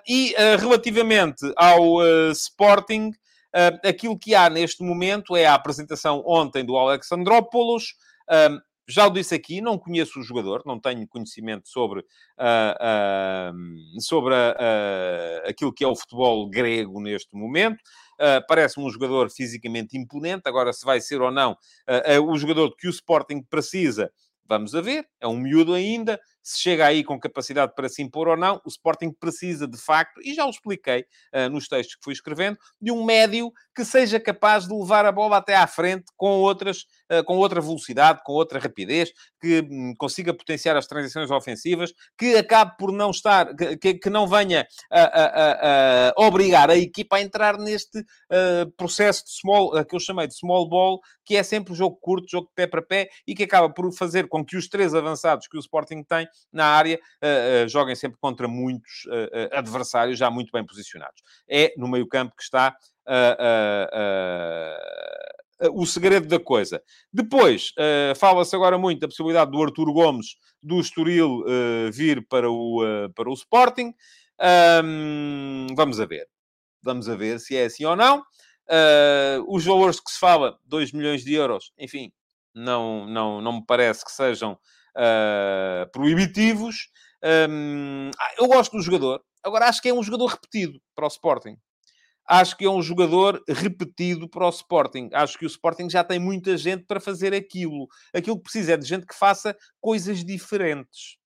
e 0.06 0.34
relativamente 0.60 1.50
ao 1.56 2.02
Sporting. 2.32 3.12
Uh, 3.54 3.88
aquilo 3.88 4.18
que 4.18 4.34
há 4.34 4.50
neste 4.50 4.82
momento 4.82 5.36
é 5.36 5.46
a 5.46 5.54
apresentação 5.54 6.22
ontem 6.26 6.64
do 6.64 6.76
Alexandrópolis. 6.76 7.94
Uh, 8.28 8.58
já 8.90 9.06
o 9.06 9.10
disse 9.10 9.34
aqui, 9.34 9.60
não 9.60 9.78
conheço 9.78 10.18
o 10.18 10.22
jogador, 10.22 10.62
não 10.64 10.80
tenho 10.80 11.06
conhecimento 11.06 11.68
sobre, 11.68 12.00
uh, 12.00 14.00
sobre 14.00 14.34
aquilo 15.46 15.74
que 15.74 15.84
é 15.84 15.86
o 15.86 15.94
futebol 15.94 16.48
grego 16.48 16.98
neste 16.98 17.36
momento. 17.36 17.82
Uh, 18.18 18.42
parece-me 18.48 18.84
um 18.84 18.90
jogador 18.90 19.30
fisicamente 19.30 19.96
imponente. 19.96 20.42
Agora, 20.46 20.72
se 20.72 20.84
vai 20.84 21.00
ser 21.00 21.22
ou 21.22 21.30
não 21.30 21.52
uh, 21.52 22.20
uh, 22.20 22.32
o 22.32 22.36
jogador 22.36 22.74
que 22.74 22.88
o 22.88 22.90
Sporting 22.90 23.40
precisa, 23.42 24.10
vamos 24.48 24.74
a 24.74 24.80
ver. 24.80 25.06
É 25.20 25.26
um 25.28 25.36
miúdo 25.36 25.74
ainda 25.74 26.18
se 26.48 26.60
chega 26.60 26.86
aí 26.86 27.04
com 27.04 27.20
capacidade 27.20 27.74
para 27.74 27.90
se 27.90 28.02
impor 28.02 28.26
ou 28.26 28.36
não, 28.36 28.58
o 28.64 28.68
Sporting 28.68 29.12
precisa, 29.12 29.68
de 29.68 29.76
facto, 29.76 30.18
e 30.24 30.32
já 30.32 30.46
o 30.46 30.50
expliquei 30.50 31.04
uh, 31.34 31.50
nos 31.50 31.68
textos 31.68 31.96
que 31.96 32.02
fui 32.02 32.14
escrevendo, 32.14 32.56
de 32.80 32.90
um 32.90 33.04
médio 33.04 33.52
que 33.76 33.84
seja 33.84 34.18
capaz 34.18 34.66
de 34.66 34.72
levar 34.72 35.04
a 35.04 35.12
bola 35.12 35.36
até 35.36 35.54
à 35.54 35.66
frente 35.66 36.06
com, 36.16 36.38
outras, 36.38 36.86
uh, 37.12 37.22
com 37.26 37.36
outra 37.36 37.60
velocidade, 37.60 38.22
com 38.24 38.32
outra 38.32 38.58
rapidez, 38.58 39.12
que 39.40 39.66
um, 39.70 39.94
consiga 39.96 40.34
potenciar 40.34 40.76
as 40.76 40.86
transições 40.86 41.30
ofensivas, 41.30 41.92
que 42.16 42.36
acabe 42.36 42.76
por 42.78 42.92
não 42.92 43.10
estar, 43.10 43.54
que, 43.54 43.94
que 43.94 44.10
não 44.10 44.26
venha 44.26 44.66
a, 44.90 45.00
a, 45.00 46.08
a, 46.08 46.12
obrigar 46.16 46.70
a 46.70 46.76
equipa 46.76 47.16
a 47.16 47.22
entrar 47.22 47.58
neste 47.58 47.98
uh, 47.98 48.70
processo 48.76 49.24
de 49.24 49.32
small, 49.32 49.84
que 49.84 49.94
eu 49.94 50.00
chamei 50.00 50.26
de 50.26 50.36
small 50.36 50.68
ball, 50.68 51.00
que 51.24 51.36
é 51.36 51.42
sempre 51.42 51.74
jogo 51.74 51.96
curto, 52.00 52.30
jogo 52.30 52.46
de 52.48 52.54
pé 52.54 52.66
para 52.66 52.82
pé, 52.82 53.08
e 53.26 53.34
que 53.34 53.44
acaba 53.44 53.68
por 53.68 53.92
fazer 53.92 54.28
com 54.28 54.44
que 54.44 54.56
os 54.56 54.68
três 54.68 54.94
avançados 54.94 55.46
que 55.46 55.56
o 55.56 55.60
Sporting 55.60 56.02
tem 56.02 56.26
na 56.52 56.64
área, 56.64 56.96
uh, 56.96 57.64
uh, 57.64 57.68
joguem 57.68 57.94
sempre 57.94 58.18
contra 58.20 58.48
muitos 58.48 59.04
uh, 59.06 59.56
adversários 59.56 60.18
já 60.18 60.30
muito 60.30 60.50
bem 60.50 60.64
posicionados. 60.64 61.22
É 61.48 61.74
no 61.76 61.88
meio-campo 61.88 62.34
que 62.36 62.42
está 62.42 62.76
o 65.72 65.84
segredo 65.86 66.26
da 66.28 66.38
coisa. 66.38 66.82
Depois, 67.12 67.72
fala-se 68.16 68.54
agora 68.54 68.78
muito 68.78 69.00
da 69.00 69.08
possibilidade 69.08 69.50
do 69.50 69.62
Arturo 69.62 69.92
Gomes 69.92 70.36
do 70.62 70.80
Estoril 70.80 71.44
vir 71.92 72.26
para 72.28 72.50
o, 72.50 72.82
para 73.14 73.28
o 73.28 73.34
Sporting. 73.34 73.92
Um, 74.84 75.66
vamos 75.74 75.98
a 76.00 76.06
ver. 76.06 76.28
Vamos 76.82 77.08
a 77.08 77.16
ver 77.16 77.40
se 77.40 77.56
é 77.56 77.64
assim 77.64 77.84
ou 77.84 77.96
não. 77.96 78.22
os 79.48 79.64
valores 79.64 80.00
que 80.00 80.10
se 80.10 80.18
fala, 80.18 80.58
2 80.66 80.92
milhões 80.92 81.24
de 81.24 81.34
euros, 81.34 81.72
enfim, 81.78 82.12
não, 82.54 83.06
não, 83.06 83.40
não 83.40 83.52
me 83.54 83.64
parece 83.66 84.04
que 84.04 84.12
sejam 84.12 84.52
uh, 84.52 85.90
proibitivos. 85.92 86.90
Um, 87.50 88.10
ah, 88.18 88.34
eu 88.38 88.46
gosto 88.46 88.76
do 88.76 88.82
jogador. 88.82 89.22
Agora, 89.42 89.66
acho 89.66 89.80
que 89.80 89.88
é 89.88 89.94
um 89.94 90.02
jogador 90.02 90.26
repetido 90.26 90.80
para 90.94 91.04
o 91.04 91.08
Sporting. 91.08 91.56
Acho 92.28 92.56
que 92.58 92.66
é 92.66 92.70
um 92.70 92.82
jogador 92.82 93.42
repetido 93.48 94.28
para 94.28 94.46
o 94.46 94.50
Sporting. 94.50 95.08
Acho 95.14 95.38
que 95.38 95.46
o 95.46 95.48
Sporting 95.48 95.88
já 95.88 96.04
tem 96.04 96.18
muita 96.18 96.58
gente 96.58 96.84
para 96.84 97.00
fazer 97.00 97.32
aquilo. 97.32 97.88
Aquilo 98.14 98.36
que 98.36 98.42
precisa 98.42 98.74
é 98.74 98.76
de 98.76 98.86
gente 98.86 99.06
que 99.06 99.14
faça 99.14 99.56
coisas 99.80 100.22
diferentes. 100.22 101.16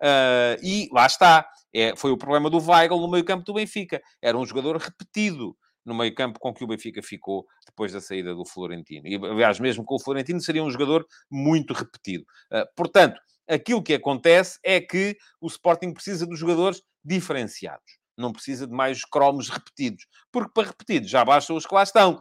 Uh, 0.00 0.54
e 0.62 0.88
lá 0.92 1.06
está. 1.06 1.48
É, 1.72 1.96
foi 1.96 2.12
o 2.12 2.16
problema 2.16 2.48
do 2.48 2.58
Weigl 2.58 3.00
no 3.00 3.10
meio 3.10 3.24
campo 3.24 3.44
do 3.44 3.54
Benfica. 3.54 4.00
Era 4.22 4.38
um 4.38 4.46
jogador 4.46 4.76
repetido 4.76 5.56
no 5.84 5.92
meio 5.92 6.14
campo 6.14 6.38
com 6.38 6.54
que 6.54 6.62
o 6.62 6.66
Benfica 6.68 7.02
ficou 7.02 7.44
depois 7.66 7.92
da 7.92 8.00
saída 8.00 8.32
do 8.32 8.44
Florentino. 8.44 9.08
E, 9.08 9.16
aliás, 9.16 9.58
mesmo 9.58 9.84
com 9.84 9.96
o 9.96 10.00
Florentino, 10.00 10.40
seria 10.40 10.62
um 10.62 10.70
jogador 10.70 11.04
muito 11.28 11.74
repetido. 11.74 12.24
Uh, 12.52 12.64
portanto, 12.76 13.20
aquilo 13.48 13.82
que 13.82 13.94
acontece 13.94 14.58
é 14.62 14.80
que 14.80 15.16
o 15.40 15.48
Sporting 15.48 15.92
precisa 15.92 16.26
de 16.26 16.36
jogadores 16.36 16.80
diferenciados. 17.04 18.03
Não 18.16 18.32
precisa 18.32 18.66
de 18.66 18.72
mais 18.72 19.04
cromos 19.04 19.48
repetidos. 19.48 20.06
Porque 20.32 20.50
para 20.54 20.68
repetidos 20.68 21.10
já 21.10 21.24
bastam 21.24 21.56
os 21.56 21.66
que 21.66 21.74
lá 21.74 21.82
estão. 21.82 22.20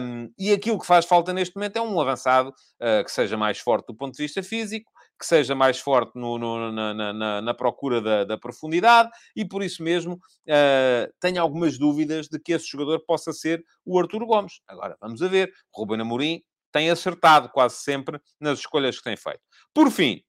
Um, 0.00 0.32
e 0.38 0.52
aquilo 0.52 0.78
que 0.78 0.86
faz 0.86 1.04
falta 1.04 1.32
neste 1.32 1.54
momento 1.56 1.76
é 1.76 1.82
um 1.82 2.00
avançado 2.00 2.50
uh, 2.50 3.04
que 3.04 3.10
seja 3.10 3.36
mais 3.36 3.58
forte 3.58 3.86
do 3.86 3.94
ponto 3.94 4.14
de 4.14 4.22
vista 4.22 4.42
físico, 4.42 4.90
que 5.18 5.26
seja 5.26 5.54
mais 5.54 5.78
forte 5.78 6.12
no, 6.16 6.36
no, 6.36 6.72
na, 6.72 7.12
na, 7.12 7.40
na, 7.40 7.54
procura 7.54 8.00
da, 8.00 8.24
da, 8.24 8.36
profundidade 8.36 9.08
e 9.36 9.44
por 9.44 9.62
isso 9.62 9.80
mesmo 9.82 10.14
uh, 10.14 11.12
tenho 11.20 11.40
algumas 11.40 11.78
dúvidas 11.78 12.26
de 12.28 12.40
que 12.40 12.52
esse 12.52 12.66
jogador 12.66 13.04
possa 13.06 13.32
ser 13.32 13.64
o 13.84 13.98
Arturo 14.00 14.26
Gomes. 14.26 14.60
Agora, 14.66 14.96
vamos 15.00 15.22
a 15.22 15.28
ver. 15.28 15.52
Ruben 15.72 16.00
Amorim 16.00 16.42
tem 16.72 16.90
acertado 16.90 17.48
quase 17.50 17.76
sempre 17.76 18.20
nas 18.40 18.58
escolhas 18.58 18.98
que 18.98 19.04
tem 19.04 19.16
feito. 19.16 19.40
Por 19.72 19.90
fim, 19.90 20.22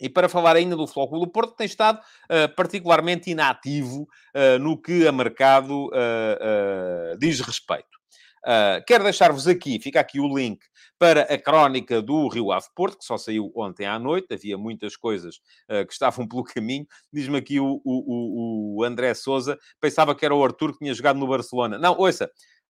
e 0.00 0.08
para 0.08 0.28
falar 0.28 0.56
ainda 0.56 0.76
do 0.76 0.86
Flóculo 0.86 1.22
do 1.26 1.30
Porto, 1.30 1.56
tem 1.56 1.66
estado 1.66 1.98
uh, 1.98 2.54
particularmente 2.54 3.30
inativo 3.30 4.02
uh, 4.34 4.58
no 4.60 4.80
que 4.80 5.06
a 5.06 5.12
mercado 5.12 5.86
uh, 5.88 7.18
diz 7.18 7.40
respeito. 7.40 7.98
quero 8.86 9.04
deixar-vos 9.04 9.48
aqui, 9.48 9.80
fica 9.80 10.00
aqui 10.00 10.20
o 10.20 10.36
link 10.36 10.60
para 10.98 11.22
a 11.22 11.38
crónica 11.38 12.00
do 12.00 12.28
Rio 12.28 12.52
Ave 12.52 12.66
Porto, 12.74 12.98
que 12.98 13.04
só 13.04 13.18
saiu 13.18 13.52
ontem 13.54 13.86
à 13.86 13.98
noite, 13.98 14.32
havia 14.32 14.56
muitas 14.56 14.96
coisas 14.96 15.40
que 15.86 15.92
estavam 15.92 16.26
pelo 16.26 16.44
caminho. 16.44 16.86
Diz-me 17.12 17.38
aqui 17.38 17.60
o, 17.60 17.80
o, 17.84 18.78
o 18.78 18.84
André 18.84 19.14
Souza, 19.14 19.58
pensava 19.80 20.14
que 20.14 20.24
era 20.24 20.34
o 20.34 20.44
Arthur 20.44 20.72
que 20.72 20.78
tinha 20.78 20.94
jogado 20.94 21.18
no 21.18 21.26
Barcelona. 21.28 21.78
Não, 21.78 21.96
ouça, 21.98 22.30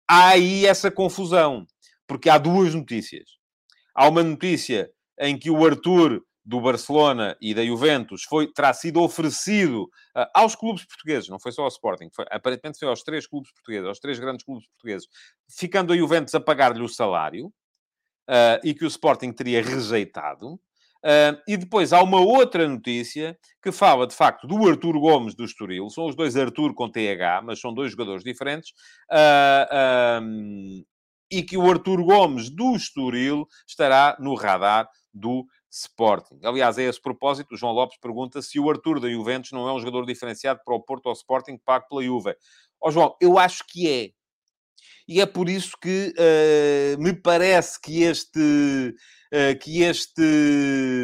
há 0.08 0.30
aí 0.30 0.66
essa 0.66 0.90
confusão, 0.90 1.66
porque 2.08 2.30
há 2.30 2.38
duas 2.38 2.74
notícias. 2.74 3.26
Há 3.94 4.08
uma 4.08 4.24
notícia 4.24 4.90
em 5.20 5.38
que 5.38 5.50
o 5.50 5.66
Arthur 5.66 6.24
do 6.46 6.62
Barcelona 6.62 7.36
e 7.42 7.54
da 7.54 7.66
Juventus 7.66 8.24
foi, 8.24 8.52
terá 8.54 8.72
sido 8.72 9.02
oferecido 9.02 9.84
uh, 10.16 10.28
aos 10.34 10.56
clubes 10.56 10.86
portugueses, 10.86 11.28
não 11.28 11.40
foi 11.40 11.52
só 11.52 11.64
ao 11.64 11.68
Sporting, 11.70 12.10
foi, 12.14 12.26
aparentemente 12.30 12.78
foi 12.78 12.88
aos 12.88 13.02
três 13.02 13.26
clubes 13.26 13.52
portugueses, 13.52 13.88
aos 13.88 14.00
três 14.00 14.20
grandes 14.20 14.46
clubes 14.46 14.68
portugueses, 14.68 15.08
ficando 15.50 15.92
a 15.92 15.98
Juventus 15.98 16.36
a 16.36 16.40
pagar-lhe 16.40 16.84
o 16.84 16.88
salário, 16.88 17.52
uh, 18.30 18.60
e 18.64 18.74
que 18.74 18.86
o 18.86 18.88
Sporting 18.88 19.32
teria 19.32 19.62
rejeitado. 19.62 20.54
Uh, 21.04 21.38
e 21.48 21.56
depois 21.56 21.94
há 21.94 22.02
uma 22.02 22.20
outra 22.20 22.68
notícia 22.68 23.38
que 23.62 23.72
fala, 23.72 24.08
de 24.08 24.16
facto, 24.16 24.48
do 24.48 24.68
Artur 24.68 25.00
Gomes 25.00 25.36
do 25.36 25.46
Estoril. 25.46 25.88
São 25.90 26.08
os 26.08 26.16
dois 26.16 26.36
Artur 26.36 26.74
com 26.74 26.90
TH, 26.90 27.44
mas 27.44 27.60
são 27.60 27.72
dois 27.72 27.92
jogadores 27.92 28.24
diferentes. 28.24 28.74
Um, 30.22 30.84
e 31.32 31.44
que 31.44 31.58
o 31.58 31.70
Artur 31.70 32.04
Gomes 32.04 32.50
do 32.50 32.76
Estoril 32.76 33.48
estará 33.68 34.18
no 34.20 34.34
radar 34.34 34.90
do 35.14 35.46
Sporting. 35.76 36.40
Aliás, 36.44 36.78
a 36.78 36.84
esse 36.84 37.02
propósito, 37.02 37.54
o 37.54 37.58
João 37.58 37.74
Lopes 37.74 37.98
pergunta 38.00 38.42
se 38.42 38.58
o 38.60 38.70
Arthur 38.70 39.02
da 39.02 39.10
Juventus 39.10 39.52
não 39.52 39.68
é 39.68 39.74
um 39.74 39.80
jogador 39.80 40.06
diferenciado 40.06 40.62
para 40.64 40.74
o 40.74 40.82
Porto 40.82 41.08
ou 41.08 41.14
Sporting 41.14 41.58
pago 41.58 41.86
pela 41.90 42.02
Juve. 42.02 42.32
Ó 42.82 42.88
oh, 42.88 42.92
João, 42.92 43.16
eu 43.20 43.38
acho 43.38 43.66
que 43.68 43.90
é. 43.90 44.10
E 45.08 45.20
é 45.20 45.26
por 45.26 45.50
isso 45.50 45.78
que 45.82 46.14
uh, 46.18 47.02
me 47.02 47.14
parece 47.14 47.80
que 47.80 48.04
este, 48.04 48.40
uh, 48.40 49.60
que 49.62 49.84
este 49.84 50.22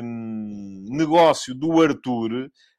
hum, 0.01 0.85
negócio 0.89 1.53
do 1.53 1.81
Arthur 1.81 2.31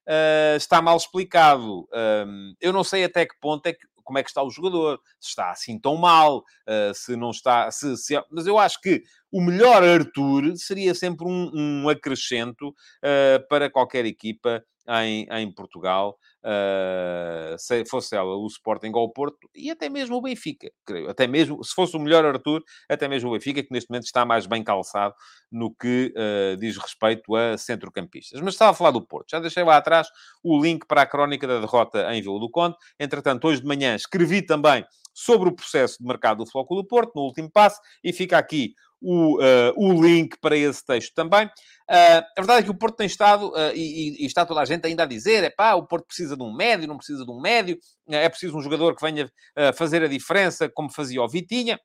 uh, 0.08 0.56
está 0.56 0.80
mal 0.80 0.96
explicado. 0.96 1.86
Hum, 2.26 2.54
eu 2.60 2.72
não 2.72 2.82
sei 2.82 3.04
até 3.04 3.26
que 3.26 3.38
ponto 3.38 3.66
é 3.66 3.72
que 3.72 3.86
como 4.02 4.18
é 4.18 4.22
que 4.22 4.30
está 4.30 4.42
o 4.42 4.50
jogador, 4.50 5.00
se 5.20 5.30
está 5.30 5.50
assim 5.50 5.78
tão 5.78 5.96
mal, 5.96 6.38
uh, 6.38 6.94
se 6.94 7.16
não 7.16 7.30
está. 7.30 7.70
Se, 7.70 7.96
se, 7.96 8.14
mas 8.30 8.46
eu 8.46 8.58
acho 8.58 8.80
que 8.80 9.02
o 9.30 9.40
melhor 9.40 9.82
Arthur 9.82 10.56
seria 10.56 10.94
sempre 10.94 11.26
um, 11.26 11.50
um 11.54 11.88
acrescento 11.88 12.68
uh, 12.68 13.48
para 13.48 13.70
qualquer 13.70 14.04
equipa 14.04 14.62
em, 14.88 15.26
em 15.30 15.52
Portugal, 15.52 16.18
uh, 16.42 17.56
se 17.58 17.84
fosse 17.86 18.16
ela 18.16 18.36
o 18.36 18.46
Sporting 18.46 18.90
ou 18.94 19.04
o 19.04 19.12
Porto, 19.12 19.48
e 19.54 19.70
até 19.70 19.88
mesmo 19.88 20.16
o 20.16 20.22
Benfica, 20.22 20.70
creio. 20.84 21.08
Até 21.08 21.26
mesmo, 21.26 21.62
se 21.62 21.74
fosse 21.74 21.96
o 21.96 22.00
melhor 22.00 22.24
Arthur, 22.24 22.62
até 22.88 23.08
mesmo 23.08 23.30
o 23.30 23.32
Benfica, 23.32 23.62
que 23.62 23.72
neste 23.72 23.90
momento 23.90 24.04
está 24.04 24.24
mais 24.24 24.46
bem 24.46 24.62
calçado 24.62 25.14
no 25.50 25.74
que 25.74 26.12
uh, 26.16 26.56
diz 26.56 26.76
respeito 26.76 27.34
a 27.34 27.56
centrocampistas. 27.56 28.40
Mas 28.40 28.54
estava 28.54 28.72
a 28.72 28.74
falar 28.74 28.90
do 28.90 29.06
Porto. 29.06 29.30
Já 29.30 29.40
deixei 29.40 29.62
lá 29.62 29.76
atrás 29.76 30.08
o 30.42 30.60
link 30.60 30.86
para 30.86 31.02
a 31.02 31.06
crónica 31.06 31.46
da 31.46 31.60
derrota 31.60 32.12
em 32.12 32.22
Vila 32.22 32.40
do 32.40 32.50
Conde. 32.50 32.76
Entretanto, 32.98 33.46
hoje 33.46 33.60
de 33.60 33.66
manhã 33.66 33.94
escrevi 33.94 34.42
também 34.42 34.84
sobre 35.14 35.48
o 35.48 35.54
processo 35.54 35.98
de 36.00 36.06
mercado 36.06 36.38
do 36.38 36.50
Flóculo 36.50 36.82
do 36.82 36.88
Porto, 36.88 37.12
no 37.14 37.22
último 37.22 37.50
passo, 37.50 37.80
e 38.02 38.12
fica 38.12 38.38
aqui 38.38 38.74
o, 39.02 39.38
uh, 39.38 39.72
o 39.76 40.02
link 40.02 40.36
para 40.40 40.56
esse 40.56 40.84
texto 40.84 41.12
também. 41.14 41.46
Uh, 41.46 42.22
a 42.38 42.40
verdade 42.40 42.60
é 42.60 42.62
que 42.62 42.70
o 42.70 42.78
Porto 42.78 42.96
tem 42.96 43.06
estado, 43.06 43.50
uh, 43.50 43.72
e, 43.74 44.22
e, 44.22 44.26
está 44.26 44.46
toda 44.46 44.60
a 44.60 44.64
gente 44.64 44.86
ainda 44.86 45.02
a 45.02 45.06
dizer, 45.06 45.44
é 45.44 45.50
pá, 45.50 45.74
o 45.74 45.86
Porto 45.86 46.06
precisa 46.06 46.36
de 46.36 46.42
um 46.42 46.54
médio, 46.54 46.88
não 46.88 46.96
precisa 46.96 47.24
de 47.24 47.30
um 47.30 47.40
médio, 47.40 47.78
é 48.08 48.28
preciso 48.28 48.56
um 48.56 48.62
jogador 48.62 48.94
que 48.94 49.02
venha 49.02 49.30
fazer 49.74 50.02
a 50.02 50.08
diferença, 50.08 50.70
como 50.72 50.92
fazia 50.92 51.22
o 51.22 51.28
Vitinha. 51.28 51.78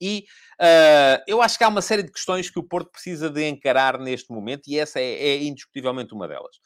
E 0.00 0.24
uh, 0.60 1.22
eu 1.26 1.42
acho 1.42 1.58
que 1.58 1.64
há 1.64 1.68
uma 1.68 1.82
série 1.82 2.02
de 2.02 2.12
questões 2.12 2.48
que 2.48 2.58
o 2.58 2.62
Porto 2.62 2.90
precisa 2.90 3.28
de 3.28 3.48
encarar 3.48 3.98
neste 3.98 4.32
momento, 4.32 4.62
e 4.68 4.78
essa 4.78 5.00
é, 5.00 5.12
é 5.12 5.42
indiscutivelmente 5.42 6.14
uma 6.14 6.28
delas. 6.28 6.56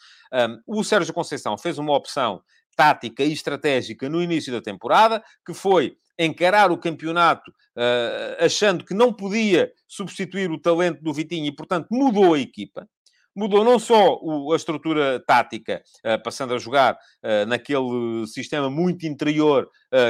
Um, 0.67 0.79
o 0.81 0.85
Sérgio 0.85 1.15
Conceição 1.15 1.57
fez 1.57 1.79
uma 1.79 1.97
opção 1.97 2.43
tática 2.77 3.23
e 3.23 3.33
estratégica 3.33 4.09
no 4.09 4.23
início 4.23 4.53
da 4.53 4.61
temporada, 4.61 5.23
que 5.47 5.55
foi 5.55 5.97
encarar 6.19 6.71
o 6.71 6.79
campeonato 6.79 7.51
uh, 7.51 8.45
achando 8.45 8.85
que 8.85 8.95
não 8.95 9.13
podia 9.13 9.73
substituir 9.89 10.51
o 10.51 10.61
talento 10.61 11.03
do 11.03 11.13
Vitinho 11.13 11.47
e, 11.47 11.53
portanto, 11.55 11.89
mudou 11.91 12.35
a 12.35 12.39
equipa. 12.39 12.87
Mudou 13.35 13.65
não 13.65 13.79
só 13.79 14.19
o, 14.21 14.53
a 14.53 14.57
estrutura 14.57 15.19
tática, 15.27 15.83
uh, 16.05 16.23
passando 16.23 16.55
a 16.55 16.59
jogar 16.59 16.95
uh, 16.95 17.47
naquele 17.47 18.27
sistema 18.27 18.69
muito 18.69 19.07
interior, 19.07 19.69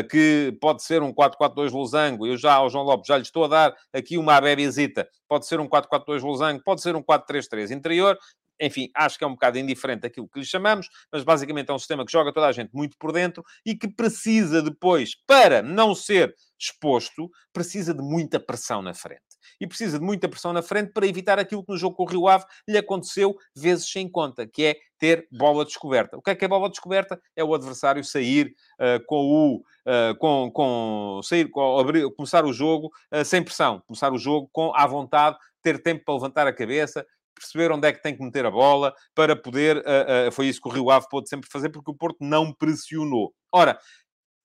que 0.08 0.56
pode 0.60 0.84
ser 0.84 1.02
um 1.02 1.12
4-4-2 1.12 1.72
losango. 1.72 2.24
Eu 2.24 2.36
já, 2.36 2.54
ao 2.54 2.70
João 2.70 2.84
Lopes, 2.84 3.08
já 3.08 3.16
lhe 3.16 3.24
estou 3.24 3.46
a 3.46 3.48
dar 3.48 3.74
aqui 3.92 4.16
uma 4.16 4.36
abebezita. 4.36 5.08
Pode 5.28 5.44
ser 5.44 5.58
um 5.58 5.68
4-4-2 5.68 6.22
losango, 6.22 6.62
pode 6.64 6.82
ser 6.82 6.94
um 6.94 7.02
4-3-3 7.02 7.70
interior 7.72 8.16
enfim, 8.62 8.88
acho 8.94 9.18
que 9.18 9.24
é 9.24 9.26
um 9.26 9.32
bocado 9.32 9.58
indiferente 9.58 10.06
aquilo 10.06 10.28
que 10.28 10.38
lhe 10.38 10.46
chamamos, 10.46 10.88
mas 11.12 11.24
basicamente 11.24 11.70
é 11.70 11.74
um 11.74 11.78
sistema 11.78 12.06
que 12.06 12.12
joga 12.12 12.32
toda 12.32 12.46
a 12.46 12.52
gente 12.52 12.70
muito 12.72 12.96
por 12.96 13.12
dentro 13.12 13.42
e 13.66 13.74
que 13.74 13.88
precisa 13.88 14.62
depois, 14.62 15.16
para 15.26 15.60
não 15.62 15.94
ser 15.94 16.34
exposto, 16.58 17.28
precisa 17.52 17.92
de 17.92 18.02
muita 18.02 18.38
pressão 18.38 18.80
na 18.80 18.94
frente. 18.94 19.20
E 19.60 19.66
precisa 19.66 19.98
de 19.98 20.04
muita 20.04 20.28
pressão 20.28 20.52
na 20.52 20.62
frente 20.62 20.92
para 20.92 21.06
evitar 21.06 21.38
aquilo 21.38 21.64
que 21.64 21.72
no 21.72 21.78
jogo 21.78 21.96
com 21.96 22.04
o 22.04 22.06
Rio 22.06 22.28
Ave 22.28 22.44
lhe 22.68 22.78
aconteceu 22.78 23.36
vezes 23.56 23.90
sem 23.90 24.08
conta, 24.08 24.46
que 24.46 24.64
é 24.64 24.76
ter 24.96 25.26
bola 25.32 25.64
descoberta. 25.64 26.16
O 26.16 26.22
que 26.22 26.30
é 26.30 26.34
que 26.36 26.44
é 26.44 26.48
bola 26.48 26.70
descoberta? 26.70 27.20
É 27.34 27.42
o 27.42 27.52
adversário 27.52 28.04
sair 28.04 28.54
uh, 28.80 29.04
com 29.06 29.26
o... 29.26 29.56
Uh, 29.84 30.16
com, 30.16 30.48
com, 30.52 31.20
sair, 31.24 31.50
com, 31.50 31.76
abrir, 31.76 32.08
começar 32.14 32.44
o 32.44 32.52
jogo 32.52 32.92
uh, 33.12 33.24
sem 33.24 33.42
pressão. 33.42 33.82
Começar 33.84 34.12
o 34.12 34.18
jogo 34.18 34.48
com 34.52 34.72
à 34.76 34.86
vontade, 34.86 35.36
ter 35.60 35.82
tempo 35.82 36.04
para 36.04 36.14
levantar 36.14 36.46
a 36.46 36.52
cabeça, 36.52 37.04
perceber 37.34 37.72
onde 37.72 37.88
é 37.88 37.92
que 37.92 38.02
tem 38.02 38.16
que 38.16 38.22
meter 38.22 38.44
a 38.46 38.50
bola 38.50 38.94
para 39.14 39.34
poder. 39.36 39.78
Uh, 39.78 40.28
uh, 40.28 40.32
foi 40.32 40.46
isso 40.46 40.60
que 40.60 40.68
o 40.68 40.72
Rio 40.72 40.90
Ave 40.90 41.06
pôde 41.10 41.28
sempre 41.28 41.48
fazer, 41.50 41.70
porque 41.70 41.90
o 41.90 41.94
Porto 41.94 42.18
não 42.20 42.52
pressionou. 42.52 43.34
Ora, 43.52 43.78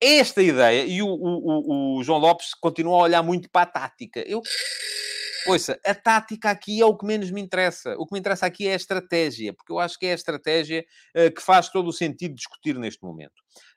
esta 0.01 0.41
ideia, 0.41 0.85
e 0.85 1.01
o, 1.01 1.07
o, 1.07 1.97
o, 1.97 2.03
João 2.03 2.19
Lopes 2.19 2.53
continua 2.59 2.97
a 2.97 3.03
olhar 3.03 3.23
muito 3.23 3.49
para 3.49 3.63
a 3.63 3.65
tática. 3.65 4.23
Eu. 4.27 4.41
Ouça, 5.47 5.79
a 5.85 5.95
tática 5.95 6.49
aqui 6.49 6.81
é 6.81 6.85
o 6.85 6.97
que 6.97 7.05
menos 7.05 7.31
me 7.31 7.39
interessa. 7.39 7.95
O 7.97 8.05
que 8.05 8.13
me 8.13 8.19
interessa 8.19 8.45
aqui 8.45 8.67
é 8.67 8.73
a 8.73 8.75
estratégia, 8.75 9.53
porque 9.53 9.71
eu 9.71 9.79
acho 9.79 9.97
que 9.97 10.05
é 10.05 10.11
a 10.11 10.15
estratégia 10.15 10.85
uh, 11.15 11.33
que 11.33 11.41
faz 11.41 11.69
todo 11.69 11.87
o 11.87 11.93
sentido 11.93 12.35
discutir 12.35 12.77
neste 12.77 13.01
momento. 13.03 13.35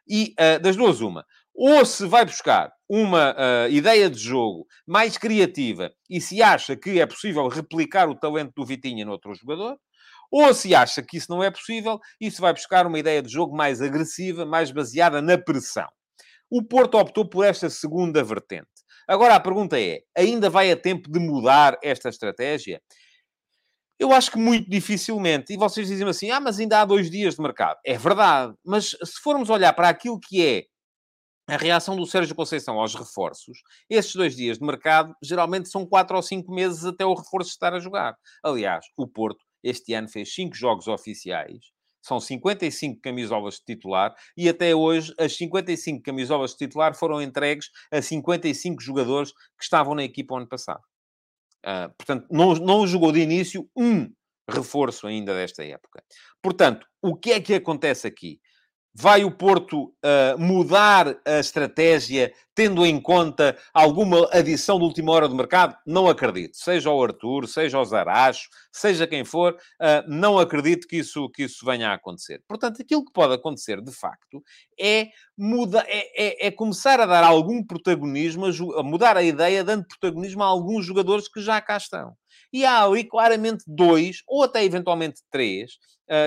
E 0.08 0.34
das 0.60 0.74
duas, 0.74 1.00
uma 1.00 1.24
ou 1.62 1.84
se 1.84 2.06
vai 2.06 2.24
buscar 2.24 2.72
uma 2.88 3.32
uh, 3.32 3.70
ideia 3.70 4.08
de 4.08 4.18
jogo 4.18 4.66
mais 4.86 5.18
criativa 5.18 5.92
e 6.08 6.18
se 6.18 6.42
acha 6.42 6.74
que 6.74 6.98
é 6.98 7.04
possível 7.04 7.46
replicar 7.48 8.08
o 8.08 8.18
talento 8.18 8.52
do 8.56 8.64
Vitinha 8.64 9.04
noutro 9.04 9.34
jogador, 9.34 9.76
ou 10.32 10.54
se 10.54 10.74
acha 10.74 11.02
que 11.02 11.18
isso 11.18 11.26
não 11.28 11.44
é 11.44 11.50
possível 11.50 11.98
e 12.18 12.30
se 12.30 12.40
vai 12.40 12.54
buscar 12.54 12.86
uma 12.86 12.98
ideia 12.98 13.20
de 13.20 13.30
jogo 13.30 13.54
mais 13.54 13.82
agressiva, 13.82 14.46
mais 14.46 14.70
baseada 14.70 15.20
na 15.20 15.36
pressão. 15.36 15.86
O 16.50 16.62
Porto 16.62 16.96
optou 16.96 17.28
por 17.28 17.44
esta 17.44 17.68
segunda 17.68 18.24
vertente. 18.24 18.64
Agora 19.06 19.34
a 19.34 19.40
pergunta 19.40 19.78
é: 19.78 19.98
ainda 20.16 20.48
vai 20.48 20.72
a 20.72 20.76
tempo 20.78 21.12
de 21.12 21.20
mudar 21.20 21.76
esta 21.84 22.08
estratégia? 22.08 22.80
Eu 23.98 24.14
acho 24.14 24.30
que 24.30 24.38
muito 24.38 24.70
dificilmente. 24.70 25.52
E 25.52 25.58
vocês 25.58 25.88
dizem 25.88 26.08
assim: 26.08 26.30
ah, 26.30 26.40
mas 26.40 26.58
ainda 26.58 26.80
há 26.80 26.86
dois 26.86 27.10
dias 27.10 27.34
de 27.34 27.42
mercado. 27.42 27.78
É 27.84 27.98
verdade. 27.98 28.54
Mas 28.64 28.96
se 29.04 29.20
formos 29.22 29.50
olhar 29.50 29.74
para 29.74 29.90
aquilo 29.90 30.18
que 30.18 30.42
é 30.42 30.69
a 31.50 31.56
reação 31.56 31.96
do 31.96 32.06
Sérgio 32.06 32.34
Conceição 32.34 32.78
aos 32.78 32.94
reforços, 32.94 33.58
esses 33.88 34.14
dois 34.14 34.36
dias 34.36 34.58
de 34.58 34.64
mercado, 34.64 35.12
geralmente 35.20 35.68
são 35.68 35.84
quatro 35.84 36.16
ou 36.16 36.22
cinco 36.22 36.54
meses 36.54 36.84
até 36.84 37.04
o 37.04 37.12
reforço 37.12 37.50
estar 37.50 37.74
a 37.74 37.80
jogar. 37.80 38.16
Aliás, 38.40 38.86
o 38.96 39.06
Porto, 39.08 39.44
este 39.60 39.92
ano, 39.92 40.08
fez 40.08 40.32
cinco 40.32 40.54
jogos 40.54 40.86
oficiais, 40.86 41.58
são 42.00 42.20
55 42.20 43.00
camisolas 43.00 43.54
de 43.54 43.64
titular, 43.64 44.14
e 44.36 44.48
até 44.48 44.74
hoje 44.74 45.12
as 45.18 45.36
55 45.36 46.02
camisolas 46.02 46.52
de 46.52 46.58
titular 46.58 46.94
foram 46.94 47.20
entregues 47.20 47.68
a 47.90 48.00
55 48.00 48.80
jogadores 48.80 49.32
que 49.32 49.64
estavam 49.64 49.96
na 49.96 50.04
equipa 50.04 50.36
ano 50.36 50.48
passado. 50.48 50.82
Uh, 51.66 51.92
portanto, 51.98 52.26
não, 52.30 52.54
não 52.54 52.86
jogou 52.86 53.10
de 53.10 53.20
início 53.20 53.68
um 53.76 54.08
reforço 54.48 55.08
ainda 55.08 55.34
desta 55.34 55.64
época. 55.64 56.02
Portanto, 56.40 56.86
o 57.02 57.16
que 57.16 57.32
é 57.32 57.40
que 57.40 57.54
acontece 57.54 58.06
aqui? 58.06 58.40
Vai 58.92 59.24
o 59.24 59.30
Porto 59.30 59.84
uh, 59.84 60.38
mudar 60.38 61.16
a 61.24 61.38
estratégia 61.38 62.32
tendo 62.54 62.84
em 62.84 63.00
conta 63.00 63.56
alguma 63.72 64.28
adição 64.32 64.78
de 64.78 64.84
última 64.84 65.12
hora 65.12 65.28
do 65.28 65.34
mercado? 65.34 65.76
Não 65.86 66.08
acredito. 66.08 66.56
Seja 66.56 66.90
o 66.90 67.02
Arthur, 67.02 67.46
seja 67.46 67.78
o 67.78 67.84
Zaracho, 67.84 68.48
seja 68.72 69.06
quem 69.06 69.24
for, 69.24 69.54
uh, 69.54 70.08
não 70.08 70.38
acredito 70.38 70.88
que 70.88 70.96
isso, 70.96 71.30
que 71.30 71.44
isso 71.44 71.64
venha 71.64 71.90
a 71.90 71.94
acontecer. 71.94 72.42
Portanto, 72.48 72.82
aquilo 72.82 73.04
que 73.04 73.12
pode 73.12 73.32
acontecer, 73.32 73.80
de 73.80 73.92
facto, 73.92 74.42
é, 74.78 75.08
muda, 75.38 75.84
é, 75.86 76.46
é, 76.46 76.46
é 76.48 76.50
começar 76.50 77.00
a 77.00 77.06
dar 77.06 77.22
algum 77.22 77.64
protagonismo, 77.64 78.46
a, 78.46 78.80
a 78.80 78.82
mudar 78.82 79.16
a 79.16 79.22
ideia, 79.22 79.62
dando 79.62 79.86
protagonismo 79.86 80.42
a 80.42 80.46
alguns 80.46 80.84
jogadores 80.84 81.28
que 81.28 81.40
já 81.40 81.60
cá 81.60 81.76
estão. 81.76 82.16
E 82.52 82.64
há 82.64 82.82
ali 82.82 83.04
claramente 83.04 83.62
dois, 83.66 84.22
ou 84.26 84.42
até 84.42 84.64
eventualmente 84.64 85.20
três, 85.30 85.78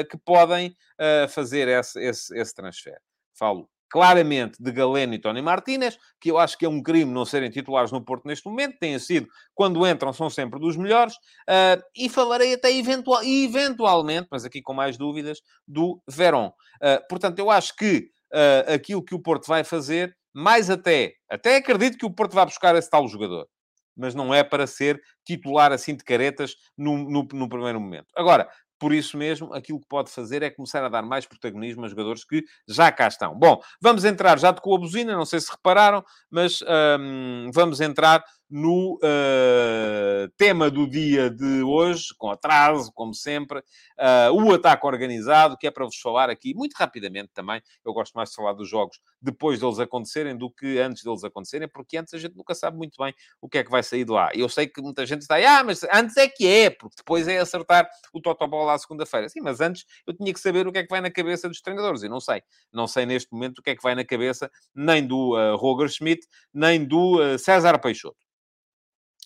que 0.10 0.18
podem 0.18 0.70
uh, 0.70 1.28
fazer 1.30 1.68
esse, 1.68 2.00
esse, 2.00 2.38
esse 2.38 2.56
transfer. 2.56 2.98
Falo 3.38 3.70
claramente 3.94 4.58
de 4.60 4.72
Galeno 4.72 5.14
e 5.14 5.20
Tony 5.20 5.40
Martínez, 5.40 6.00
que 6.20 6.32
eu 6.32 6.40
acho 6.40 6.58
que 6.58 6.66
é 6.66 6.70
um 6.70 6.82
crime 6.82 7.14
não 7.14 7.26
serem 7.26 7.52
titulares 7.52 7.92
no 7.92 8.04
Porto 8.04 8.28
neste 8.28 8.44
momento, 8.50 8.80
têm 8.80 8.98
sido, 8.98 9.28
quando 9.54 9.88
entram, 9.88 10.12
são 10.12 10.32
sempre 10.32 10.60
dos 10.60 10.76
melhores, 10.76 11.14
uh, 11.14 11.80
e 11.96 12.10
falarei 12.10 12.56
até 12.56 12.76
eventual, 12.76 13.24
eventualmente, 13.24 14.28
mas 14.32 14.46
aqui 14.46 14.64
com 14.64 14.74
mais 14.74 14.98
dúvidas, 14.98 15.42
do 15.68 16.02
Verón. 16.10 16.48
Uh, 16.48 17.08
portanto, 17.08 17.38
eu 17.38 17.52
acho 17.52 17.76
que 17.76 18.10
uh, 18.34 18.74
aquilo 18.74 19.06
que 19.06 19.14
o 19.14 19.22
Porto 19.22 19.46
vai 19.46 19.64
fazer, 19.64 20.18
mais 20.34 20.72
até, 20.72 21.14
até 21.30 21.58
acredito 21.58 21.96
que 21.96 22.06
o 22.08 22.12
Porto 22.12 22.34
vai 22.34 22.46
buscar 22.46 22.76
esse 22.76 22.90
tal 22.90 23.08
jogador, 23.08 23.48
mas 23.96 24.16
não 24.16 24.34
é 24.34 24.44
para 24.44 24.66
ser 24.66 25.00
titular 25.24 25.72
assim 25.72 25.96
de 25.96 26.04
caretas 26.04 26.56
no, 26.76 26.98
no, 26.98 27.28
no 27.32 27.48
primeiro 27.48 27.80
momento. 27.80 28.08
Agora, 28.16 28.50
por 28.84 28.94
isso 28.94 29.16
mesmo, 29.16 29.54
aquilo 29.54 29.80
que 29.80 29.88
pode 29.88 30.12
fazer 30.12 30.44
é 30.44 30.50
começar 30.50 30.84
a 30.84 30.90
dar 30.90 31.02
mais 31.02 31.26
protagonismo 31.26 31.86
a 31.86 31.88
jogadores 31.88 32.26
que 32.26 32.44
já 32.68 32.92
cá 32.92 33.08
estão. 33.08 33.34
Bom, 33.34 33.62
vamos 33.82 34.04
entrar, 34.04 34.38
já 34.38 34.52
tocou 34.52 34.76
a 34.76 34.78
buzina, 34.78 35.16
não 35.16 35.24
sei 35.24 35.40
se 35.40 35.50
repararam, 35.50 36.04
mas 36.30 36.60
hum, 37.00 37.50
vamos 37.54 37.80
entrar 37.80 38.22
no 38.54 38.99
uh, 39.01 40.30
tema 40.38 40.70
do 40.70 40.88
dia 40.88 41.28
de 41.28 41.64
hoje, 41.64 42.14
com 42.16 42.30
atraso, 42.30 42.91
como 42.93 43.12
sempre, 43.12 43.58
uh, 43.58 44.32
o 44.32 44.54
ataque 44.54 44.86
organizado, 44.86 45.58
que 45.58 45.66
é 45.66 45.72
para 45.72 45.86
vos 45.86 45.97
falar 45.97 46.30
aqui 46.30 46.54
muito 46.54 46.74
rapidamente 46.74 47.32
também. 47.34 47.60
Eu 47.84 47.91
gosto 47.93 48.14
mais 48.14 48.30
de 48.30 48.36
falar 48.36 48.54
dos 48.54 48.70
jogos 48.70 48.99
depois 49.20 49.60
deles 49.60 49.80
acontecerem 49.80 50.38
do 50.38 50.51
que 50.51 50.78
antes 50.78 51.04
deles 51.04 51.24
acontecerem, 51.24 51.68
porque 51.68 51.97
antes 51.97 52.14
a 52.14 52.20
gente 52.20 52.36
nunca 52.36 52.54
sabe 52.54 52.78
muito 52.78 52.95
bem 53.01 53.12
o 53.41 53.49
que 53.49 53.58
é 53.58 53.64
que 53.64 53.72
vai 53.72 53.82
sair 53.82 54.06
de 54.06 54.12
lá. 54.12 54.30
Eu 54.36 54.47
sei 54.47 54.68
que 54.68 54.80
muita 54.84 55.04
gente 55.04 55.22
está 55.22 55.36
aí, 55.36 55.45
ah, 55.47 55.64
mas 55.64 55.82
antes 55.91 56.16
é 56.18 56.28
que 56.28 56.45
é, 56.45 56.70
porque 56.70 56.97
depois 56.97 57.28
é 57.28 57.39
acertar 57.39 57.89
o 58.14 58.22
Totobola 58.22 58.76
à 58.76 58.78
segunda-feira. 58.78 59.28
Sim, 59.30 59.41
mas 59.41 59.62
antes 59.62 59.84
eu 60.06 60.16
tinha 60.16 60.32
que 60.32 60.39
saber 60.39 60.68
o 60.68 60.72
que 60.72 60.78
é 60.78 60.84
que 60.84 60.89
vai 60.89 61.01
na 61.01 61.10
cabeça 61.10 61.49
dos 61.49 61.60
treinadores, 61.60 62.04
e 62.04 62.08
não 62.08 62.20
sei. 62.20 62.43
Não 62.72 62.86
sei 62.86 63.08
neste 63.08 63.34
momento 63.34 63.58
o 63.58 63.64
que 63.64 63.72
é 63.72 63.76
que 63.76 63.82
vai 63.82 63.95
na 63.95 64.06
cabeça 64.06 64.51
nem 64.76 65.04
do 65.08 65.36
uh, 65.36 65.56
Roger 65.56 65.89
Schmidt, 65.89 66.28
nem 66.54 66.86
do 66.86 67.18
César 67.39 67.80
Peixoto. 67.80 68.24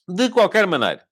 De 0.08 0.30
qualquer 0.30 0.66
maneira, 0.66 1.06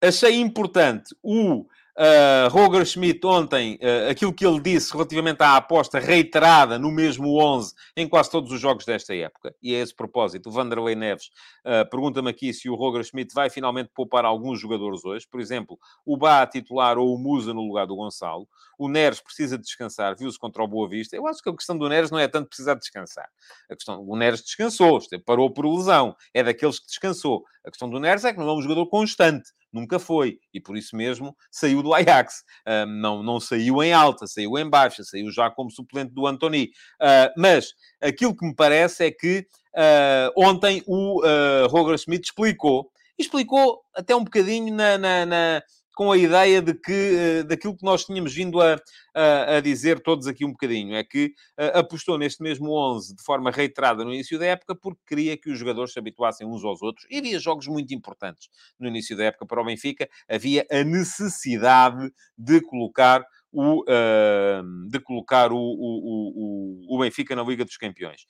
achei 0.00 0.38
importante 0.40 1.14
o 1.22 1.66
uh, 1.98 2.48
Roger 2.48 2.86
Schmidt 2.86 3.26
ontem, 3.26 3.78
uh, 3.82 4.10
aquilo 4.10 4.32
que 4.32 4.46
ele 4.46 4.60
disse 4.60 4.92
relativamente 4.92 5.42
à 5.42 5.56
aposta 5.56 5.98
reiterada 5.98 6.78
no 6.78 6.90
mesmo 6.90 7.36
11 7.40 7.74
em 7.96 8.08
quase 8.08 8.30
todos 8.30 8.52
os 8.52 8.60
jogos 8.60 8.84
desta 8.84 9.14
época. 9.14 9.54
E 9.62 9.74
a 9.74 9.80
esse 9.80 9.94
propósito, 9.94 10.48
o 10.48 10.52
Vanderlei 10.52 10.94
Neves 10.94 11.26
uh, 11.66 11.88
pergunta-me 11.90 12.30
aqui 12.30 12.52
se 12.52 12.70
o 12.70 12.74
Roger 12.74 13.04
Schmidt 13.04 13.34
vai 13.34 13.50
finalmente 13.50 13.90
poupar 13.92 14.24
alguns 14.24 14.60
jogadores 14.60 15.04
hoje. 15.04 15.26
Por 15.28 15.40
exemplo, 15.40 15.78
o 16.06 16.16
Bá 16.16 16.46
titular 16.46 16.98
ou 16.98 17.14
o 17.14 17.18
Musa 17.18 17.52
no 17.52 17.62
lugar 17.62 17.86
do 17.86 17.96
Gonçalo. 17.96 18.48
O 18.78 18.88
Neres 18.88 19.20
precisa 19.20 19.58
descansar, 19.58 20.16
viu-se 20.16 20.38
contra 20.38 20.62
o 20.62 20.68
Boa 20.68 20.88
Vista. 20.88 21.16
Eu 21.16 21.26
acho 21.26 21.42
que 21.42 21.50
a 21.50 21.54
questão 21.54 21.76
do 21.76 21.88
Neres 21.88 22.12
não 22.12 22.18
é 22.18 22.28
tanto 22.28 22.48
precisar 22.48 22.74
descansar. 22.74 23.28
A 23.68 23.74
questão, 23.74 24.04
o 24.06 24.16
Neres 24.16 24.40
descansou, 24.40 25.00
parou 25.26 25.52
por 25.52 25.66
lesão. 25.66 26.14
É 26.32 26.44
daqueles 26.44 26.78
que 26.78 26.86
descansou. 26.86 27.44
A 27.64 27.70
questão 27.70 27.90
do 27.90 27.98
Neres 27.98 28.24
é 28.24 28.32
que 28.32 28.38
não 28.38 28.48
é 28.48 28.54
um 28.54 28.62
jogador 28.62 28.86
constante 28.86 29.50
nunca 29.72 29.98
foi. 29.98 30.38
E 30.52 30.60
por 30.60 30.76
isso 30.76 30.96
mesmo 30.96 31.36
saiu 31.50 31.82
do 31.82 31.94
Ajax. 31.94 32.42
Uh, 32.66 32.86
não, 32.86 33.22
não 33.22 33.40
saiu 33.40 33.82
em 33.82 33.92
alta, 33.92 34.26
saiu 34.26 34.58
em 34.58 34.68
baixa, 34.68 35.02
saiu 35.04 35.30
já 35.30 35.50
como 35.50 35.70
suplente 35.70 36.12
do 36.12 36.26
Antony. 36.26 36.70
Uh, 37.00 37.32
mas 37.36 37.72
aquilo 38.00 38.36
que 38.36 38.46
me 38.46 38.54
parece 38.54 39.06
é 39.06 39.10
que 39.10 39.46
uh, 39.74 40.32
ontem 40.36 40.82
o 40.86 41.20
Roger 41.68 41.98
Schmidt 41.98 42.28
explicou, 42.28 42.90
explicou 43.18 43.80
até 43.94 44.14
um 44.14 44.24
bocadinho 44.24 44.74
na, 44.74 44.96
na, 44.96 45.26
na 45.26 45.62
com 45.98 46.12
a 46.12 46.16
ideia 46.16 46.62
de 46.62 46.74
que, 46.74 46.92
eh, 46.92 47.42
daquilo 47.42 47.76
que 47.76 47.84
nós 47.84 48.04
tínhamos 48.04 48.32
vindo 48.32 48.60
a, 48.60 48.76
a, 49.12 49.56
a 49.56 49.60
dizer 49.60 49.98
todos 49.98 50.28
aqui 50.28 50.44
um 50.44 50.52
bocadinho, 50.52 50.94
é 50.94 51.02
que 51.02 51.34
uh, 51.58 51.76
apostou 51.76 52.16
neste 52.16 52.40
mesmo 52.40 52.70
11 52.70 53.16
de 53.16 53.22
forma 53.24 53.50
reiterada 53.50 54.04
no 54.04 54.14
início 54.14 54.38
da 54.38 54.46
época 54.46 54.76
porque 54.76 55.00
queria 55.04 55.36
que 55.36 55.50
os 55.50 55.58
jogadores 55.58 55.92
se 55.92 55.98
habituassem 55.98 56.46
uns 56.46 56.62
aos 56.62 56.82
outros. 56.82 57.04
E 57.10 57.18
havia 57.18 57.36
jogos 57.40 57.66
muito 57.66 57.92
importantes 57.92 58.48
no 58.78 58.86
início 58.86 59.16
da 59.16 59.24
época 59.24 59.44
para 59.44 59.60
o 59.60 59.64
Benfica, 59.64 60.08
havia 60.28 60.64
a 60.70 60.84
necessidade 60.84 62.12
de 62.38 62.60
colocar 62.60 63.26
o, 63.52 63.80
uh, 63.80 64.88
de 64.88 65.00
colocar 65.00 65.50
o, 65.50 65.58
o, 65.58 66.86
o, 66.86 66.96
o, 66.96 66.98
Benfica 67.00 67.34
na 67.34 67.42
Liga 67.42 67.64
dos 67.64 67.76
Campeões. 67.76 68.24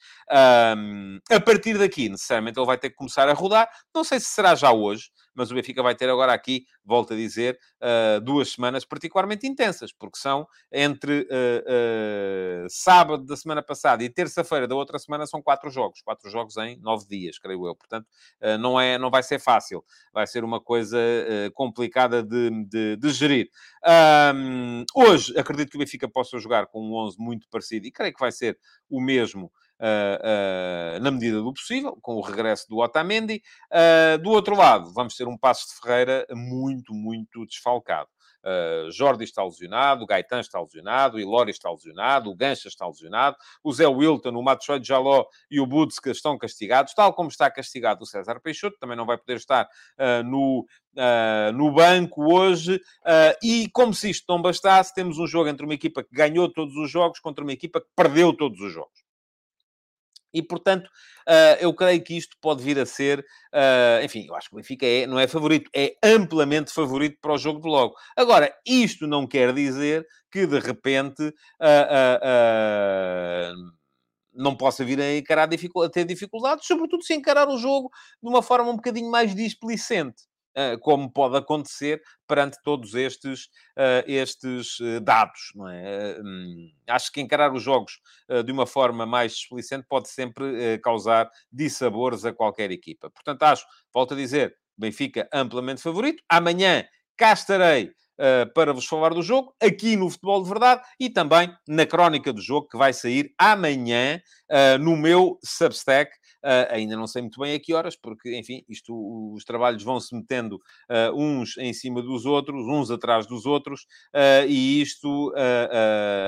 Um, 0.75 1.19
a 1.31 1.39
partir 1.39 1.77
daqui, 1.77 2.09
necessariamente, 2.09 2.59
ele 2.59 2.67
vai 2.67 2.79
ter 2.79 2.89
que 2.89 2.97
começar 2.97 3.29
a 3.29 3.35
rodar. 3.35 3.69
Não 3.95 4.05
sei 4.05 4.21
se 4.21 4.27
será 4.27 4.55
já 4.55 4.73
hoje, 4.73 5.11
mas 5.39 5.53
o 5.53 5.55
Benfica 5.55 5.81
vai 5.85 5.95
ter 5.95 6.11
agora 6.11 6.33
aqui, 6.33 6.67
volto 6.85 7.13
a 7.13 7.17
dizer, 7.17 7.57
uh, 7.81 8.21
duas 8.21 8.51
semanas 8.51 8.85
particularmente 8.85 9.47
intensas, 9.47 9.93
porque 9.93 10.19
são 10.19 10.45
entre 10.73 11.21
uh, 11.21 12.65
uh, 12.65 12.67
sábado 12.69 13.25
da 13.25 13.37
semana 13.37 13.63
passada 13.63 14.03
e 14.03 14.11
terça-feira 14.11 14.67
da 14.67 14.75
outra 14.75 14.99
semana 14.99 15.29
são 15.29 15.41
quatro 15.41 15.71
jogos, 15.71 16.03
quatro 16.03 16.29
jogos 16.29 16.57
em 16.57 16.77
nove 16.81 17.07
dias, 17.07 17.39
creio 17.39 17.69
eu. 17.69 17.77
Portanto, 17.77 18.09
não, 18.59 18.81
é, 18.81 18.99
não 18.99 19.11
vai 19.11 19.23
ser 19.23 19.39
fácil, 19.39 19.85
vai 20.13 20.27
ser 20.27 20.43
uma 20.43 20.61
coisa 20.61 20.99
complicada 21.55 22.21
de, 22.21 22.65
de, 22.65 22.97
de 22.97 23.11
gerir. 23.11 23.49
Um, 24.35 24.85
hoje, 24.95 25.39
acredito 25.39 25.71
que 25.71 25.77
o 25.77 25.79
Benfica 25.79 26.09
possa 26.09 26.39
jogar 26.41 26.67
com 26.67 26.83
um 26.83 26.95
11 26.95 27.17
muito 27.19 27.49
parecido, 27.49 27.87
e 27.87 27.93
creio 27.93 28.13
que 28.13 28.21
vai 28.21 28.33
ser 28.33 28.59
o 28.91 29.01
mesmo 29.01 29.53
uh, 29.79 31.01
na 31.01 31.11
medida 31.11 31.41
do 31.41 31.53
possível, 31.53 31.97
com 32.03 32.17
o 32.17 32.21
regresso 32.21 32.69
do 32.69 32.79
Otamendi. 32.79 33.43
Uh, 33.73 34.19
do 34.19 34.31
outro 34.31 34.57
lado, 34.57 34.93
vamos 34.93 35.15
ter 35.17 35.27
um 35.27 35.37
passo 35.37 35.69
de 35.69 35.81
Ferreira 35.81 36.27
muito, 36.31 36.93
muito 36.93 37.47
desfalcado. 37.47 38.09
Uh, 38.39 38.91
Jordi 38.93 39.25
está 39.25 39.43
lesionado, 39.43 40.05
o 40.05 40.07
Gaetan 40.07 40.41
está 40.41 40.61
lesionado, 40.61 41.17
o 41.17 41.21
Ilori 41.21 41.51
está 41.51 41.71
lesionado, 41.71 42.31
o 42.31 42.37
Gancha 42.37 42.69
está 42.69 42.87
lesionado, 42.87 43.37
o 43.65 43.73
Zé 43.73 43.87
Wilton, 43.87 44.31
o 44.31 44.43
Matsoi 44.43 44.83
Jaló 44.83 45.27
e 45.51 45.61
o 45.61 45.67
Budska 45.67 46.11
estão 46.11 46.39
castigados, 46.39 46.95
tal 46.95 47.13
como 47.13 47.29
está 47.29 47.51
castigado 47.51 48.05
o 48.05 48.07
César 48.07 48.41
Peixoto, 48.41 48.79
também 48.79 48.97
não 48.97 49.05
vai 49.05 49.19
poder 49.19 49.37
estar 49.37 49.65
uh, 49.65 50.23
no, 50.23 50.65
uh, 50.95 51.53
no 51.53 51.73
banco 51.73 52.33
hoje. 52.33 52.81
e 53.43 53.69
como 53.73 53.93
se 53.93 54.11
isto 54.11 54.25
não 54.29 54.41
bastasse, 54.41 54.95
temos 54.95 55.19
um 55.19 55.27
jogo 55.27 55.49
entre 55.49 55.65
uma 55.65 55.75
equipa 55.75 56.05
que 56.05 56.15
ganhou 56.15 56.49
todos 56.51 56.77
os 56.77 56.89
jogos 56.89 57.19
contra 57.19 57.43
uma 57.43 57.53
equipa 57.53 57.81
que 57.81 57.89
perdeu 57.97 58.33
todos 58.33 58.61
os 58.61 58.73
jogos. 58.73 59.08
E, 60.33 60.43
portanto, 60.43 60.87
uh, 60.87 61.57
eu 61.61 61.73
creio 61.75 62.03
que 62.03 62.17
isto 62.17 62.37
pode 62.41 62.63
vir 62.63 62.79
a 62.79 62.87
ser, 62.87 63.21
uh, 63.21 64.05
enfim, 64.05 64.27
eu 64.29 64.35
acho 64.35 64.49
que 64.49 64.55
o 64.55 64.59
Benfica 64.59 64.87
é, 64.87 65.07
não 65.07 65.19
é 65.19 65.27
favorito, 65.27 65.71
é 65.75 65.95
amplamente 66.03 66.73
favorito 66.73 67.19
para 67.21 67.33
o 67.33 67.39
jogo 67.39 67.61
de 67.61 67.69
logo. 67.69 67.95
Agora, 68.17 68.53
isto 68.67 69.07
não 69.07 69.27
quer 69.27 69.53
dizer 69.53 70.07
que, 70.31 70.47
de 70.47 70.59
repente, 70.59 71.23
uh, 71.23 71.33
não 74.35 74.57
possa 74.57 74.85
vir 74.85 75.01
a, 75.01 75.17
encarar 75.17 75.49
a 75.49 75.89
ter 75.89 76.05
dificuldades, 76.05 76.67
sobretudo 76.67 77.03
se 77.03 77.15
encarar 77.15 77.49
o 77.49 77.59
jogo 77.59 77.91
de 78.23 78.29
uma 78.29 78.43
forma 78.43 78.71
um 78.71 78.77
bocadinho 78.77 79.11
mais 79.11 79.35
displicente. 79.35 80.29
Eh, 80.61 80.77
como 80.79 81.09
pode 81.09 81.37
acontecer 81.37 82.03
perante 82.27 82.59
todos 82.65 82.93
estes, 82.95 83.45
uh, 83.77 84.03
estes 84.09 84.81
uh, 84.81 85.01
dados, 85.01 85.53
não 85.55 85.69
é? 85.69 86.19
Uh, 86.19 86.73
acho 86.89 87.13
que 87.13 87.21
encarar 87.21 87.53
os 87.53 87.63
jogos 87.63 88.01
de 88.45 88.51
uma 88.51 88.67
forma 88.67 89.07
mais 89.07 89.35
explicente 89.35 89.87
pode 89.89 90.09
sempre 90.09 90.79
causar 90.83 91.31
dissabores 91.53 92.25
a 92.25 92.33
qualquer 92.33 92.73
equipa. 92.73 93.09
Portanto, 93.09 93.43
acho, 93.45 93.65
volto 93.95 94.15
a 94.15 94.17
dizer, 94.17 94.57
Benfica 94.77 95.29
amplamente 95.33 95.81
favorito. 95.81 96.23
Amanhã 96.29 96.85
cá 97.17 97.33
estarei 97.33 97.93
para 98.55 98.73
vos 98.73 98.87
falar 98.87 99.15
do 99.15 99.23
jogo, 99.23 99.55
aqui 99.63 99.97
no 99.97 100.11
Futebol 100.11 100.43
de 100.43 100.49
Verdade 100.49 100.83
e 100.99 101.09
também 101.09 101.53
na 101.69 101.87
crónica 101.87 102.33
do 102.33 102.41
jogo 102.41 102.69
que 102.69 102.77
vai 102.77 102.93
sair 102.93 103.33
amanhã 103.39 104.21
no 104.81 104.97
meu 104.97 105.39
Substack, 105.45 106.11
Uh, 106.45 106.71
ainda 106.71 106.97
não 106.97 107.07
sei 107.09 107.21
muito 107.21 107.41
bem 107.41 107.55
a 107.55 107.59
que 107.59 107.75
horas, 107.75 107.97
porque, 107.97 108.37
enfim, 108.37 108.65
isto, 108.69 108.95
os 109.35 109.45
trabalhos 109.45 109.83
vão 109.83 109.99
se 109.99 110.15
metendo 110.15 110.57
uh, 110.57 111.13
uns 111.13 111.57
em 111.59 111.73
cima 111.73 112.01
dos 112.01 112.25
outros, 112.25 112.65
uns 112.65 112.93
atrás 112.93 113.27
dos 113.27 113.45
outros, 113.45 113.83
uh, 114.15 114.47
e 114.47 114.81
isto 114.81 115.33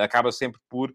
acaba 0.03 0.32
sempre 0.32 0.61
por 0.68 0.93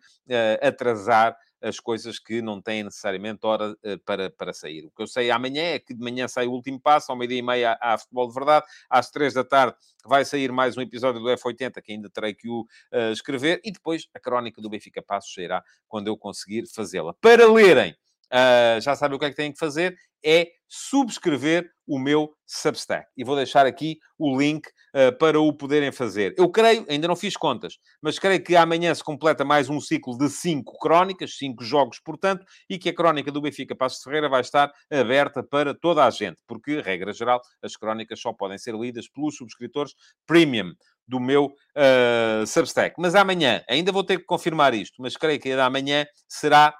atrasar 0.62 1.36
as 1.66 1.80
coisas 1.80 2.20
que 2.20 2.42
não 2.42 2.62
têm 2.62 2.84
necessariamente 2.84 3.46
hora 3.46 3.72
uh, 3.72 4.00
para, 4.06 4.30
para 4.30 4.54
sair. 4.54 4.86
O 4.86 4.92
que 4.92 5.02
eu 5.02 5.08
sei 5.08 5.32
amanhã 5.32 5.64
é 5.64 5.80
que 5.80 5.94
de 5.94 6.04
manhã 6.04 6.28
sai 6.28 6.46
o 6.46 6.52
último 6.52 6.80
passo, 6.80 7.12
ao 7.12 7.18
meio-dia 7.18 7.40
e 7.40 7.42
meia 7.42 7.78
há, 7.82 7.98
futebol 7.98 8.28
de 8.28 8.34
verdade, 8.34 8.66
às 8.88 9.10
três 9.10 9.34
da 9.34 9.44
tarde 9.44 9.76
vai 10.06 10.24
sair 10.24 10.52
mais 10.52 10.78
um 10.78 10.82
episódio 10.82 11.20
do 11.20 11.28
F80, 11.28 11.82
que 11.82 11.92
ainda 11.92 12.10
terei 12.10 12.36
que 12.36 12.48
o 12.48 12.62
uh, 12.62 13.12
escrever, 13.12 13.60
e 13.64 13.72
depois 13.72 14.08
a 14.14 14.20
crónica 14.20 14.62
do 14.62 14.70
Benfica 14.70 15.02
Passos 15.02 15.34
sairá 15.34 15.64
quando 15.88 16.08
eu 16.08 16.16
conseguir 16.16 16.68
fazê-la. 16.68 17.14
Para 17.16 17.52
lerem 17.52 17.96
Uh, 18.32 18.82
já 18.82 18.96
sabem 18.96 19.16
o 19.16 19.20
que 19.20 19.26
é 19.26 19.30
que 19.30 19.36
têm 19.36 19.52
que 19.52 19.60
fazer? 19.60 19.96
É 20.24 20.48
subscrever 20.68 21.70
o 21.88 22.00
meu 22.00 22.34
Substack. 22.46 23.08
E 23.16 23.24
vou 23.24 23.36
deixar 23.36 23.66
aqui 23.66 24.00
o 24.18 24.38
link 24.38 24.68
uh, 24.68 25.16
para 25.18 25.40
o 25.40 25.54
poderem 25.54 25.92
fazer. 25.92 26.34
Eu 26.38 26.50
creio, 26.50 26.86
ainda 26.90 27.08
não 27.08 27.16
fiz 27.16 27.38
contas, 27.38 27.78
mas 28.02 28.18
creio 28.18 28.44
que 28.44 28.56
amanhã 28.56 28.94
se 28.94 29.04
completa 29.04 29.46
mais 29.46 29.70
um 29.70 29.80
ciclo 29.80 30.18
de 30.18 30.30
cinco 30.30 30.78
crónicas, 30.80 31.38
cinco 31.38 31.64
jogos, 31.64 32.00
portanto, 32.00 32.46
e 32.70 32.78
que 32.78 32.90
a 32.90 32.96
crónica 32.96 33.32
do 33.32 33.42
Benfica 33.42 33.76
Passos 33.76 34.04
Ferreira 34.04 34.28
vai 34.28 34.42
estar 34.42 34.72
aberta 34.92 35.44
para 35.44 35.74
toda 35.74 36.04
a 36.06 36.10
gente, 36.10 36.38
porque, 36.48 36.82
regra 36.82 37.14
geral, 37.14 37.40
as 37.62 37.76
crónicas 37.76 38.20
só 38.20 38.34
podem 38.34 38.58
ser 38.58 38.76
lidas 38.76 39.08
pelos 39.08 39.36
subscritores 39.38 39.94
premium 40.26 40.74
do 41.08 41.20
meu 41.20 41.46
uh, 41.46 42.48
Substack. 42.48 42.96
Mas 42.98 43.14
amanhã, 43.16 43.64
ainda 43.70 43.92
vou 43.92 44.04
ter 44.04 44.18
que 44.18 44.26
confirmar 44.26 44.74
isto, 44.74 45.02
mas 45.02 45.16
creio 45.16 45.40
que 45.40 45.52
amanhã 45.54 46.06
será 46.28 46.76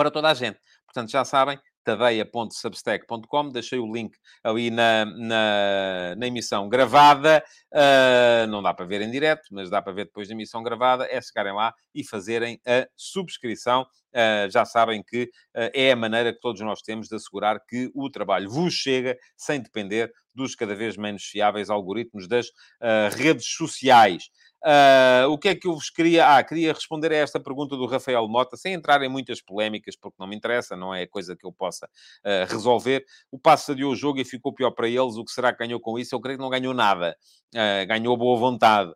para 0.00 0.10
toda 0.10 0.30
a 0.30 0.34
gente. 0.34 0.58
Portanto, 0.86 1.10
já 1.10 1.22
sabem, 1.26 1.58
tadeia.substack.com. 1.84 3.50
Deixei 3.50 3.78
o 3.78 3.92
link 3.92 4.16
ali 4.42 4.70
na, 4.70 5.04
na, 5.04 6.14
na 6.16 6.26
emissão 6.26 6.70
gravada. 6.70 7.44
Uh, 7.70 8.46
não 8.48 8.62
dá 8.62 8.72
para 8.72 8.86
ver 8.86 9.02
em 9.02 9.10
direto, 9.10 9.42
mas 9.50 9.68
dá 9.68 9.82
para 9.82 9.92
ver 9.92 10.06
depois 10.06 10.26
da 10.26 10.32
emissão 10.32 10.62
gravada. 10.62 11.06
É 11.10 11.20
chegarem 11.20 11.52
lá 11.52 11.74
e 11.94 12.02
fazerem 12.02 12.58
a 12.66 12.88
subscrição. 12.96 13.82
Uh, 14.10 14.50
já 14.50 14.64
sabem 14.64 15.02
que 15.06 15.24
uh, 15.24 15.68
é 15.74 15.92
a 15.92 15.96
maneira 15.96 16.32
que 16.32 16.40
todos 16.40 16.62
nós 16.62 16.80
temos 16.80 17.06
de 17.06 17.16
assegurar 17.16 17.60
que 17.68 17.90
o 17.94 18.08
trabalho 18.08 18.48
vos 18.48 18.72
chega 18.72 19.18
sem 19.36 19.60
depender 19.60 20.10
dos 20.34 20.54
cada 20.54 20.74
vez 20.74 20.96
menos 20.96 21.24
fiáveis 21.24 21.68
algoritmos 21.68 22.26
das 22.26 22.46
redes 23.12 23.46
sociais. 23.46 24.30
Uh, 24.62 25.30
o 25.30 25.38
que 25.38 25.48
é 25.48 25.54
que 25.54 25.66
eu 25.66 25.74
vos 25.74 25.88
queria... 25.88 26.36
Ah, 26.36 26.42
queria 26.42 26.72
responder 26.72 27.12
a 27.12 27.16
esta 27.16 27.40
pergunta 27.40 27.76
do 27.76 27.86
Rafael 27.86 28.26
Mota, 28.28 28.56
sem 28.56 28.74
entrar 28.74 29.02
em 29.02 29.08
muitas 29.08 29.40
polémicas, 29.40 29.96
porque 29.96 30.16
não 30.18 30.26
me 30.26 30.36
interessa, 30.36 30.76
não 30.76 30.94
é 30.94 31.06
coisa 31.06 31.34
que 31.34 31.46
eu 31.46 31.52
possa 31.52 31.86
uh, 31.86 32.50
resolver. 32.50 33.04
O 33.30 33.38
passo 33.38 33.72
adiou 33.72 33.92
o 33.92 33.96
jogo 33.96 34.20
e 34.20 34.24
ficou 34.24 34.52
pior 34.52 34.70
para 34.72 34.88
eles. 34.88 35.16
O 35.16 35.24
que 35.24 35.32
será 35.32 35.52
que 35.52 35.58
ganhou 35.58 35.80
com 35.80 35.98
isso? 35.98 36.14
Eu 36.14 36.20
creio 36.20 36.38
que 36.38 36.42
não 36.42 36.50
ganhou 36.50 36.74
nada. 36.74 37.16
Uh, 37.54 37.86
ganhou 37.86 38.16
boa 38.16 38.38
vontade. 38.38 38.92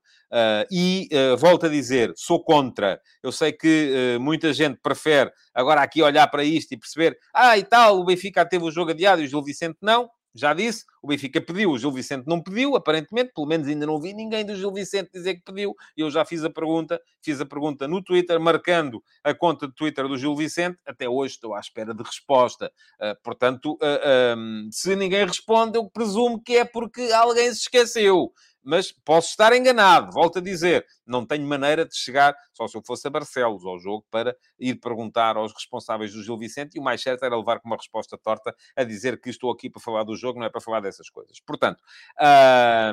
e 0.70 1.08
volto 1.38 1.66
a 1.66 1.68
dizer, 1.68 2.12
sou 2.16 2.42
contra. 2.42 3.00
Eu 3.22 3.32
sei 3.32 3.52
que 3.52 4.18
muita 4.20 4.52
gente 4.52 4.78
prefere 4.82 5.30
agora 5.54 5.80
aqui 5.80 6.02
olhar 6.02 6.26
para 6.26 6.42
isto 6.42 6.72
e 6.72 6.76
perceber, 6.76 7.16
ah, 7.32 7.56
e 7.56 7.62
tal, 7.62 8.00
o 8.00 8.04
Benfica 8.04 8.44
teve 8.44 8.64
o 8.64 8.70
jogo 8.70 8.90
adiado 8.90 9.22
e 9.22 9.26
o 9.26 9.28
Gil 9.28 9.42
Vicente 9.42 9.78
não. 9.80 10.10
Já 10.34 10.52
disse, 10.52 10.84
o 11.00 11.06
Benfica 11.06 11.40
pediu, 11.40 11.70
o 11.70 11.78
Gil 11.78 11.92
Vicente 11.92 12.26
não 12.26 12.42
pediu, 12.42 12.74
aparentemente, 12.74 13.32
pelo 13.32 13.46
menos 13.46 13.68
ainda 13.68 13.86
não 13.86 14.00
vi 14.00 14.12
ninguém 14.12 14.44
do 14.44 14.56
Gil 14.56 14.72
Vicente 14.72 15.10
dizer 15.12 15.36
que 15.36 15.42
pediu. 15.42 15.74
Eu 15.96 16.10
já 16.10 16.24
fiz 16.24 16.44
a 16.44 16.50
pergunta, 16.50 17.00
fiz 17.22 17.40
a 17.40 17.46
pergunta 17.46 17.86
no 17.86 18.02
Twitter, 18.02 18.40
marcando 18.40 19.02
a 19.22 19.32
conta 19.32 19.68
de 19.68 19.74
Twitter 19.74 20.08
do 20.08 20.18
Gil 20.18 20.34
Vicente. 20.34 20.76
Até 20.84 21.08
hoje 21.08 21.34
estou 21.34 21.54
à 21.54 21.60
espera 21.60 21.94
de 21.94 22.02
resposta. 22.02 22.72
Uh, 23.00 23.22
portanto, 23.22 23.74
uh, 23.74 23.78
ah, 23.82 24.34
um, 24.36 24.68
se 24.72 24.96
ninguém 24.96 25.24
responde, 25.24 25.78
eu 25.78 25.88
presumo 25.88 26.42
que 26.42 26.56
é 26.56 26.64
porque 26.64 27.02
alguém 27.12 27.52
se 27.52 27.60
esqueceu 27.60 28.32
mas 28.64 28.90
posso 28.90 29.30
estar 29.30 29.54
enganado. 29.54 30.10
Volto 30.12 30.38
a 30.38 30.42
dizer, 30.42 30.86
não 31.06 31.24
tenho 31.24 31.46
maneira 31.46 31.84
de 31.84 31.96
chegar, 31.96 32.34
só 32.52 32.66
se 32.66 32.76
eu 32.76 32.82
fosse 32.84 33.06
a 33.06 33.10
Barcelos 33.10 33.64
ao 33.64 33.78
jogo, 33.78 34.06
para 34.10 34.36
ir 34.58 34.76
perguntar 34.76 35.36
aos 35.36 35.52
responsáveis 35.52 36.12
do 36.12 36.22
Gil 36.22 36.38
Vicente, 36.38 36.76
e 36.76 36.80
o 36.80 36.82
mais 36.82 37.02
certo 37.02 37.24
era 37.24 37.36
levar 37.36 37.60
com 37.60 37.68
uma 37.68 37.76
resposta 37.76 38.16
torta 38.16 38.54
a 38.76 38.84
dizer 38.84 39.20
que 39.20 39.30
estou 39.30 39.50
aqui 39.50 39.68
para 39.68 39.80
falar 39.80 40.04
do 40.04 40.16
jogo, 40.16 40.38
não 40.38 40.46
é 40.46 40.50
para 40.50 40.60
falar 40.60 40.80
dessas 40.80 41.10
coisas. 41.10 41.38
Portanto, 41.40 41.82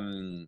hum... 0.01 0.47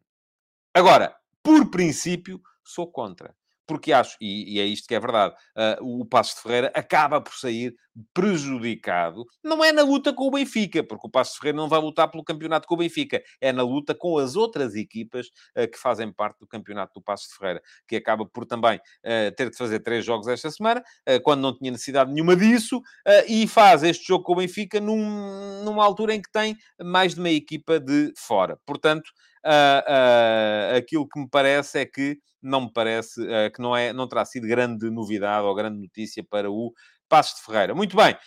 agora, 0.74 1.15
por 1.41 1.69
princípio, 1.69 2.41
sou 2.63 2.91
contra 2.91 3.36
porque 3.66 3.93
acho, 3.93 4.18
e, 4.20 4.55
e, 4.55 4.59
é 4.59 4.66
isto 4.66 4.88
que 4.88 4.95
é 4.95 4.99
verdade, 4.99 5.34
uh, 5.80 6.01
o 6.01 6.05
Passo 6.05 6.36
de 6.36 6.41
Ferreira 6.41 6.72
acaba 6.76 7.22
por 7.22 7.34
sair 7.34 7.76
prejudicado. 8.14 9.26
Não 9.43 9.64
é 9.64 9.72
na 9.72 9.84
luta 9.84 10.11
com 10.11 10.28
o 10.28 10.32
Benfica, 10.32 10.84
porque 10.84 11.07
o 11.07 11.09
Passo 11.09 11.34
de 11.34 11.39
Ferreira 11.39 11.57
não 11.57 11.70
vai 11.70 11.80
lutar 11.80 12.09
pelo 12.09 12.24
campeonato 12.24 12.68
com 12.68 12.74
o 12.74 12.78
Benfica, 12.78 13.22
é 13.39 13.51
na 13.51 13.64
luta 13.64 13.93
com 13.93 14.18
as 14.18 14.36
outras 14.36 14.76
equipas 14.76 15.28
uh, 15.57 15.70
que 15.72 15.78
fazem 15.78 16.11
parte 16.11 16.39
do 16.39 16.47
campeonato 16.47 16.93
do 16.95 17.03
Passo 17.03 17.30
de 17.30 17.36
Ferreira, 17.36 17.61
que 17.88 17.95
acaba 17.95 18.26
por 18.26 18.45
também 18.45 18.78
uh, 18.78 19.36
ter 19.36 19.49
de 19.49 19.57
fazer 19.57 19.80
três 19.80 20.03
jogos 20.03 20.28
esta 20.28 20.49
semana, 20.49 20.84
quando 21.24 21.41
não 21.41 21.57
tinha 21.57 21.72
necessidade 21.72 22.11
nenhuma 22.11 22.36
disso, 22.36 22.82
e 23.28 23.47
faz 23.47 23.84
este 23.84 24.07
jogo 24.07 24.24
com 24.24 24.34
o 24.34 24.36
Benfica 24.38 24.80
num, 24.80 25.64
numa 25.64 25.84
altura 25.84 26.14
em 26.14 26.22
que 26.22 26.32
tem 26.32 26.57
mais 26.82 27.16
de 27.16 27.22
meia 27.22 27.36
equipa 27.36 27.80
de 27.80 28.14
fora. 28.16 28.57
Portanto, 28.66 29.11
uh, 29.46 30.74
uh, 30.74 30.78
aquilo 30.78 31.08
que 31.08 31.20
me 31.20 31.28
parece 31.30 31.80
é 31.80 31.86
que 31.86 32.18
não 32.41 32.62
me 32.62 32.74
parece 32.74 33.22
uh, 33.22 33.52
que 33.54 33.62
não, 33.62 33.76
é, 33.76 33.94
não 33.94 34.08
terá 34.08 34.26
sido 34.26 34.48
grande 34.48 34.89
novidade 34.89 35.46
ou 35.46 35.56
grande 35.56 35.80
notícia 35.80 36.24
para 36.24 36.50
o 36.50 36.74
Passos 37.08 37.39
de 37.39 37.46
Ferreira. 37.46 37.76
Muito 37.76 37.96
bem. 37.96 38.18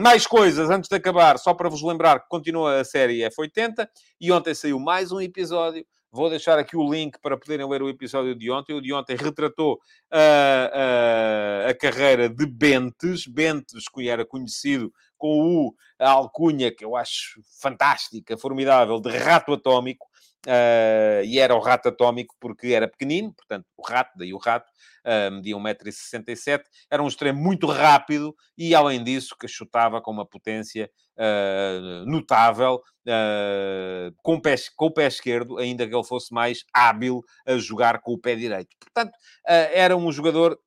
Mais 0.00 0.24
coisas 0.24 0.70
antes 0.70 0.88
de 0.88 0.94
acabar, 0.94 1.36
só 1.38 1.52
para 1.52 1.68
vos 1.68 1.82
lembrar 1.82 2.20
que 2.20 2.28
continua 2.28 2.80
a 2.80 2.84
série 2.84 3.20
F80 3.22 3.88
e 4.20 4.30
ontem 4.30 4.54
saiu 4.54 4.78
mais 4.78 5.10
um 5.10 5.20
episódio. 5.20 5.84
Vou 6.14 6.30
deixar 6.30 6.60
aqui 6.60 6.76
o 6.76 6.88
link 6.88 7.18
para 7.20 7.36
poderem 7.36 7.68
ler 7.68 7.82
o 7.82 7.88
episódio 7.88 8.36
de 8.36 8.48
ontem. 8.48 8.72
O 8.72 8.80
de 8.80 8.92
ontem 8.92 9.16
retratou 9.16 9.72
uh, 9.74 10.16
uh, 10.16 11.70
a 11.70 11.74
carreira 11.74 12.28
de 12.28 12.46
Bentes. 12.46 13.26
Bentes, 13.26 13.88
que 13.92 14.08
era 14.08 14.24
conhecido 14.24 14.92
com 15.16 15.66
o, 15.66 15.74
a 15.98 16.10
alcunha, 16.10 16.74
que 16.74 16.84
eu 16.84 16.96
acho 16.96 17.40
fantástica, 17.60 18.36
formidável, 18.36 19.00
de 19.00 19.10
rato 19.16 19.52
atómico. 19.52 20.06
Uh, 20.46 21.24
e 21.24 21.38
era 21.38 21.54
o 21.54 21.58
rato 21.58 21.88
atómico 21.88 22.34
porque 22.38 22.68
era 22.68 22.86
pequenino, 22.86 23.32
portanto, 23.32 23.64
o 23.78 23.82
rato, 23.82 24.10
daí 24.14 24.34
o 24.34 24.36
rato, 24.36 24.70
uh, 25.06 25.32
media 25.32 25.56
1,67m, 25.56 26.62
era 26.90 27.02
um 27.02 27.08
extremo 27.08 27.40
muito 27.40 27.66
rápido 27.66 28.34
e, 28.56 28.74
além 28.74 29.02
disso, 29.02 29.34
que 29.40 29.48
chutava 29.48 30.02
com 30.02 30.10
uma 30.10 30.26
potência 30.26 30.90
uh, 31.16 32.04
notável, 32.04 32.74
uh, 33.06 34.14
com, 34.22 34.34
o 34.34 34.42
pé, 34.42 34.54
com 34.76 34.86
o 34.86 34.92
pé 34.92 35.06
esquerdo, 35.06 35.56
ainda 35.56 35.88
que 35.88 35.94
ele 35.94 36.04
fosse 36.04 36.32
mais 36.34 36.62
hábil 36.74 37.22
a 37.46 37.56
jogar 37.56 38.02
com 38.02 38.12
o 38.12 38.20
pé 38.20 38.34
direito. 38.34 38.76
Portanto, 38.78 39.16
era 39.46 39.96
um 39.96 40.12
jogador 40.12 40.58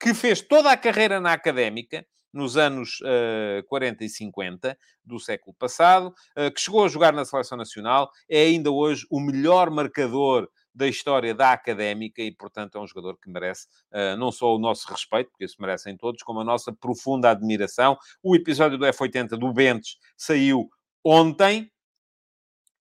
que 0.00 0.14
fez 0.14 0.40
toda 0.40 0.70
a 0.70 0.76
carreira 0.76 1.20
na 1.20 1.32
académica, 1.32 2.06
nos 2.34 2.56
anos 2.56 3.00
uh, 3.00 3.62
40 3.68 4.04
e 4.04 4.08
50 4.08 4.76
do 5.04 5.18
século 5.20 5.54
passado, 5.54 6.08
uh, 6.36 6.52
que 6.52 6.60
chegou 6.60 6.84
a 6.84 6.88
jogar 6.88 7.12
na 7.12 7.24
seleção 7.24 7.56
nacional, 7.56 8.10
é 8.28 8.42
ainda 8.42 8.70
hoje 8.70 9.06
o 9.10 9.20
melhor 9.20 9.70
marcador 9.70 10.48
da 10.74 10.88
história 10.88 11.32
da 11.32 11.52
académica 11.52 12.20
e, 12.20 12.32
portanto, 12.32 12.76
é 12.76 12.80
um 12.80 12.86
jogador 12.86 13.16
que 13.16 13.30
merece 13.30 13.68
uh, 13.92 14.16
não 14.18 14.32
só 14.32 14.54
o 14.54 14.58
nosso 14.58 14.90
respeito, 14.90 15.30
porque 15.30 15.44
isso 15.44 15.56
merecem 15.60 15.96
todos, 15.96 16.22
como 16.22 16.40
a 16.40 16.44
nossa 16.44 16.72
profunda 16.72 17.30
admiração. 17.30 17.96
O 18.22 18.34
episódio 18.34 18.76
do 18.76 18.84
F80 18.84 19.28
do 19.38 19.52
Bentes 19.52 19.96
saiu 20.16 20.68
ontem, 21.04 21.70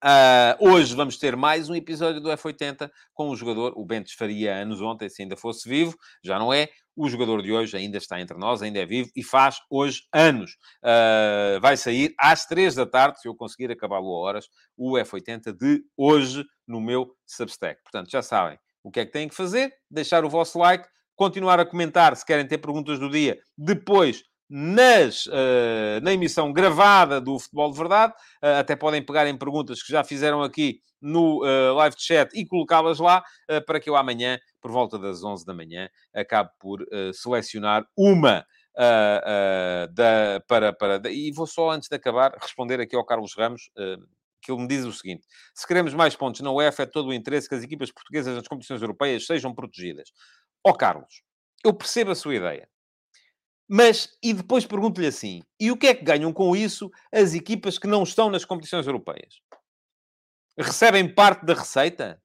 Uh, 0.04 0.60
hoje 0.60 0.94
vamos 0.94 1.18
ter 1.18 1.34
mais 1.34 1.70
um 1.70 1.76
episódio 1.76 2.20
do 2.20 2.28
F80 2.28 2.92
com 3.14 3.30
o 3.30 3.38
jogador, 3.38 3.72
o 3.78 3.86
Bentes 3.86 4.12
faria 4.16 4.54
anos 4.54 4.82
ontem, 4.82 5.08
se 5.08 5.22
ainda 5.22 5.38
fosse 5.38 5.70
vivo, 5.70 5.98
já 6.22 6.38
não 6.38 6.52
é. 6.52 6.68
O 6.96 7.10
jogador 7.10 7.42
de 7.42 7.52
hoje 7.52 7.76
ainda 7.76 7.98
está 7.98 8.20
entre 8.22 8.38
nós, 8.38 8.62
ainda 8.62 8.80
é 8.80 8.86
vivo 8.86 9.10
e 9.16 9.24
faz 9.24 9.58
hoje 9.70 10.04
anos. 10.14 10.52
Uh, 10.84 11.60
vai 11.60 11.76
sair 11.76 12.14
às 12.20 12.46
três 12.46 12.76
da 12.76 12.86
tarde, 12.86 13.20
se 13.20 13.28
eu 13.28 13.36
conseguir 13.36 13.72
acabá-lo 13.72 14.08
a 14.08 14.20
horas, 14.20 14.48
o 14.78 14.94
F80 14.94 15.58
de 15.58 15.84
hoje 15.98 16.46
no 16.68 16.80
meu 16.80 17.16
Substack. 17.26 17.82
Portanto, 17.82 18.12
já 18.12 18.22
sabem 18.22 18.60
o 18.84 18.92
que 18.92 19.00
é 19.00 19.06
que 19.06 19.12
têm 19.12 19.28
que 19.28 19.36
fazer, 19.36 19.74
deixar 19.90 20.26
o 20.26 20.30
vosso 20.30 20.60
like, 20.60 20.88
continuar 21.16 21.60
a 21.60 21.66
comentar 21.66 22.16
se 22.16 22.26
querem 22.26 22.48
ter 22.48 22.58
perguntas 22.58 23.00
do 23.00 23.10
dia 23.10 23.40
depois 23.58 24.24
nas, 24.56 25.26
uh, 25.26 26.00
na 26.04 26.14
emissão 26.14 26.54
gravada 26.54 27.20
do 27.20 27.40
Futebol 27.40 27.72
de 27.72 27.78
Verdade. 27.80 28.14
Uh, 28.40 28.60
até 28.60 28.76
podem 28.76 29.04
pegar 29.04 29.26
em 29.26 29.36
perguntas 29.36 29.82
que 29.82 29.92
já 29.92 30.04
fizeram 30.04 30.44
aqui 30.44 30.80
no 31.02 31.44
uh, 31.44 31.74
live 31.74 31.96
chat 31.98 32.32
e 32.36 32.46
colocá-las 32.46 33.00
lá 33.00 33.24
para 33.66 33.80
que 33.80 33.90
eu 33.90 33.96
amanhã, 33.96 34.40
por 34.62 34.72
volta 34.72 35.00
das 35.00 35.24
11 35.24 35.44
da 35.44 35.56
manhã, 35.56 35.90
acabe 36.14 36.52
por 36.60 36.86
selecionar 37.14 37.84
uma. 37.98 38.46
da, 39.92 40.42
para, 40.48 40.72
para, 40.72 41.12
e 41.12 41.32
vou 41.32 41.46
só, 41.46 41.72
antes 41.72 41.90
de 41.90 41.96
acabar, 41.96 42.34
responder 42.40 42.80
aqui 42.80 42.96
ao 42.96 43.06
Carlos 43.06 43.36
Ramos, 43.36 43.70
que 44.42 44.52
ele 44.52 44.62
me 44.62 44.68
diz 44.68 44.86
o 44.86 44.94
seguinte: 44.94 45.26
se 45.54 45.68
queremos 45.68 45.94
mais 45.94 46.16
pontos 46.16 46.40
na 46.40 46.52
UEFA, 46.52 46.84
é 46.84 46.86
todo 46.86 47.10
o 47.10 47.14
interesse 47.14 47.50
que 47.50 47.56
as 47.56 47.64
equipas 47.64 47.92
portuguesas 47.92 48.34
nas 48.36 48.48
competições 48.48 48.82
europeias 48.82 49.26
sejam 49.26 49.54
protegidas. 49.54 50.10
Ó 50.66 50.70
oh, 50.70 50.74
Carlos, 50.74 51.22
eu 51.66 51.74
percebo 51.74 52.12
a 52.12 52.16
sua 52.16 52.36
ideia. 52.36 52.70
Mas, 53.68 54.10
e 54.22 54.34
depois 54.34 54.66
pergunto-lhe 54.66 55.08
assim: 55.08 55.42
e 55.60 55.72
o 55.72 55.78
que 55.78 55.88
é 55.88 55.96
que 55.96 56.04
ganham 56.04 56.34
com 56.34 56.56
isso 56.56 56.92
as 57.12 57.34
equipas 57.34 57.78
que 57.78 57.88
não 57.88 58.04
estão 58.04 58.30
nas 58.30 58.46
competições 58.46 58.86
europeias? 58.86 59.42
Recebem 60.58 61.14
parte 61.14 61.46
da 61.46 61.54
receita? 61.54 62.22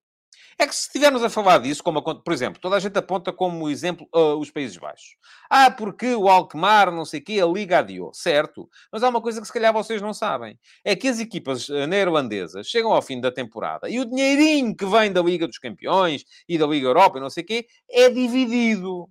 É 0.61 0.66
que 0.66 0.74
se 0.74 0.86
estivermos 0.86 1.22
a 1.22 1.30
falar 1.30 1.59
disso, 1.59 1.84
como, 1.84 2.03
por 2.03 2.32
exemplo, 2.32 2.61
toda 2.61 2.74
a 2.74 2.80
gente 2.80 2.99
aponta 2.99 3.32
como 3.32 3.70
exemplo 3.70 4.09
uh, 4.12 4.36
os 4.36 4.51
Países 4.51 4.76
Baixos. 4.76 5.16
Ah, 5.49 5.70
porque 5.70 6.16
o 6.16 6.28
Alkmaar, 6.28 6.91
não 6.91 7.05
sei 7.05 7.20
o 7.20 7.24
quê, 7.24 7.41
a 7.41 7.47
Liga 7.47 7.78
adiou. 7.78 8.12
Certo. 8.12 8.68
Mas 8.93 9.05
há 9.05 9.09
uma 9.09 9.22
coisa 9.22 9.41
que 9.41 9.47
se 9.47 9.53
calhar 9.53 9.72
vocês 9.72 10.03
não 10.03 10.12
sabem. 10.12 10.59
É 10.84 10.97
que 10.97 11.07
as 11.07 11.20
equipas 11.20 11.68
uh, 11.68 11.86
neerlandesas 11.86 12.66
chegam 12.66 12.93
ao 12.93 13.01
fim 13.01 13.20
da 13.20 13.30
temporada 13.30 13.89
e 13.89 14.01
o 14.01 14.05
dinheirinho 14.05 14.74
que 14.74 14.84
vem 14.84 15.12
da 15.12 15.22
Liga 15.22 15.47
dos 15.47 15.59
Campeões 15.59 16.24
e 16.49 16.59
da 16.59 16.66
Liga 16.66 16.89
Europa 16.89 17.18
e 17.18 17.20
não 17.20 17.30
sei 17.30 17.45
o 17.45 17.47
quê 17.47 17.66
é 17.89 18.11
dividido. 18.11 19.09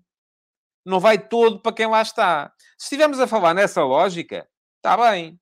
Não 0.87 0.99
vai 0.99 1.17
todo 1.17 1.59
para 1.59 1.73
quem 1.73 1.87
lá 1.87 2.01
está. 2.01 2.51
Se 2.77 2.85
estivermos 2.85 3.19
a 3.19 3.27
falar 3.27 3.53
nessa 3.53 3.83
lógica, 3.83 4.47
está 4.77 4.95
bem. 4.97 5.39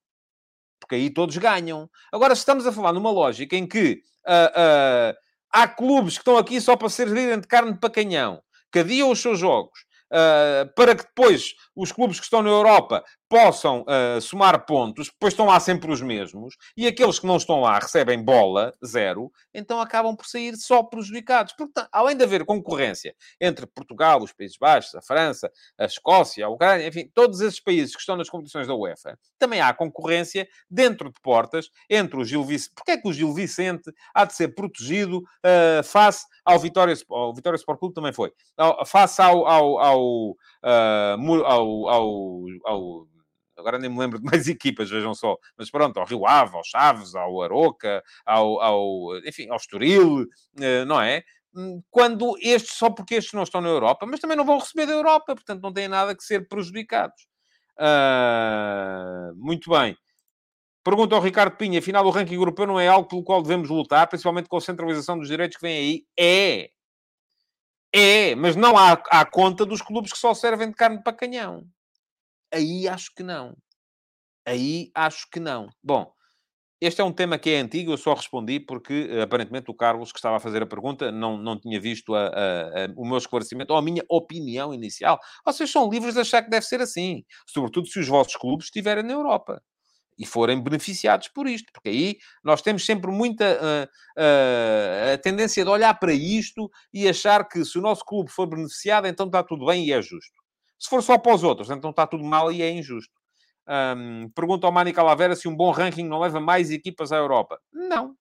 Porque 0.79 0.95
aí 0.95 1.09
todos 1.09 1.37
ganham. 1.37 1.89
Agora, 2.11 2.33
estamos 2.33 2.65
a 2.67 2.71
falar 2.71 2.91
numa 2.91 3.11
lógica 3.11 3.55
em 3.55 3.67
que... 3.67 4.01
Uh, 4.27 5.13
uh, 5.13 5.25
há 5.55 5.67
clubes 5.69 6.15
que 6.15 6.21
estão 6.21 6.37
aqui 6.37 6.59
só 6.59 6.75
para 6.75 6.89
servirem 6.89 7.39
de 7.39 7.47
carne 7.47 7.77
para 7.77 7.89
canhão, 7.89 8.41
que 8.69 8.81
os 9.03 9.21
seus 9.21 9.39
jogos, 9.39 9.79
uh, 10.11 10.69
para 10.75 10.93
que 10.93 11.03
depois 11.03 11.53
os 11.73 11.93
clubes 11.93 12.19
que 12.19 12.25
estão 12.25 12.41
na 12.41 12.49
Europa 12.49 13.05
possam 13.29 13.83
uh, 13.83 14.21
somar 14.21 14.65
pontos, 14.65 15.07
depois 15.07 15.33
estão 15.33 15.47
lá 15.47 15.59
sempre 15.59 15.91
os 15.91 16.01
mesmos, 16.01 16.55
e 16.77 16.87
aqueles 16.87 17.19
que 17.19 17.25
não 17.25 17.37
estão 17.37 17.61
lá 17.61 17.79
recebem 17.79 18.23
bola, 18.23 18.73
zero, 18.85 19.31
então 19.53 19.81
acabam 19.81 20.15
por 20.15 20.25
sair 20.25 20.55
só 20.55 20.83
prejudicados. 20.83 21.53
Porque, 21.53 21.73
além 21.91 22.15
de 22.15 22.23
haver 22.23 22.45
concorrência 22.45 23.15
entre 23.41 23.65
Portugal, 23.65 24.21
os 24.21 24.31
Países 24.31 24.57
Baixos, 24.57 24.95
a 24.95 25.01
França, 25.01 25.51
a 25.77 25.85
Escócia, 25.85 26.45
a 26.45 26.49
Ucrânia, 26.49 26.87
enfim, 26.87 27.09
todos 27.13 27.41
esses 27.41 27.59
países 27.59 27.95
que 27.95 27.99
estão 27.99 28.15
nas 28.15 28.29
competições 28.29 28.67
da 28.67 28.75
UEFA, 28.75 29.17
também 29.39 29.61
há 29.61 29.73
concorrência 29.73 30.47
dentro 30.69 31.11
de 31.11 31.19
portas 31.21 31.69
entre 31.89 32.19
o 32.19 32.25
Gil 32.25 32.43
Vicente. 32.43 32.73
Porquê 32.75 32.91
é 32.91 32.97
que 32.97 33.07
o 33.07 33.13
Gil 33.13 33.33
Vicente 33.33 33.91
há 34.13 34.25
de 34.25 34.33
ser 34.33 34.49
protegido 34.49 35.17
uh, 35.17 35.83
face 35.83 36.25
ao 36.43 36.59
Vitória, 36.59 36.95
ao 37.09 37.33
Vitória 37.33 37.57
Sport 37.57 37.79
Clube 37.79 37.95
também 37.95 38.13
foi, 38.13 38.31
face 38.85 39.21
ao, 39.21 39.47
ao, 39.47 39.79
ao, 39.79 40.29
uh, 40.31 41.45
ao, 41.45 41.89
ao, 41.89 42.43
ao 42.65 43.07
agora 43.57 43.79
nem 43.79 43.89
me 43.89 43.99
lembro 43.99 44.19
de 44.19 44.25
mais 44.25 44.47
equipas, 44.49 44.89
vejam 44.89 45.13
só, 45.13 45.37
mas 45.57 45.69
pronto, 45.69 45.99
ao 45.99 46.05
Rio 46.05 46.27
Ave, 46.27 46.55
ao 46.55 46.63
Chaves, 46.63 47.15
ao 47.15 47.41
Aroca, 47.41 48.03
ao, 48.25 48.61
ao 48.61 49.17
enfim, 49.25 49.49
ao 49.49 49.57
Estoril, 49.57 50.25
eh, 50.59 50.85
não 50.85 51.01
é? 51.01 51.23
Hum, 51.55 51.81
quando 51.89 52.37
estes, 52.41 52.77
só 52.77 52.89
porque 52.89 53.15
estes 53.15 53.33
não 53.33 53.43
estão 53.43 53.61
na 53.61 53.69
Europa, 53.69 54.05
mas 54.05 54.19
também 54.19 54.35
não 54.35 54.45
vão 54.45 54.59
receber 54.59 54.85
da 54.85 54.93
Europa, 54.93 55.35
portanto 55.35 55.61
não 55.61 55.73
têm 55.73 55.87
nada 55.87 56.15
que 56.15 56.23
ser 56.23 56.47
prejudicados. 56.47 57.27
Uh, 57.79 59.35
muito 59.35 59.69
bem. 59.69 59.97
Pergunta 60.83 61.15
ao 61.15 61.21
Ricardo 61.21 61.57
Pinha, 61.57 61.79
afinal 61.79 62.05
o 62.05 62.11
ranking 62.11 62.35
europeu 62.35 62.67
não 62.67 62.79
é 62.79 62.87
algo 62.87 63.07
pelo 63.09 63.23
qual 63.23 63.41
devemos 63.41 63.69
lutar, 63.69 64.07
principalmente 64.07 64.49
com 64.49 64.57
a 64.57 64.61
centralização 64.61 65.17
dos 65.17 65.27
direitos 65.27 65.57
que 65.57 65.63
vem 65.65 65.77
aí? 65.77 66.05
É! 66.19 66.69
É, 67.93 68.35
mas 68.35 68.55
não 68.57 68.77
há, 68.77 68.91
há 68.91 69.25
conta 69.25 69.65
dos 69.65 69.81
clubes 69.81 70.11
que 70.11 70.17
só 70.19 70.33
servem 70.33 70.69
de 70.69 70.75
carne 70.75 71.01
para 71.01 71.13
canhão. 71.13 71.65
Aí 72.53 72.87
acho 72.87 73.13
que 73.15 73.23
não. 73.23 73.55
Aí 74.45 74.91
acho 74.93 75.27
que 75.31 75.39
não. 75.39 75.69
Bom, 75.83 76.13
este 76.79 77.01
é 77.01 77.03
um 77.03 77.11
tema 77.11 77.39
que 77.39 77.49
é 77.49 77.59
antigo, 77.59 77.91
eu 77.93 77.97
só 77.97 78.13
respondi 78.13 78.59
porque 78.59 79.07
eh, 79.09 79.21
aparentemente 79.21 79.71
o 79.71 79.73
Carlos, 79.73 80.11
que 80.11 80.19
estava 80.19 80.37
a 80.37 80.39
fazer 80.39 80.61
a 80.61 80.67
pergunta, 80.67 81.11
não, 81.11 81.37
não 81.37 81.59
tinha 81.59 81.79
visto 81.79 82.13
a, 82.13 82.27
a, 82.27 82.85
a, 82.85 82.87
o 82.97 83.05
meu 83.07 83.17
esclarecimento 83.17 83.73
ou 83.73 83.79
a 83.79 83.81
minha 83.81 84.03
opinião 84.09 84.73
inicial. 84.73 85.19
Vocês 85.45 85.71
são 85.71 85.89
livres 85.89 86.13
de 86.13 86.19
achar 86.19 86.43
que 86.43 86.49
deve 86.49 86.65
ser 86.65 86.81
assim, 86.81 87.23
sobretudo 87.47 87.87
se 87.87 87.99
os 87.99 88.07
vossos 88.07 88.35
clubes 88.35 88.65
estiverem 88.65 89.03
na 89.03 89.13
Europa 89.13 89.61
e 90.17 90.25
forem 90.25 90.61
beneficiados 90.61 91.27
por 91.29 91.47
isto, 91.47 91.71
porque 91.73 91.89
aí 91.89 92.17
nós 92.43 92.61
temos 92.61 92.85
sempre 92.85 93.11
muita 93.11 93.45
uh, 93.55 94.21
uh, 94.21 95.13
a 95.13 95.17
tendência 95.17 95.63
de 95.63 95.69
olhar 95.69 95.93
para 95.99 96.13
isto 96.13 96.69
e 96.93 97.07
achar 97.07 97.47
que 97.47 97.65
se 97.65 97.77
o 97.77 97.81
nosso 97.81 98.03
clube 98.05 98.29
for 98.31 98.47
beneficiado, 98.47 99.07
então 99.07 99.25
está 99.25 99.43
tudo 99.43 99.65
bem 99.65 99.85
e 99.85 99.91
é 99.91 100.01
justo. 100.01 100.44
Se 100.79 100.89
for 100.89 101.01
só 101.01 101.17
para 101.17 101.33
os 101.33 101.43
outros, 101.43 101.69
então 101.69 101.89
está 101.89 102.05
tudo 102.05 102.23
mal 102.23 102.51
e 102.51 102.61
é 102.61 102.69
injusto. 102.69 103.13
Um, 103.67 104.29
pergunta 104.29 104.67
ao 104.67 104.73
Mani 104.73 104.93
Calavera 104.93 105.35
se 105.35 105.47
um 105.47 105.55
bom 105.55 105.71
ranking 105.71 106.07
não 106.07 106.19
leva 106.19 106.39
mais 106.39 106.69
equipas 106.69 107.11
à 107.11 107.17
Europa. 107.17 107.59
Não. 107.71 108.15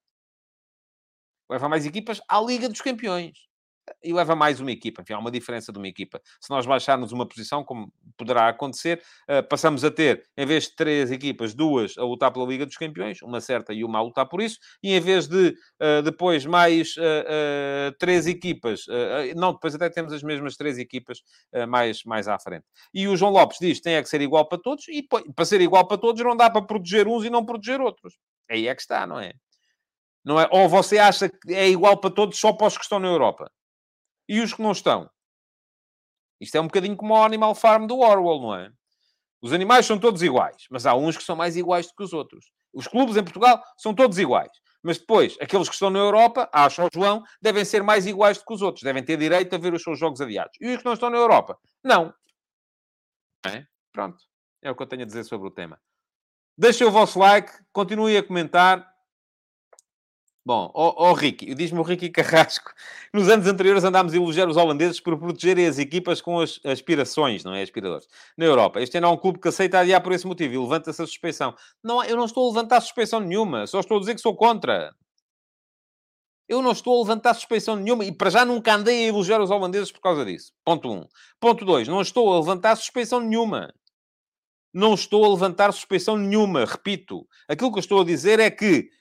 Leva 1.49 1.69
mais 1.69 1.85
equipas 1.85 2.19
à 2.27 2.41
Liga 2.41 2.67
dos 2.67 2.81
Campeões 2.81 3.44
e 4.03 4.13
leva 4.13 4.35
mais 4.35 4.59
uma 4.59 4.71
equipa. 4.71 5.01
Enfim, 5.01 5.13
há 5.13 5.19
uma 5.19 5.31
diferença 5.31 5.71
de 5.71 5.77
uma 5.77 5.87
equipa. 5.87 6.21
Se 6.39 6.49
nós 6.49 6.65
baixarmos 6.65 7.11
uma 7.11 7.27
posição, 7.27 7.63
como 7.63 7.91
poderá 8.17 8.49
acontecer, 8.49 9.01
uh, 9.29 9.47
passamos 9.47 9.83
a 9.83 9.91
ter, 9.91 10.23
em 10.37 10.45
vez 10.45 10.65
de 10.65 10.75
três 10.75 11.11
equipas, 11.11 11.53
duas 11.53 11.97
a 11.97 12.03
lutar 12.03 12.31
pela 12.31 12.45
Liga 12.45 12.65
dos 12.65 12.77
Campeões, 12.77 13.21
uma 13.21 13.41
certa 13.41 13.73
e 13.73 13.83
uma 13.83 13.99
a 13.99 14.01
lutar 14.01 14.27
por 14.27 14.41
isso, 14.41 14.59
e 14.81 14.93
em 14.93 14.99
vez 14.99 15.27
de 15.27 15.49
uh, 15.49 16.01
depois 16.03 16.45
mais 16.45 16.95
uh, 16.97 17.95
três 17.99 18.27
equipas, 18.27 18.85
não, 19.35 19.53
depois 19.53 19.75
até 19.75 19.89
temos 19.89 20.13
as 20.13 20.23
mesmas 20.23 20.55
três 20.55 20.77
equipas 20.77 21.21
mais, 21.67 22.03
mais 22.03 22.27
à 22.27 22.37
frente. 22.39 22.65
E 22.93 23.07
o 23.07 23.15
João 23.15 23.31
Lopes 23.31 23.57
diz 23.59 23.79
tem 23.79 23.95
é 23.95 24.03
que 24.03 24.09
ser 24.09 24.21
igual 24.21 24.47
para 24.47 24.57
todos, 24.57 24.87
e 24.87 25.03
para 25.03 25.45
ser 25.45 25.61
igual 25.61 25.87
para 25.87 25.97
todos 25.97 26.21
não 26.23 26.35
dá 26.35 26.49
para 26.49 26.61
proteger 26.61 27.07
uns 27.07 27.23
e 27.25 27.29
não 27.29 27.45
proteger 27.45 27.81
outros. 27.81 28.15
Aí 28.49 28.67
é 28.67 28.75
que 28.75 28.81
está, 28.81 29.05
não 29.07 29.19
é? 29.19 29.33
Não 30.23 30.39
é? 30.39 30.47
Ou 30.51 30.67
você 30.67 30.97
acha 30.97 31.29
que 31.29 31.53
é 31.53 31.69
igual 31.69 31.97
para 31.97 32.09
todos 32.09 32.39
só 32.39 32.51
para 32.53 32.67
os 32.67 32.77
que 32.77 32.83
estão 32.83 32.99
na 32.99 33.07
Europa? 33.07 33.49
E 34.27 34.41
os 34.41 34.53
que 34.53 34.61
não 34.61 34.71
estão? 34.71 35.09
Isto 36.39 36.55
é 36.57 36.61
um 36.61 36.65
bocadinho 36.65 36.95
como 36.95 37.13
o 37.13 37.23
Animal 37.23 37.55
Farm 37.55 37.87
do 37.87 37.99
Orwell, 37.99 38.41
não 38.41 38.55
é? 38.55 38.71
Os 39.41 39.53
animais 39.53 39.85
são 39.85 39.99
todos 39.99 40.21
iguais, 40.21 40.65
mas 40.69 40.85
há 40.85 40.95
uns 40.95 41.17
que 41.17 41.23
são 41.23 41.35
mais 41.35 41.55
iguais 41.55 41.87
do 41.87 41.93
que 41.95 42.03
os 42.03 42.13
outros. 42.13 42.51
Os 42.73 42.87
clubes 42.87 43.15
em 43.15 43.23
Portugal 43.23 43.63
são 43.77 43.93
todos 43.93 44.17
iguais. 44.17 44.51
Mas 44.83 44.99
depois, 44.99 45.35
aqueles 45.41 45.67
que 45.67 45.73
estão 45.73 45.89
na 45.89 45.97
Europa, 45.97 46.49
acho 46.53 46.81
ao 46.81 46.89
João, 46.93 47.23
devem 47.41 47.65
ser 47.65 47.81
mais 47.81 48.05
iguais 48.05 48.37
do 48.37 48.45
que 48.45 48.53
os 48.53 48.61
outros. 48.61 48.83
Devem 48.83 49.03
ter 49.03 49.17
direito 49.17 49.55
a 49.55 49.57
ver 49.57 49.73
os 49.73 49.81
seus 49.81 49.97
jogos 49.97 50.21
adiados. 50.21 50.55
E 50.61 50.67
os 50.69 50.77
que 50.77 50.85
não 50.85 50.93
estão 50.93 51.09
na 51.09 51.17
Europa? 51.17 51.57
Não. 51.83 52.13
É? 53.47 53.65
Pronto. 53.91 54.23
É 54.61 54.69
o 54.69 54.75
que 54.75 54.83
eu 54.83 54.87
tenho 54.87 55.01
a 55.01 55.05
dizer 55.05 55.23
sobre 55.23 55.47
o 55.47 55.51
tema. 55.51 55.81
Deixem 56.57 56.85
o 56.85 56.91
vosso 56.91 57.17
like, 57.17 57.51
continuem 57.71 58.17
a 58.17 58.23
comentar. 58.23 58.94
Bom, 60.45 60.69
ó 60.75 60.89
oh, 60.89 61.09
oh, 61.09 61.13
Ricky, 61.13 61.55
diz-me 61.55 61.79
o 61.79 61.81
Ricky 61.81 62.07
Carrasco, 62.07 62.71
nos 63.11 63.27
anos 63.29 63.47
anteriores 63.47 63.83
andámos 63.83 64.13
a 64.13 64.15
elogiar 64.15 64.47
os 64.47 64.57
holandeses 64.57 64.99
por 64.99 65.17
protegerem 65.17 65.65
as 65.65 65.79
equipas 65.79 66.21
com 66.21 66.39
as 66.39 66.59
aspirações, 66.63 67.43
não 67.43 67.55
é? 67.55 67.63
Aspiradores. 67.63 68.07
Na 68.37 68.45
Europa. 68.45 68.79
Este 68.79 68.95
ano 68.99 69.07
há 69.07 69.09
um 69.09 69.17
clube 69.17 69.39
que 69.39 69.47
aceita 69.47 69.79
adiar 69.79 70.03
por 70.03 70.11
esse 70.13 70.27
motivo 70.27 70.53
e 70.53 70.57
levanta-se 70.59 71.01
a 71.01 71.07
suspeição. 71.07 71.55
Não, 71.83 72.03
eu 72.03 72.15
não 72.15 72.25
estou 72.25 72.45
a 72.45 72.49
levantar 72.49 72.79
suspeição 72.81 73.19
nenhuma, 73.19 73.65
só 73.65 73.79
estou 73.79 73.97
a 73.97 73.99
dizer 73.99 74.13
que 74.13 74.21
sou 74.21 74.35
contra. 74.35 74.93
Eu 76.47 76.61
não 76.61 76.73
estou 76.73 76.95
a 76.95 76.99
levantar 77.01 77.33
suspeição 77.33 77.75
nenhuma 77.75 78.05
e 78.05 78.11
para 78.11 78.29
já 78.29 78.45
nunca 78.45 78.75
andei 78.75 79.05
a 79.05 79.07
elogiar 79.07 79.41
os 79.41 79.49
holandeses 79.49 79.91
por 79.91 79.99
causa 79.99 80.23
disso. 80.23 80.53
Ponto 80.63 80.87
1. 80.87 80.93
Um. 80.93 81.07
Ponto 81.39 81.65
2. 81.65 81.87
Não 81.87 82.01
estou 82.01 82.31
a 82.31 82.37
levantar 82.37 82.75
suspeição 82.75 83.19
nenhuma. 83.19 83.73
Não 84.71 84.93
estou 84.93 85.25
a 85.25 85.29
levantar 85.29 85.71
suspeição 85.71 86.15
nenhuma, 86.15 86.65
repito. 86.65 87.27
Aquilo 87.47 87.71
que 87.71 87.79
eu 87.79 87.81
estou 87.81 88.01
a 88.01 88.05
dizer 88.05 88.39
é 88.39 88.51
que 88.51 88.91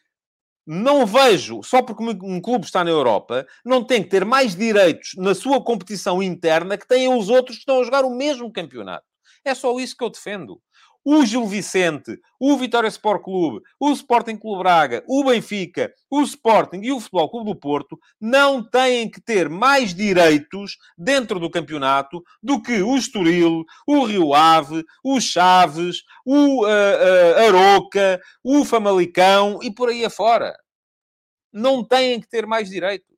não 0.67 1.05
vejo, 1.07 1.63
só 1.63 1.83
porque 1.83 2.03
um 2.03 2.41
clube 2.41 2.65
está 2.65 2.83
na 2.83 2.91
Europa, 2.91 3.47
não 3.65 3.85
tem 3.85 4.03
que 4.03 4.09
ter 4.09 4.25
mais 4.25 4.55
direitos 4.57 5.11
na 5.17 5.35
sua 5.35 5.63
competição 5.63 6.23
interna 6.23 6.79
que 6.79 6.87
têm 6.87 7.09
os 7.13 7.29
outros 7.29 7.57
que 7.57 7.63
estão 7.63 7.81
a 7.81 7.85
jogar 7.85 8.05
o 8.05 8.15
mesmo 8.15 8.51
campeonato. 8.53 9.05
É 9.45 9.55
só 9.55 9.79
isso 9.79 9.97
que 9.97 10.03
eu 10.03 10.11
defendo. 10.11 10.61
O 11.05 11.25
Gil 11.27 11.47
Vicente, 11.47 12.19
o 12.41 12.57
Vitória 12.57 12.89
Sport 12.89 13.23
Clube, 13.23 13.63
o 13.79 13.93
Sporting 13.93 14.37
Clube 14.37 14.63
Braga, 14.63 15.05
o 15.07 15.25
Benfica, 15.25 15.93
o 16.11 16.23
Sporting 16.23 16.81
e 16.83 16.93
o 16.93 17.01
Futebol 17.01 17.31
Clube 17.31 17.51
do 17.51 17.57
Porto 17.57 17.99
não 18.21 18.63
têm 18.63 19.11
que 19.11 19.21
ter 19.21 19.49
mais 19.49 19.95
direitos 19.95 20.79
dentro 20.97 21.39
do 21.39 21.51
campeonato 21.51 22.23
do 22.43 22.61
que 22.63 22.83
o 22.83 22.97
Estoril, 22.97 23.65
o 23.87 24.05
Rio 24.05 24.33
Ave, 24.33 24.85
o 25.05 25.21
Chaves, 25.21 26.03
o 26.25 26.65
uh, 26.65 26.69
uh, 26.69 27.49
Aroca, 27.49 28.21
o 28.43 28.65
Famalicão 28.65 29.59
e 29.63 29.71
por 29.71 29.91
aí 29.91 30.05
afora. 30.05 30.57
Não 31.53 31.85
têm 31.85 32.21
que 32.21 32.29
ter 32.29 32.47
mais 32.47 32.71
direitos. 32.71 33.15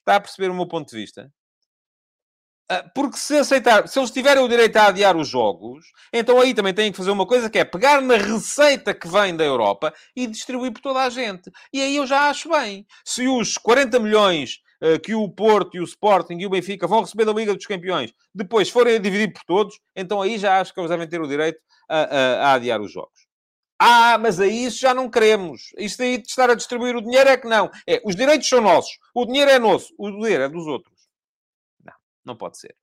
Está 0.00 0.16
a 0.16 0.20
perceber 0.20 0.50
o 0.50 0.54
meu 0.54 0.66
ponto 0.66 0.90
de 0.90 0.96
vista? 0.96 1.32
Ah, 2.72 2.88
porque 2.94 3.16
se 3.16 3.36
aceitar, 3.36 3.88
se 3.88 3.98
eles 3.98 4.12
tiverem 4.12 4.44
o 4.44 4.48
direito 4.48 4.76
a 4.76 4.86
adiar 4.86 5.16
os 5.16 5.26
jogos, 5.26 5.86
então 6.12 6.40
aí 6.40 6.54
também 6.54 6.72
têm 6.72 6.92
que 6.92 6.96
fazer 6.96 7.10
uma 7.10 7.26
coisa 7.26 7.50
que 7.50 7.58
é 7.58 7.64
pegar 7.64 8.00
na 8.00 8.16
receita 8.16 8.94
que 8.94 9.08
vem 9.08 9.34
da 9.34 9.42
Europa 9.42 9.92
e 10.14 10.24
distribuir 10.24 10.72
por 10.72 10.80
toda 10.80 11.00
a 11.02 11.10
gente. 11.10 11.50
E 11.72 11.82
aí 11.82 11.96
eu 11.96 12.06
já 12.06 12.30
acho 12.30 12.48
bem. 12.48 12.86
Se 13.04 13.26
os 13.26 13.58
40 13.58 13.98
milhões 13.98 14.60
uh, 14.80 15.00
que 15.00 15.16
o 15.16 15.28
Porto 15.28 15.76
e 15.76 15.80
o 15.80 15.84
Sporting 15.84 16.38
e 16.38 16.46
o 16.46 16.50
Benfica 16.50 16.86
vão 16.86 17.00
receber 17.00 17.24
da 17.24 17.32
Liga 17.32 17.56
dos 17.56 17.66
Campeões 17.66 18.14
depois 18.32 18.70
forem 18.70 18.94
a 18.94 18.98
dividir 19.00 19.32
por 19.32 19.42
todos, 19.42 19.80
então 19.96 20.22
aí 20.22 20.38
já 20.38 20.60
acho 20.60 20.72
que 20.72 20.78
eles 20.78 20.90
devem 20.90 21.08
ter 21.08 21.20
o 21.20 21.26
direito 21.26 21.58
a, 21.88 22.02
a, 22.02 22.50
a 22.50 22.52
adiar 22.52 22.80
os 22.80 22.92
jogos. 22.92 23.26
Ah, 23.80 24.16
mas 24.16 24.38
aí 24.38 24.66
isso 24.66 24.78
já 24.78 24.94
não 24.94 25.10
queremos. 25.10 25.72
Isso 25.76 26.00
aí 26.00 26.18
de 26.18 26.28
estar 26.28 26.48
a 26.48 26.54
distribuir 26.54 26.94
o 26.94 27.02
dinheiro 27.02 27.30
é 27.30 27.36
que 27.36 27.48
não. 27.48 27.68
É, 27.84 28.00
os 28.04 28.14
direitos 28.14 28.48
são 28.48 28.60
nossos. 28.60 28.96
O 29.12 29.26
dinheiro 29.26 29.50
é 29.50 29.58
nosso. 29.58 29.92
O 29.98 30.08
dinheiro 30.08 30.44
é 30.44 30.48
dos 30.48 30.68
outros. 30.68 30.99
Não 32.30 32.36
pode 32.36 32.58
ser. 32.58 32.76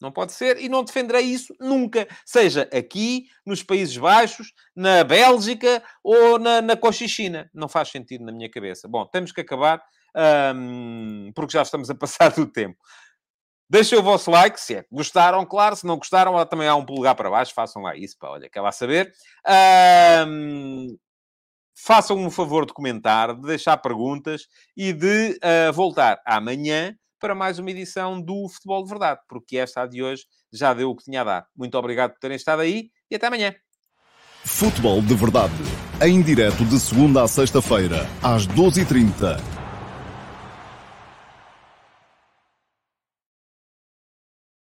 Não 0.00 0.10
pode 0.10 0.32
ser 0.32 0.58
e 0.58 0.66
não 0.66 0.82
defenderei 0.82 1.24
isso 1.24 1.54
nunca. 1.60 2.08
Seja 2.24 2.68
aqui, 2.72 3.26
nos 3.44 3.62
Países 3.62 3.96
Baixos, 3.98 4.52
na 4.74 5.04
Bélgica 5.04 5.82
ou 6.02 6.38
na, 6.38 6.62
na 6.62 6.74
Cochichina. 6.74 7.50
Não 7.52 7.68
faz 7.68 7.90
sentido 7.90 8.24
na 8.24 8.32
minha 8.32 8.50
cabeça. 8.50 8.88
Bom, 8.88 9.04
temos 9.06 9.30
que 9.30 9.42
acabar 9.42 9.82
um, 10.56 11.30
porque 11.34 11.52
já 11.52 11.62
estamos 11.62 11.90
a 11.90 11.94
passar 11.94 12.30
do 12.32 12.46
tempo. 12.46 12.78
Deixem 13.68 13.98
o 13.98 14.02
vosso 14.02 14.30
like, 14.30 14.58
se 14.58 14.74
é 14.74 14.82
que 14.82 14.88
gostaram, 14.90 15.44
claro. 15.44 15.76
Se 15.76 15.86
não 15.86 15.98
gostaram, 15.98 16.44
também 16.46 16.66
há 16.66 16.74
um 16.74 16.84
polegar 16.86 17.14
para 17.14 17.30
baixo. 17.30 17.52
Façam 17.54 17.82
lá 17.82 17.94
isso, 17.94 18.16
para 18.18 18.30
olha, 18.30 18.48
quer 18.48 18.62
lá 18.62 18.72
saber. 18.72 19.12
Um, 20.26 20.96
façam-me 21.76 22.26
o 22.26 22.30
favor 22.30 22.64
de 22.64 22.72
comentar, 22.72 23.34
de 23.34 23.42
deixar 23.42 23.76
perguntas 23.76 24.46
e 24.74 24.94
de 24.94 25.38
uh, 25.42 25.72
voltar 25.74 26.22
amanhã 26.24 26.96
para 27.20 27.34
mais 27.34 27.58
uma 27.58 27.70
edição 27.70 28.20
do 28.20 28.48
Futebol 28.48 28.82
de 28.82 28.90
Verdade, 28.90 29.20
porque 29.28 29.56
esta 29.56 29.86
de 29.86 30.02
hoje 30.02 30.24
já 30.52 30.74
deu 30.74 30.90
o 30.90 30.96
que 30.96 31.04
tinha 31.04 31.22
a 31.22 31.24
dar. 31.24 31.46
Muito 31.56 31.76
obrigado 31.76 32.12
por 32.12 32.18
terem 32.18 32.36
estado 32.36 32.60
aí 32.60 32.90
e 33.10 33.16
até 33.16 33.26
amanhã. 33.26 33.54
Futebol 34.44 35.00
de 35.00 35.14
Verdade, 35.14 35.54
em 36.02 36.20
direto 36.22 36.64
de 36.64 36.78
segunda 36.78 37.22
a 37.22 37.28
sexta-feira, 37.28 38.06
às 38.22 38.46
12h30 38.46 39.63